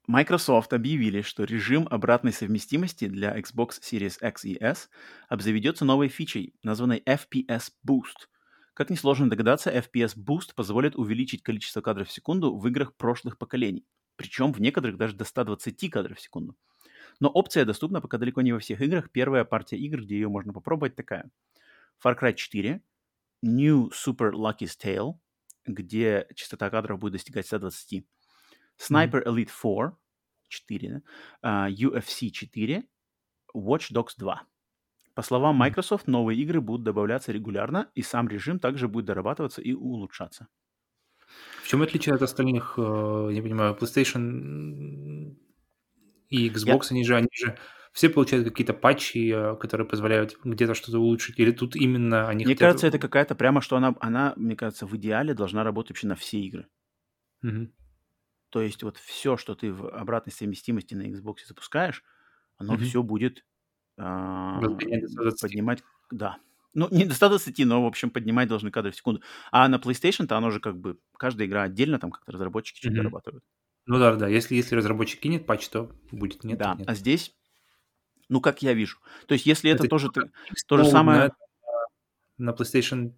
[0.08, 4.90] Microsoft объявили, что режим обратной совместимости для Xbox Series X и S
[5.30, 8.28] обзаведется новой фичей, названной FPS Boost.
[8.76, 13.88] Как несложно догадаться, FPS Boost позволит увеличить количество кадров в секунду в играх прошлых поколений.
[14.16, 16.56] Причем в некоторых даже до 120 кадров в секунду.
[17.20, 19.10] Но опция доступна пока далеко не во всех играх.
[19.12, 21.32] Первая партия игр, где ее можно попробовать, такая.
[22.04, 22.80] Far Cry 4,
[23.42, 25.14] New Super Lucky's Tale,
[25.66, 28.06] где частота кадров будет достигать 120.
[28.80, 29.92] Sniper Elite 4,
[30.50, 31.02] 4, да?
[31.42, 32.84] а, UFC 4,
[33.56, 34.44] Watch Dogs 2.
[35.14, 39.74] По словам Microsoft, новые игры будут добавляться регулярно, и сам режим также будет дорабатываться и
[39.74, 40.48] улучшаться.
[41.64, 45.36] В чем отличие от остальных, э, я понимаю, PlayStation
[46.30, 47.58] и Xbox, они же, они же
[47.94, 52.56] все получают какие-то патчи, э, которые позволяют где-то что-то улучшить, или тут именно они Мне
[52.56, 52.68] хотят...
[52.68, 56.16] кажется, это какая-то прямо, что она, она, мне кажется, в идеале должна работать вообще на
[56.16, 56.68] все игры.
[57.42, 57.74] Мгм.
[58.56, 62.06] То есть вот все, что ты в обратной совместимости на Xbox запускаешь,
[62.56, 62.86] оно Мгм.
[62.86, 63.44] все будет
[63.98, 65.42] 120.
[65.42, 66.38] поднимать, да.
[66.74, 69.22] Ну, не до 120, но, в общем, поднимать должны кадры в секунду.
[69.52, 72.98] А на PlayStation-то оно же как бы, каждая игра отдельно, там как-то разработчики что-то Мгм.
[73.04, 73.44] дорабатывают.
[73.88, 76.88] Ну да, да, если, если разработчик кинет патч, то будет, нет, то Да, нет.
[76.90, 77.36] а здесь,
[78.30, 79.00] ну, как я вижу.
[79.28, 80.32] То есть если это, Это тоже ты- Xbox
[80.66, 81.34] то же самое...
[82.38, 83.16] На, на PlayStation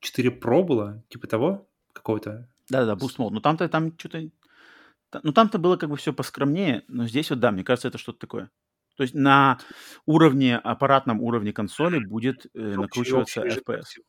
[0.00, 2.50] 4 Pro было, типа того, какого-то.
[2.68, 3.30] Да-да-да, Boost Mode.
[3.30, 4.28] Но там-то там что-то...
[5.22, 8.18] Ну, там-то было как бы все поскромнее, но здесь вот, да, мне кажется, это что-то
[8.18, 8.50] такое.
[8.96, 9.58] То есть на
[10.06, 13.82] уровне, аппаратном уровне консоли будет э, накручиваться общий FPS.
[13.82, 14.04] всего.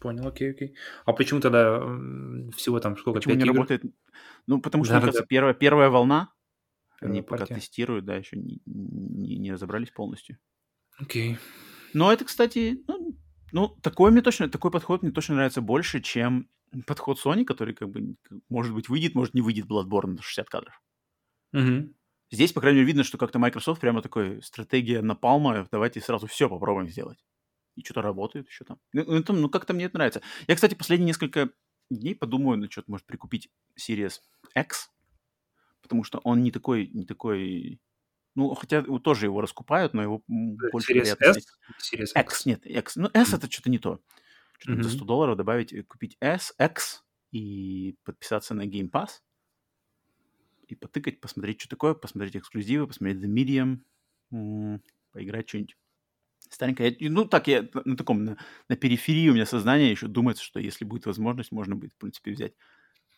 [0.00, 0.76] Понял, окей, окей.
[1.04, 1.78] А почему тогда
[2.56, 3.54] всего там сколько, Почему не игр?
[3.54, 3.82] работает?
[4.46, 5.26] Ну, потому что, Да, мне да, кажется, да.
[5.26, 6.32] первая, первая волна,
[7.00, 7.54] Первая они пока партия.
[7.56, 10.38] тестируют, да, еще не, не, не разобрались полностью.
[10.98, 11.38] Окей.
[11.92, 13.18] Но это, кстати, ну,
[13.52, 16.48] ну, такой мне точно, такой подход мне точно нравится больше, чем
[16.86, 18.16] подход Sony, который, как бы,
[18.48, 20.80] может быть, выйдет, может, не выйдет Bloodborne на 60 кадров.
[21.52, 21.94] Мгм.
[22.30, 26.48] Здесь, по крайней мере, видно, что как-то Microsoft прямо такой стратегия напалма, давайте сразу все
[26.48, 27.18] попробуем сделать.
[27.76, 28.78] И что-то работает еще там.
[28.92, 30.22] Ну, ну, это- ну, как-то мне это нравится.
[30.46, 31.50] Я, кстати, последние несколько
[31.90, 34.20] дней подумаю, на что-то, может, прикупить Series
[34.54, 34.90] X,
[35.82, 37.80] потому что он не такой, не такой...
[38.36, 41.36] Ну, хотя тоже его раскупают, но его м, больше Series S.
[41.92, 42.12] Series X.
[42.16, 42.96] X, нет, X.
[42.96, 43.38] Ну, S Мгм.
[43.38, 44.00] это что-то не то.
[44.60, 44.90] Что-то за Мгм.
[44.90, 49.20] 100 долларов добавить, э, купить S, X и подписаться на Game Pass.
[50.68, 53.80] И потыкать, посмотреть, что такое, посмотреть эксклюзивы, посмотреть The Medium,
[55.12, 55.76] поиграть что-нибудь.
[56.50, 56.96] Старенькое.
[56.98, 58.38] Я- Ну, так, я на, на таком, на,
[58.68, 62.32] на периферии у меня сознания еще думается, что если будет возможность, можно будет, в принципе,
[62.32, 62.54] взять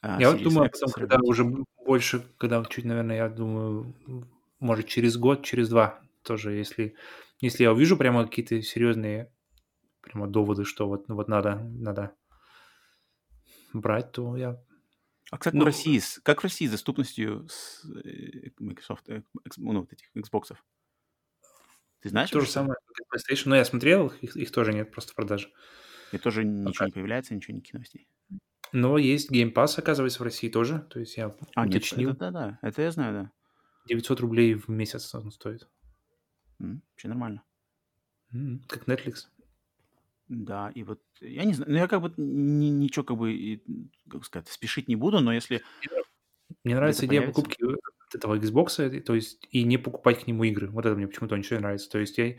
[0.02, 1.44] а, Я вот думаю, потом, когда уже
[1.86, 3.94] больше, когда чуть, наверное, я думаю,
[4.60, 6.97] может, через год, через два тоже, если,
[7.40, 9.32] если я увижу прямо какие-то серьезные
[10.03, 12.15] прямо доводы, что вот, вот надо, надо
[13.73, 14.62] брать, то я...
[15.31, 19.23] А как в Ну, России, как в России с доступностью с, э, Microsoft, э,
[19.57, 20.57] ну, вот этих Xbox?
[22.01, 22.31] Ты знаешь?
[22.31, 25.51] то же самое, как PlayStation, но я смотрел, их, их тоже нет просто в продаже.
[26.12, 26.87] И тоже ничего Пока.
[26.87, 28.09] не появляется, ничего, никаких новостей.
[28.73, 32.31] Но есть Game Pass, оказывается, в России тоже, то есть я А, нет, уточнил, это
[32.31, 33.33] да-да, это я знаю, да.
[33.87, 35.69] 900 рублей в месяц он стоит.
[36.59, 37.43] Вообще нормально.
[38.66, 39.27] Как Netflix.
[40.28, 43.62] Да, и вот я не знаю, ну я как бы ни- ничего как бы, и,
[44.09, 45.62] как сказать, спешить не буду, но если
[46.65, 47.43] Мне нравится идея появится.
[47.43, 47.65] покупки
[48.15, 50.69] этого Xbox, и- то есть и не покупать к нему игры.
[50.69, 51.90] Вот это мне почему-то очень нравится.
[51.90, 52.36] То есть я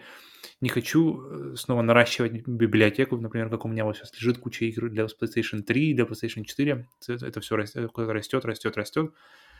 [0.62, 4.90] не хочу э, снова наращивать библиотеку, например, как у меня вот сейчас лежит куча игр
[4.90, 6.88] для PlayStation 3, для PlayStation 4.
[7.08, 9.14] Это, все растет, растет, растет, растет.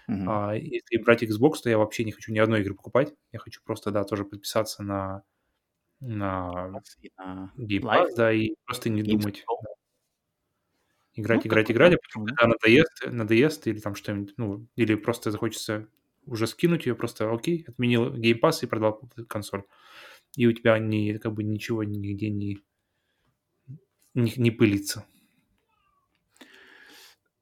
[0.08, 0.30] Мгм.
[0.30, 3.14] А если брать Xbox, то я вообще не хочу ни одной игры покупать.
[3.32, 5.24] Я хочу просто, да, тоже подписаться на,
[6.08, 6.72] на
[7.58, 9.46] Pass, да, и просто не Games думать.
[11.16, 15.32] Играть, Ну, играть, играть, а потом, когда надоест, надоест или там что-нибудь, ну, или просто
[15.32, 15.88] захочется
[16.26, 19.64] уже скинуть ее, просто окей, отменил Pass и продал консоль.
[20.36, 22.60] И у тебя не, как бы ничего нигде не,
[24.16, 25.06] не, не пылится.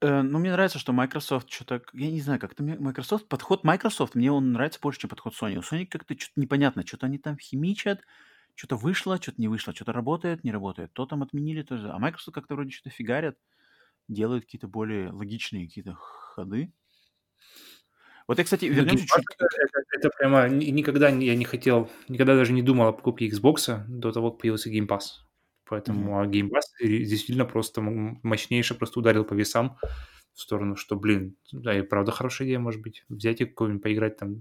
[0.01, 4.15] Э, ну, мне нравится, что Microsoft что-то, я не знаю, как-то мне Microsoft, подход Microsoft,
[4.15, 5.57] мне он нравится больше, чем подход Sony.
[5.57, 8.01] У Sony как-то что-то непонятно, что-то они там химичат,
[8.55, 11.89] что-то вышло, что-то не вышло, что-то работает, не работает, то там отменили, то же.
[11.91, 13.37] А Microsoft как-то вроде что-то фигарят,
[14.07, 16.73] делают какие-то более логичные какие-то ходы.
[18.27, 21.89] Вот я, кстати, Ну, вернемся чуть это, это- это прямо ни- никогда я не хотел,
[22.07, 25.25] никогда даже не думал о покупке Xbox до того, как появился Game Pass.
[25.65, 29.77] Поэтому а Game Pass действительно просто мощнейше просто ударил по весам.
[30.33, 34.17] в сторону, что, блин, да, и правда хорошая идея, может быть, взять и какой-нибудь поиграть
[34.17, 34.39] там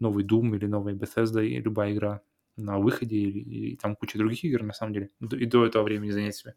[0.00, 2.22] новый Doom или новая Bethesda, и любая игра
[2.58, 3.38] на выходе, или,
[3.72, 6.54] и там куча других игр, на самом деле, и до этого времени занять себя.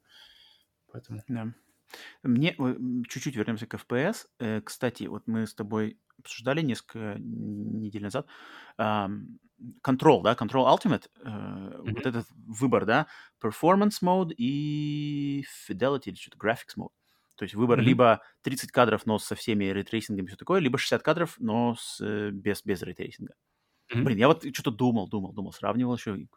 [0.92, 1.22] Поэтому...
[1.28, 1.54] Да.
[2.24, 2.56] Мне
[3.10, 4.28] чуть-чуть вернемся к FPS.
[4.40, 8.28] Э, кстати, вот мы с тобой обсуждали несколько недель назад.
[8.78, 11.92] Control, да, Control Ultimate, mm-hmm.
[11.92, 13.08] вот этот выбор, да,
[13.44, 16.94] Performance Mode и Fidelity, или что-то Graphics Mode.
[17.36, 17.84] То есть выбор mm-hmm.
[17.84, 21.36] либо 30 кадров, но со всеми ray tracing ами и все такое, либо 60 кадров,
[21.40, 23.34] но с, э, без, без ray tracing а.
[23.92, 24.04] Mm-hmm.
[24.04, 26.28] Блин, я вот что-то думал, думал, думал, сравнивал еще и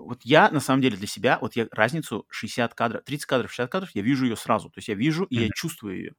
[0.00, 3.70] вот я, на самом деле, для себя, вот я разницу 60 кадров, 30 кадров, 60
[3.70, 4.70] кадров, я вижу ее сразу.
[4.70, 5.42] То есть я вижу и mm-hmm.
[5.42, 6.14] я чувствую ее.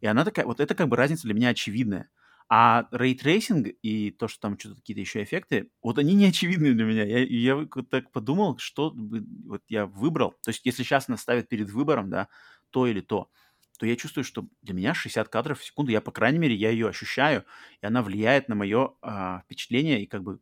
[0.00, 2.10] И она такая, вот это как бы разница для меня очевидная.
[2.48, 6.74] А ray tracing и то, что там что-то какие-то еще эффекты, вот они не очевидны
[6.74, 7.04] для меня.
[7.04, 10.32] Я, я вот так подумал, что вот я выбрал.
[10.42, 12.28] То есть если сейчас нас ставят перед выбором, да,
[12.70, 13.30] то или то,
[13.78, 16.70] то я чувствую, что для меня 60 кадров в секунду, я, по крайней мере, я
[16.70, 17.44] ее ощущаю,
[17.80, 20.40] и она влияет на мое а, впечатление и как бы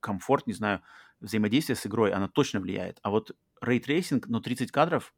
[0.00, 0.80] комфорт, не знаю,
[1.20, 2.98] взаимодействие с игрой, она точно влияет.
[3.02, 5.14] А вот ray tracing, но 30 кадров,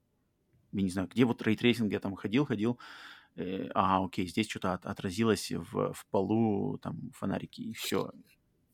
[0.72, 2.78] я не знаю, где вот ray tracing, я там ходил, ходил,
[3.34, 8.10] э, а, окей, здесь что-то от, отразилось в, в полу, там, фонарики, и все.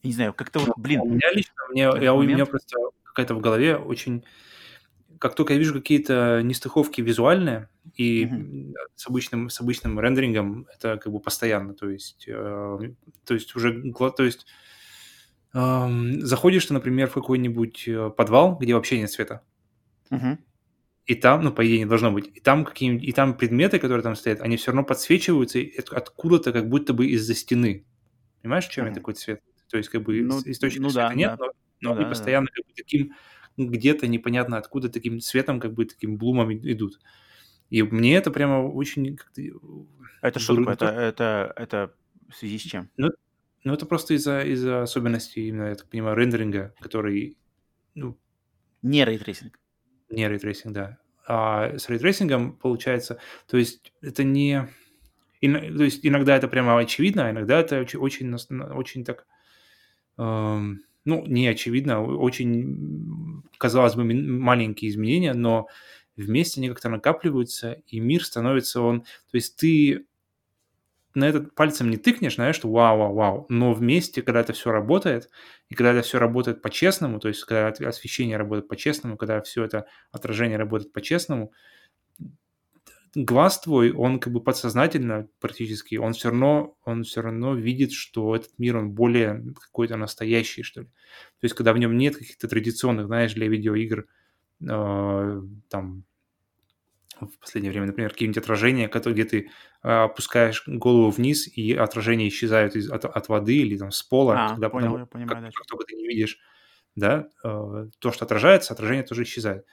[0.02, 1.00] Я не знаю, как-то вот, ну, блин.
[1.00, 4.24] У меня лично, мне, я, у меня просто какая-то в голове очень...
[5.22, 8.74] Как только я вижу какие-то нестыковки визуальные, и mm-hmm.
[8.96, 12.78] с, обычным, с обычным рендерингом это как бы постоянно, то есть, э,
[13.24, 14.46] то есть уже, то есть
[15.52, 19.42] заходишь ты, например, в какой-нибудь э, подвал, где вообще нет света.
[20.10, 20.38] Угу.
[21.06, 22.28] И там, ну, по идее, не должно быть.
[22.34, 25.60] И там какие и там предметы, которые там стоят, они все равно подсвечиваются
[25.92, 27.86] откуда-то, как будто бы из-за стены.
[28.40, 28.94] Понимаешь, чем угу.
[28.94, 29.40] такой цвет?
[29.70, 31.46] То есть, как бы ну, источника ну, света да, нет, да.
[31.46, 32.54] но, ну, они да, постоянно да.
[32.56, 33.12] как бы таким
[33.56, 36.98] где-то непонятно откуда таким цветом, как бы таким bloom ом идут.
[37.70, 39.42] И мне это прямо очень как-то...
[40.20, 40.74] А это что такое?
[40.74, 41.94] Это, это, это
[42.28, 42.90] в связи с чем?
[42.96, 43.10] Ну,
[43.64, 47.38] ну, это просто из-за из особенностей, именно, я так понимаю, рендеринга, который...
[47.94, 48.18] Ну,
[48.82, 49.58] не ray tracing.
[50.10, 50.98] Не ray tracing, да.
[51.26, 53.18] А с ray tracing ом получается...
[53.46, 54.68] То есть это не...
[55.40, 59.26] И, то есть иногда это прямо очевидно, а иногда это очень, очень, очень так...
[60.18, 65.68] Эм, ну, не очевидно, очень, казалось бы, маленькие изменения, но
[66.16, 69.02] вместе они как-то накапливаются, и мир становится он...
[69.02, 70.06] То есть ты
[71.14, 73.46] на этот пальцем не тыкнешь, знаешь, что вау, вау, вау.
[73.48, 75.28] Но вместе, когда это все работает,
[75.68, 79.86] и когда это все работает по-честному, то есть когда освещение работает по-честному, когда все это
[80.10, 81.52] отражение работает по-честному,
[83.14, 88.34] глаз твой, он как бы подсознательно практически, он все равно, он все равно видит, что
[88.34, 90.86] этот мир, он более какой-то настоящий, что ли.
[90.86, 94.06] То есть, когда в нем нет каких-то традиционных, знаешь, для видеоигр,
[94.68, 96.04] э, там,
[97.20, 99.50] в последнее время, например, какие-нибудь отражения, где ты
[99.82, 104.46] а, опускаешь голову вниз, и отражение исчезают из, от, от воды или там с пола,
[104.46, 106.38] а, когда понял, потом, я понимаю, как, как только ты не видишь,
[106.94, 109.66] да, э, то, что отражается, отражение тоже исчезает.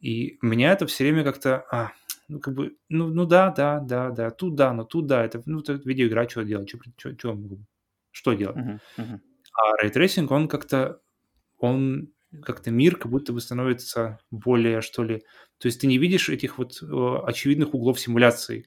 [0.00, 1.92] И меня это все время как-то, а,
[2.32, 5.42] ну, как бы, ну, ну да, да, да, да, тут да, но тут да, это,
[5.44, 7.38] ну, это видеоигра, что делать, что, что, что,
[8.10, 8.56] что делать?
[8.56, 9.20] Uh-huh, uh-huh.
[9.52, 11.00] А ray tracing, он как-то,
[11.58, 12.08] он
[12.42, 15.18] как-то мир как будто бы становится более, что ли...
[15.58, 16.86] То есть ты не видишь этих вот э,
[17.26, 18.66] очевидных углов симуляции,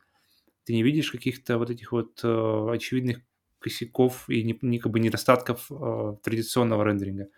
[0.66, 3.22] ты не видишь каких-то вот этих вот э, очевидных
[3.58, 7.30] косяков и не, не, как бы недостатков э, традиционного рендеринга.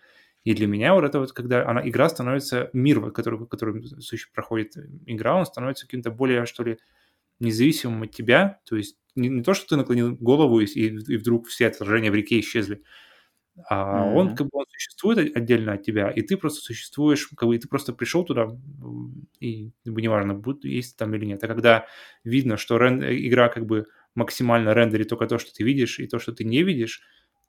[0.47, 3.83] И для меня вот это вот, когда она, игра становится, мир, который, который
[4.33, 6.77] проходит игра, он становится каким-то более, что ли,
[7.41, 8.61] независимым от тебя.
[8.63, 12.15] То есть не, не то, что ты наклонил голову, и, и вдруг все отражения в
[12.15, 12.81] реке исчезли,
[13.69, 14.13] а mm-hmm.
[14.13, 17.59] он как бы он существует отдельно от тебя, и ты просто существуешь, как бы и
[17.59, 18.47] ты просто пришел туда,
[19.41, 21.43] и как бы неважно, будет есть там или нет.
[21.43, 21.87] А когда
[22.23, 23.03] видно, что рен...
[23.03, 26.63] игра как бы максимально рендерит только то, что ты видишь, и то, что ты не
[26.63, 27.01] видишь,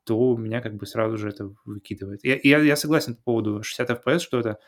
[0.09, 2.25] то меня как бы сразу же это выкидывает.
[2.25, 4.59] Я, я, я согласен по поводу 60 FPS, что это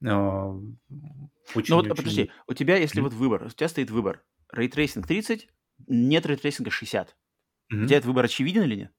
[0.00, 1.70] очень...
[1.70, 1.94] Ну вот, очень...
[1.94, 3.04] подожди, у тебя, если mm-hmm.
[3.04, 5.48] вот выбор, у тебя стоит выбор, ray tracing 30,
[5.86, 7.08] нет ray tracing а 60.
[7.08, 7.82] Мгм.
[7.82, 8.92] У тебя этот выбор очевиден или нет?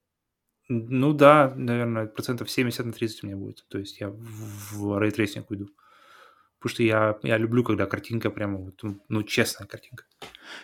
[0.68, 3.66] Ну да, наверное, процентов 70 на 30 у меня будет.
[3.70, 5.70] То есть я в ray tracing уйду.
[6.60, 10.06] Потому что я, я люблю, когда картинка прямо, вот, ну, честная картинка.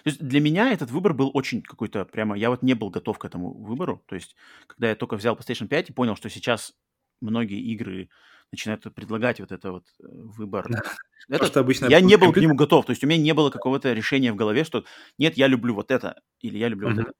[0.04, 2.38] То есть для меня этот выбор был очень какой-то прямо...
[2.38, 4.04] Я вот не был готов к этому выбору.
[4.08, 4.36] То есть
[4.68, 6.74] когда я только взял PlayStation 5 и понял, что сейчас
[7.22, 8.10] многие игры
[8.52, 10.68] начинают предлагать вот это вот э, выбор.
[11.28, 12.86] Это, что обычно я не был к нему готов.
[12.86, 14.86] То есть у меня не было какого-то решения в голове, что
[15.18, 16.94] нет, я люблю вот это или я люблю uh-huh.
[16.94, 17.14] вот это.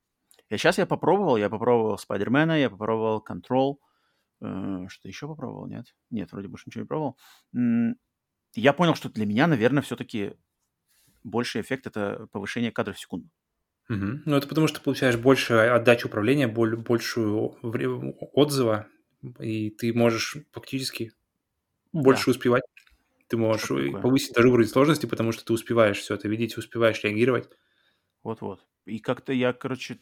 [0.50, 3.78] И сейчас я попробовал, я попробовал Спайдермена, я попробовал Control,
[4.42, 5.88] э, что еще попробовал, нет?
[6.12, 7.18] Нет, вроде больше ничего не пробовал.
[8.56, 10.34] Я понял, что для меня, наверное, все-таки
[11.24, 13.30] больший эффект— это повышение кадров в секунду.
[13.88, 14.24] Мгм.
[14.26, 17.58] Ну, это потому что получаешь больше отдачи управления, боль- большую
[18.34, 18.88] отзыва,
[19.40, 21.12] и ты можешь фактически
[21.94, 22.64] больше успевать.
[23.30, 23.72] Ты можешь
[24.02, 27.50] повысить даже уровень сложности, потому что ты успеваешь все это видеть, успеваешь реагировать.
[28.24, 28.66] Вот-вот.
[28.86, 30.00] И как-то я, короче,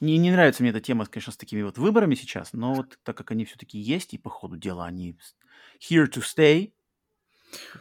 [0.00, 3.16] не, не нравится мне эта тема, конечно, с такими вот выборами сейчас, но вот так
[3.16, 5.18] как они все-таки есть, и по ходу дела они
[5.80, 6.72] here to stay.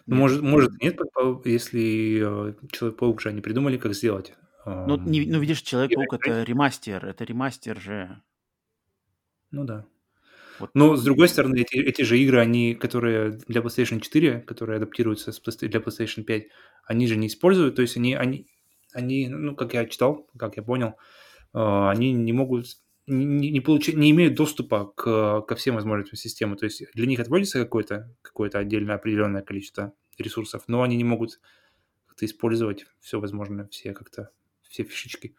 [0.06, 1.00] Может, может, нет,
[1.46, 4.34] если э, Человек-паук же они придумали, как сделать.
[4.66, 8.22] Ну, не- ну, видишь, Человек-паук это ремастер, это ремастер же.
[9.52, 9.86] Ну да.
[10.60, 10.72] Вот.
[10.74, 15.32] Но, с другой стороны, эти, эти же игры, они, которые для PlayStation 4, которые адаптируются
[15.62, 16.48] для PlayStation 5,
[16.86, 18.48] они же не используют, то есть они, они,
[18.94, 20.96] они ну, как я читал, как я понял,
[21.54, 22.66] э, они не могут,
[23.08, 26.56] не, не, не получи- не имеют доступа к, ко всем возможностям системы.
[26.58, 31.40] То есть для них отводится какое-то какое отдельное определенное количество ресурсов, но они не могут
[32.08, 34.32] как-то использовать все возможное, все как-то,
[34.64, 35.36] все фишечки.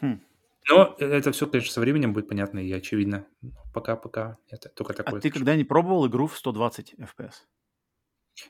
[0.00, 0.20] Хм.
[0.68, 3.26] Но это все, конечно, со временем будет понятно и очевидно.
[3.72, 5.20] Пока-пока это только А такое.
[5.20, 7.34] ты когда-нибудь пробовал игру в 120 FPS?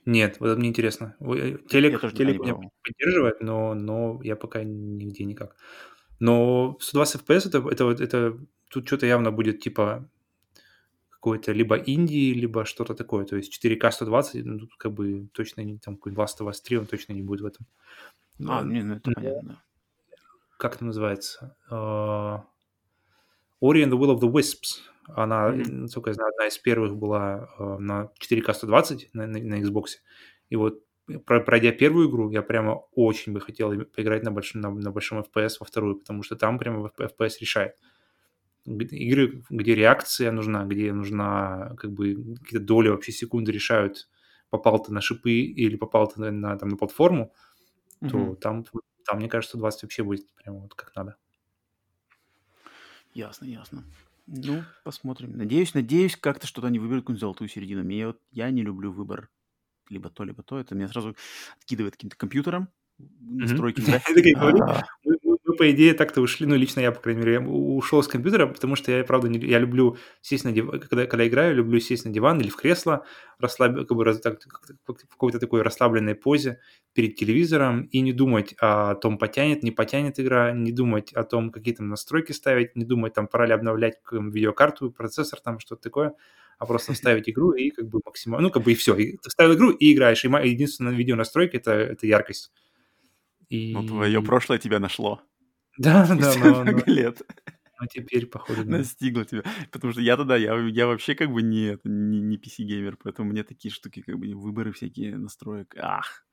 [0.05, 1.15] Нет, вот это мне интересно.
[1.21, 5.57] Телек, телек не меня поддерживает, но, но я пока нигде никак.
[6.21, 8.39] Но 120 FPS это, это, вот- это
[8.71, 10.09] тут что-то явно будет типа
[11.11, 13.25] какой-то либо инди, либо что-то такое.
[13.25, 16.61] То есть 4К 120, ну, тут как бы точно не там какой Last of Us
[16.65, 17.67] 3, он точно не будет в этом.
[18.49, 19.63] А, Ну, не, ну это ну, понятно,
[20.59, 21.57] как это называется?
[21.71, 22.45] А,
[23.63, 24.83] Ori and the Will of the Wisps.
[25.09, 25.83] Она, Мгм.
[25.83, 29.85] насколько я знаю, одна из первых была э, на 4К 120 на, на, на Xbox.
[30.51, 30.83] И вот
[31.27, 35.59] пройдя первую игру, я прямо очень бы хотел поиграть на большом, на, на большом FPS
[35.61, 37.77] во вторую, потому что там прямо FPS решает.
[38.67, 44.09] Игры, где реакция нужна, где нужна как бы какие-то доли вообще секунды решают,
[44.51, 47.33] попал ты на шипы или попал ты на, на, там, на платформу,
[48.07, 48.37] то Мгм.
[48.37, 48.65] там,
[49.07, 51.17] там, мне кажется, 120 вообще будет прямо вот как надо.
[53.15, 53.85] Ясно, ясно.
[54.27, 55.37] Ну, посмотрим.
[55.37, 57.85] Надеюсь, надеюсь, как-то что-то они выберут какую-нибудь золотую середину.
[57.85, 59.31] Мне вот, я не люблю выбор
[59.89, 60.59] либо то, либо то.
[60.59, 61.17] Это меня сразу
[61.59, 62.69] откидывает каким-то компьютером,
[62.99, 63.81] настройки
[64.37, 68.47] А, мы, по идее, так-то ушли, ну, лично я, по крайней мере, ушел с компьютера,
[68.47, 72.05] потому что я, правда, не, я люблю сесть на диван, когда, когда играю, люблю сесть
[72.05, 73.05] на диван или в кресло,
[73.39, 74.41] расслаб, как бы раз- так,
[74.87, 76.61] в какой-то такой расслабленной позе
[76.95, 81.51] перед телевизором и не думать о том, потянет, не потянет игра, не думать о том,
[81.53, 86.15] какие там настройки ставить, не думать, там, пора ли обновлять видеокарту, процессор, там, что-то такое,
[86.59, 88.95] а просто вставить игру и как бы максимально, ну, как бы и все.
[88.95, 92.53] Ты вставил игру и играешь, и единственная видеонастройка это, это яркость.
[93.49, 93.73] И...
[93.73, 95.21] Ну, твое прошлое тебя нашло.
[95.79, 97.23] Да, да, но, но, много лет
[97.81, 98.79] но теперь, походу, да.
[98.79, 99.43] настигло тебя.
[99.71, 103.45] Потому что я тогда, я, я вообще как бы не, не, не PC-геймер, поэтому мне
[103.45, 105.75] такие штуки, как бы выборы всякие настроек.
[105.79, 106.25] Ах,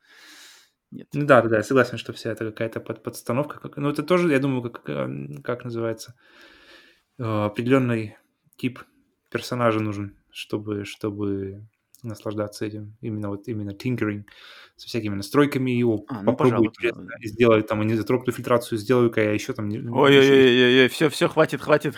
[0.91, 1.09] нет.
[1.13, 3.59] Ну да, да, да, согласен, что вся это какая-то под, подстановка.
[3.59, 6.15] Как, ну, это тоже, я думаю, как, эм, как называется,
[7.17, 8.17] э, определенный
[8.55, 8.79] тип
[9.33, 11.63] персонажа нужен, чтобы, чтобы
[12.03, 12.95] наслаждаться этим.
[13.01, 14.23] Именно вот именно tinkering
[14.75, 16.05] со всякими настройками его.
[16.09, 16.71] А, ну, попробую,
[17.21, 19.69] и сделаю там анизотропную фильтрацию, сделаю-ка я еще там...
[19.69, 21.95] не- не- Ой-ой-ой, все, все, все, хватит, хватит,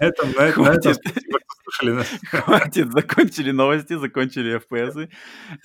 [0.00, 0.96] На этом, на, этом- на этом Хватит.
[0.96, 2.08] спасибо, что слушали нас.
[2.30, 2.92] хватит.
[2.92, 5.08] Закончили новости, закончили FPS.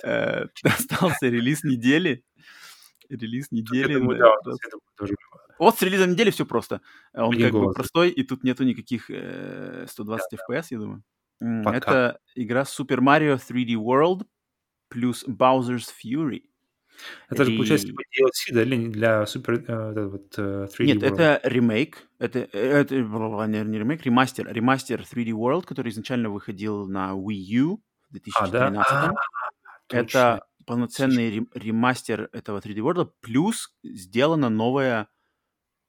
[0.04, 2.22] Э, Остался релиз недели.
[3.10, 3.94] Релиз недели.
[3.94, 4.52] думаю, да, да,
[4.96, 5.14] тоже.
[5.58, 6.80] Вот с релизом недели все просто.
[7.12, 7.74] Э, Он Один как бы голос.
[7.74, 11.02] простой, и тут нету никаких э, 120 FPS, я думаю.
[11.64, 11.76] Пока.
[11.76, 14.26] Это игра Super Mario 3D World
[14.88, 16.42] плюс Bowser's Fury.
[17.30, 21.14] Это же, получается, типа DLC, да, для, для супер, э, вот, э, 3D Нет, World?
[21.14, 22.08] это ремейк.
[22.18, 24.52] Это, это бла-бла-бла, не, не ремейк, ремастер.
[24.52, 28.70] Ремастер 3D World, который изначально выходил на Wii U в А, да?
[28.70, 29.12] 2013 А.
[29.88, 35.08] Это полноценный рем- ремастер этого 3D World, плюс сделана новая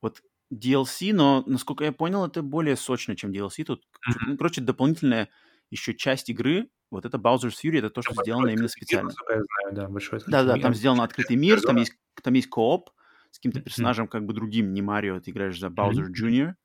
[0.01, 0.21] вот
[0.53, 3.63] DLC, но, насколько я понял, это более сочно, чем DLC.
[3.63, 3.83] Тут,
[4.27, 5.29] ну, короче, дополнительная
[5.69, 9.07] еще часть игры, вот это Bowser's Fury, это то, что Там сделано именно мир, специально.
[9.09, 10.63] насколько я знаю, да, большой Да-да, мир.
[10.63, 12.89] там сделан открытый мир, там есть, там есть кооп
[13.31, 15.67] с каким-то персонажем как бы другим, не Марио, ты играешь за.
[15.67, 16.55] Bowser Jr.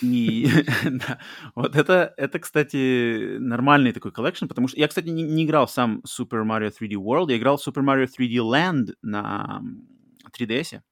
[0.00, 0.46] И
[0.84, 1.18] да,
[1.54, 6.02] вот это, это, кстати, нормальный такой collection, потому что я, кстати, не, не играл сам
[6.06, 9.88] Super Mario 3D World, я играл Super Mario 3D Land на м,
[10.32, 10.82] 3DS,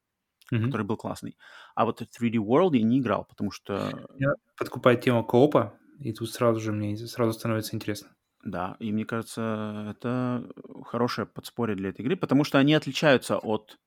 [0.50, 0.72] Мгм.
[0.72, 1.36] который был классный.
[1.74, 6.30] А вот 3D World я не играл, потому что, Меня подкупает тема коопа, и тут
[6.30, 8.14] сразу же мне сразу становится интересно.
[8.44, 10.50] да, и мне кажется, это
[10.84, 13.78] хорошее подспорье для этой игры, потому что они отличаются от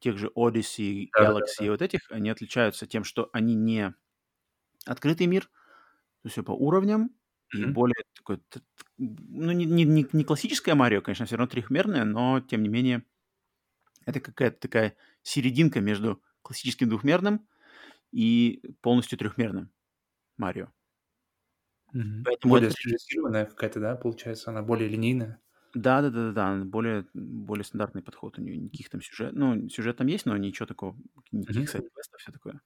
[0.00, 1.12] тех же Odyssey.
[1.16, 3.94] Galaxy и вот этих, они отличаются тем, что они не
[4.86, 5.44] открытый мир,
[6.22, 7.10] то есть по уровням,
[7.52, 7.72] и Мгм.
[7.72, 8.40] более такой,
[8.98, 13.04] ну, не, не, не- классическая Марио, конечно, все равно трехмерная, но, тем не менее,
[14.06, 17.46] Это какая-то такая серединка между классическим двухмерным
[18.12, 19.70] и полностью трехмерным
[20.36, 20.68] Марио.
[21.92, 22.24] Угу.
[22.44, 22.76] более это...
[22.76, 25.40] срежиссированная какая-то, да, получается, она более линейная.
[25.74, 29.68] Да, да, да, да, да, более, более стандартный подход у нее, никаких там сюжет, ну,
[29.68, 30.96] сюжет там есть, но ничего такого,
[31.32, 31.72] никаких mm-hmm.
[31.72, 32.60] сайт-квестов, все такое.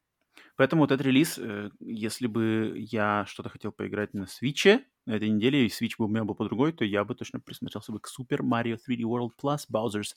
[0.57, 5.29] Поэтому вот этот релиз, э, если бы я что-то хотел поиграть на Switch на этой
[5.29, 8.01] неделе, и Switch бы у меня был по другой, то я бы точно присмотрелся бы
[8.01, 10.15] к Super Mario 3D World Plus Bowser's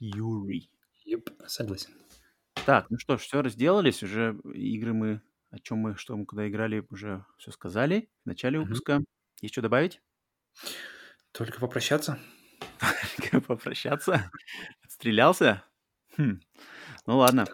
[0.00, 0.68] Fury.
[1.06, 1.90] Yep, согласен.
[2.66, 6.48] Так, ну что ж, все разделались, уже игры мы, о чем мы, что мы куда
[6.48, 8.62] играли, уже все сказали в начале mm-hmm.
[8.62, 9.04] выпуска.
[9.40, 10.00] Есть что добавить?
[11.32, 12.18] Только попрощаться.
[13.16, 14.30] Только попрощаться?
[14.84, 15.64] Отстрелялся?
[16.16, 16.40] Хм.
[17.06, 17.46] Ну ладно.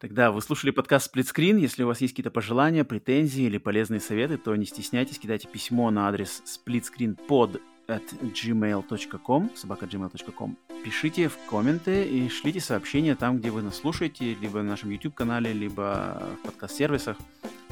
[0.00, 1.60] Тогда вы слушали подкаст Split Screen.
[1.60, 5.90] Если у вас есть какие-то пожелания, претензии или полезные советы, то не стесняйтесь, кидайте письмо
[5.90, 10.56] на адрес splitscreenpod at gmail.com, собака.gmail.com.
[10.82, 15.52] Пишите в комменты и шлите сообщения там, где вы нас слушаете, либо на нашем YouTube-канале,
[15.52, 17.18] либо в подкаст-сервисах.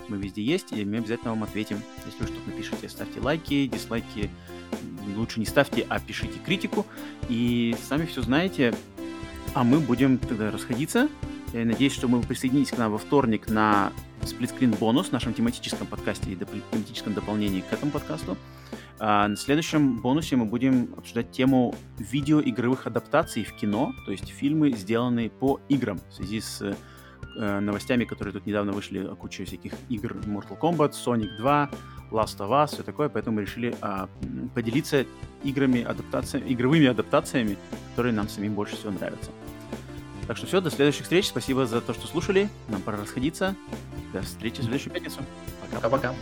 [0.08, 1.78] Мы везде есть, и мы обязательно вам ответим.
[2.04, 4.28] Если вы что-то напишите, ставьте лайки, дизлайки,
[5.16, 6.84] лучше не ставьте, а пишите критику.
[7.30, 8.74] И сами все знаете,
[9.54, 11.08] а мы будем тогда расходиться.
[11.52, 13.92] Я надеюсь, что мы присоединитесь к нам во вторник на
[14.22, 18.36] сплитскрин бонус в нашем тематическом подкасте и тематическом дополнении к этому подкасту.
[18.98, 24.72] А на следующем бонусе мы будем обсуждать тему видеоигровых адаптаций в кино, то есть фильмы,
[24.72, 29.72] сделанные по играм в связи с э, новостями, которые тут недавно вышли о куче всяких
[29.88, 31.70] игр Mortal Kombat, Sonic 2,
[32.10, 34.08] Last of Us, все такое, поэтому мы решили а,
[34.54, 35.06] поделиться
[35.44, 37.56] играми, адаптациями, игровыми адаптациями,
[37.90, 39.30] которые нам самим больше всего нравятся.
[40.28, 41.26] Так что все, до следующих встреч.
[41.26, 42.50] Спасибо за то, что слушали.
[42.68, 43.56] Нам пора расходиться.
[44.12, 45.20] До встречи в следующую пятницу.
[45.72, 46.14] Пока-пока.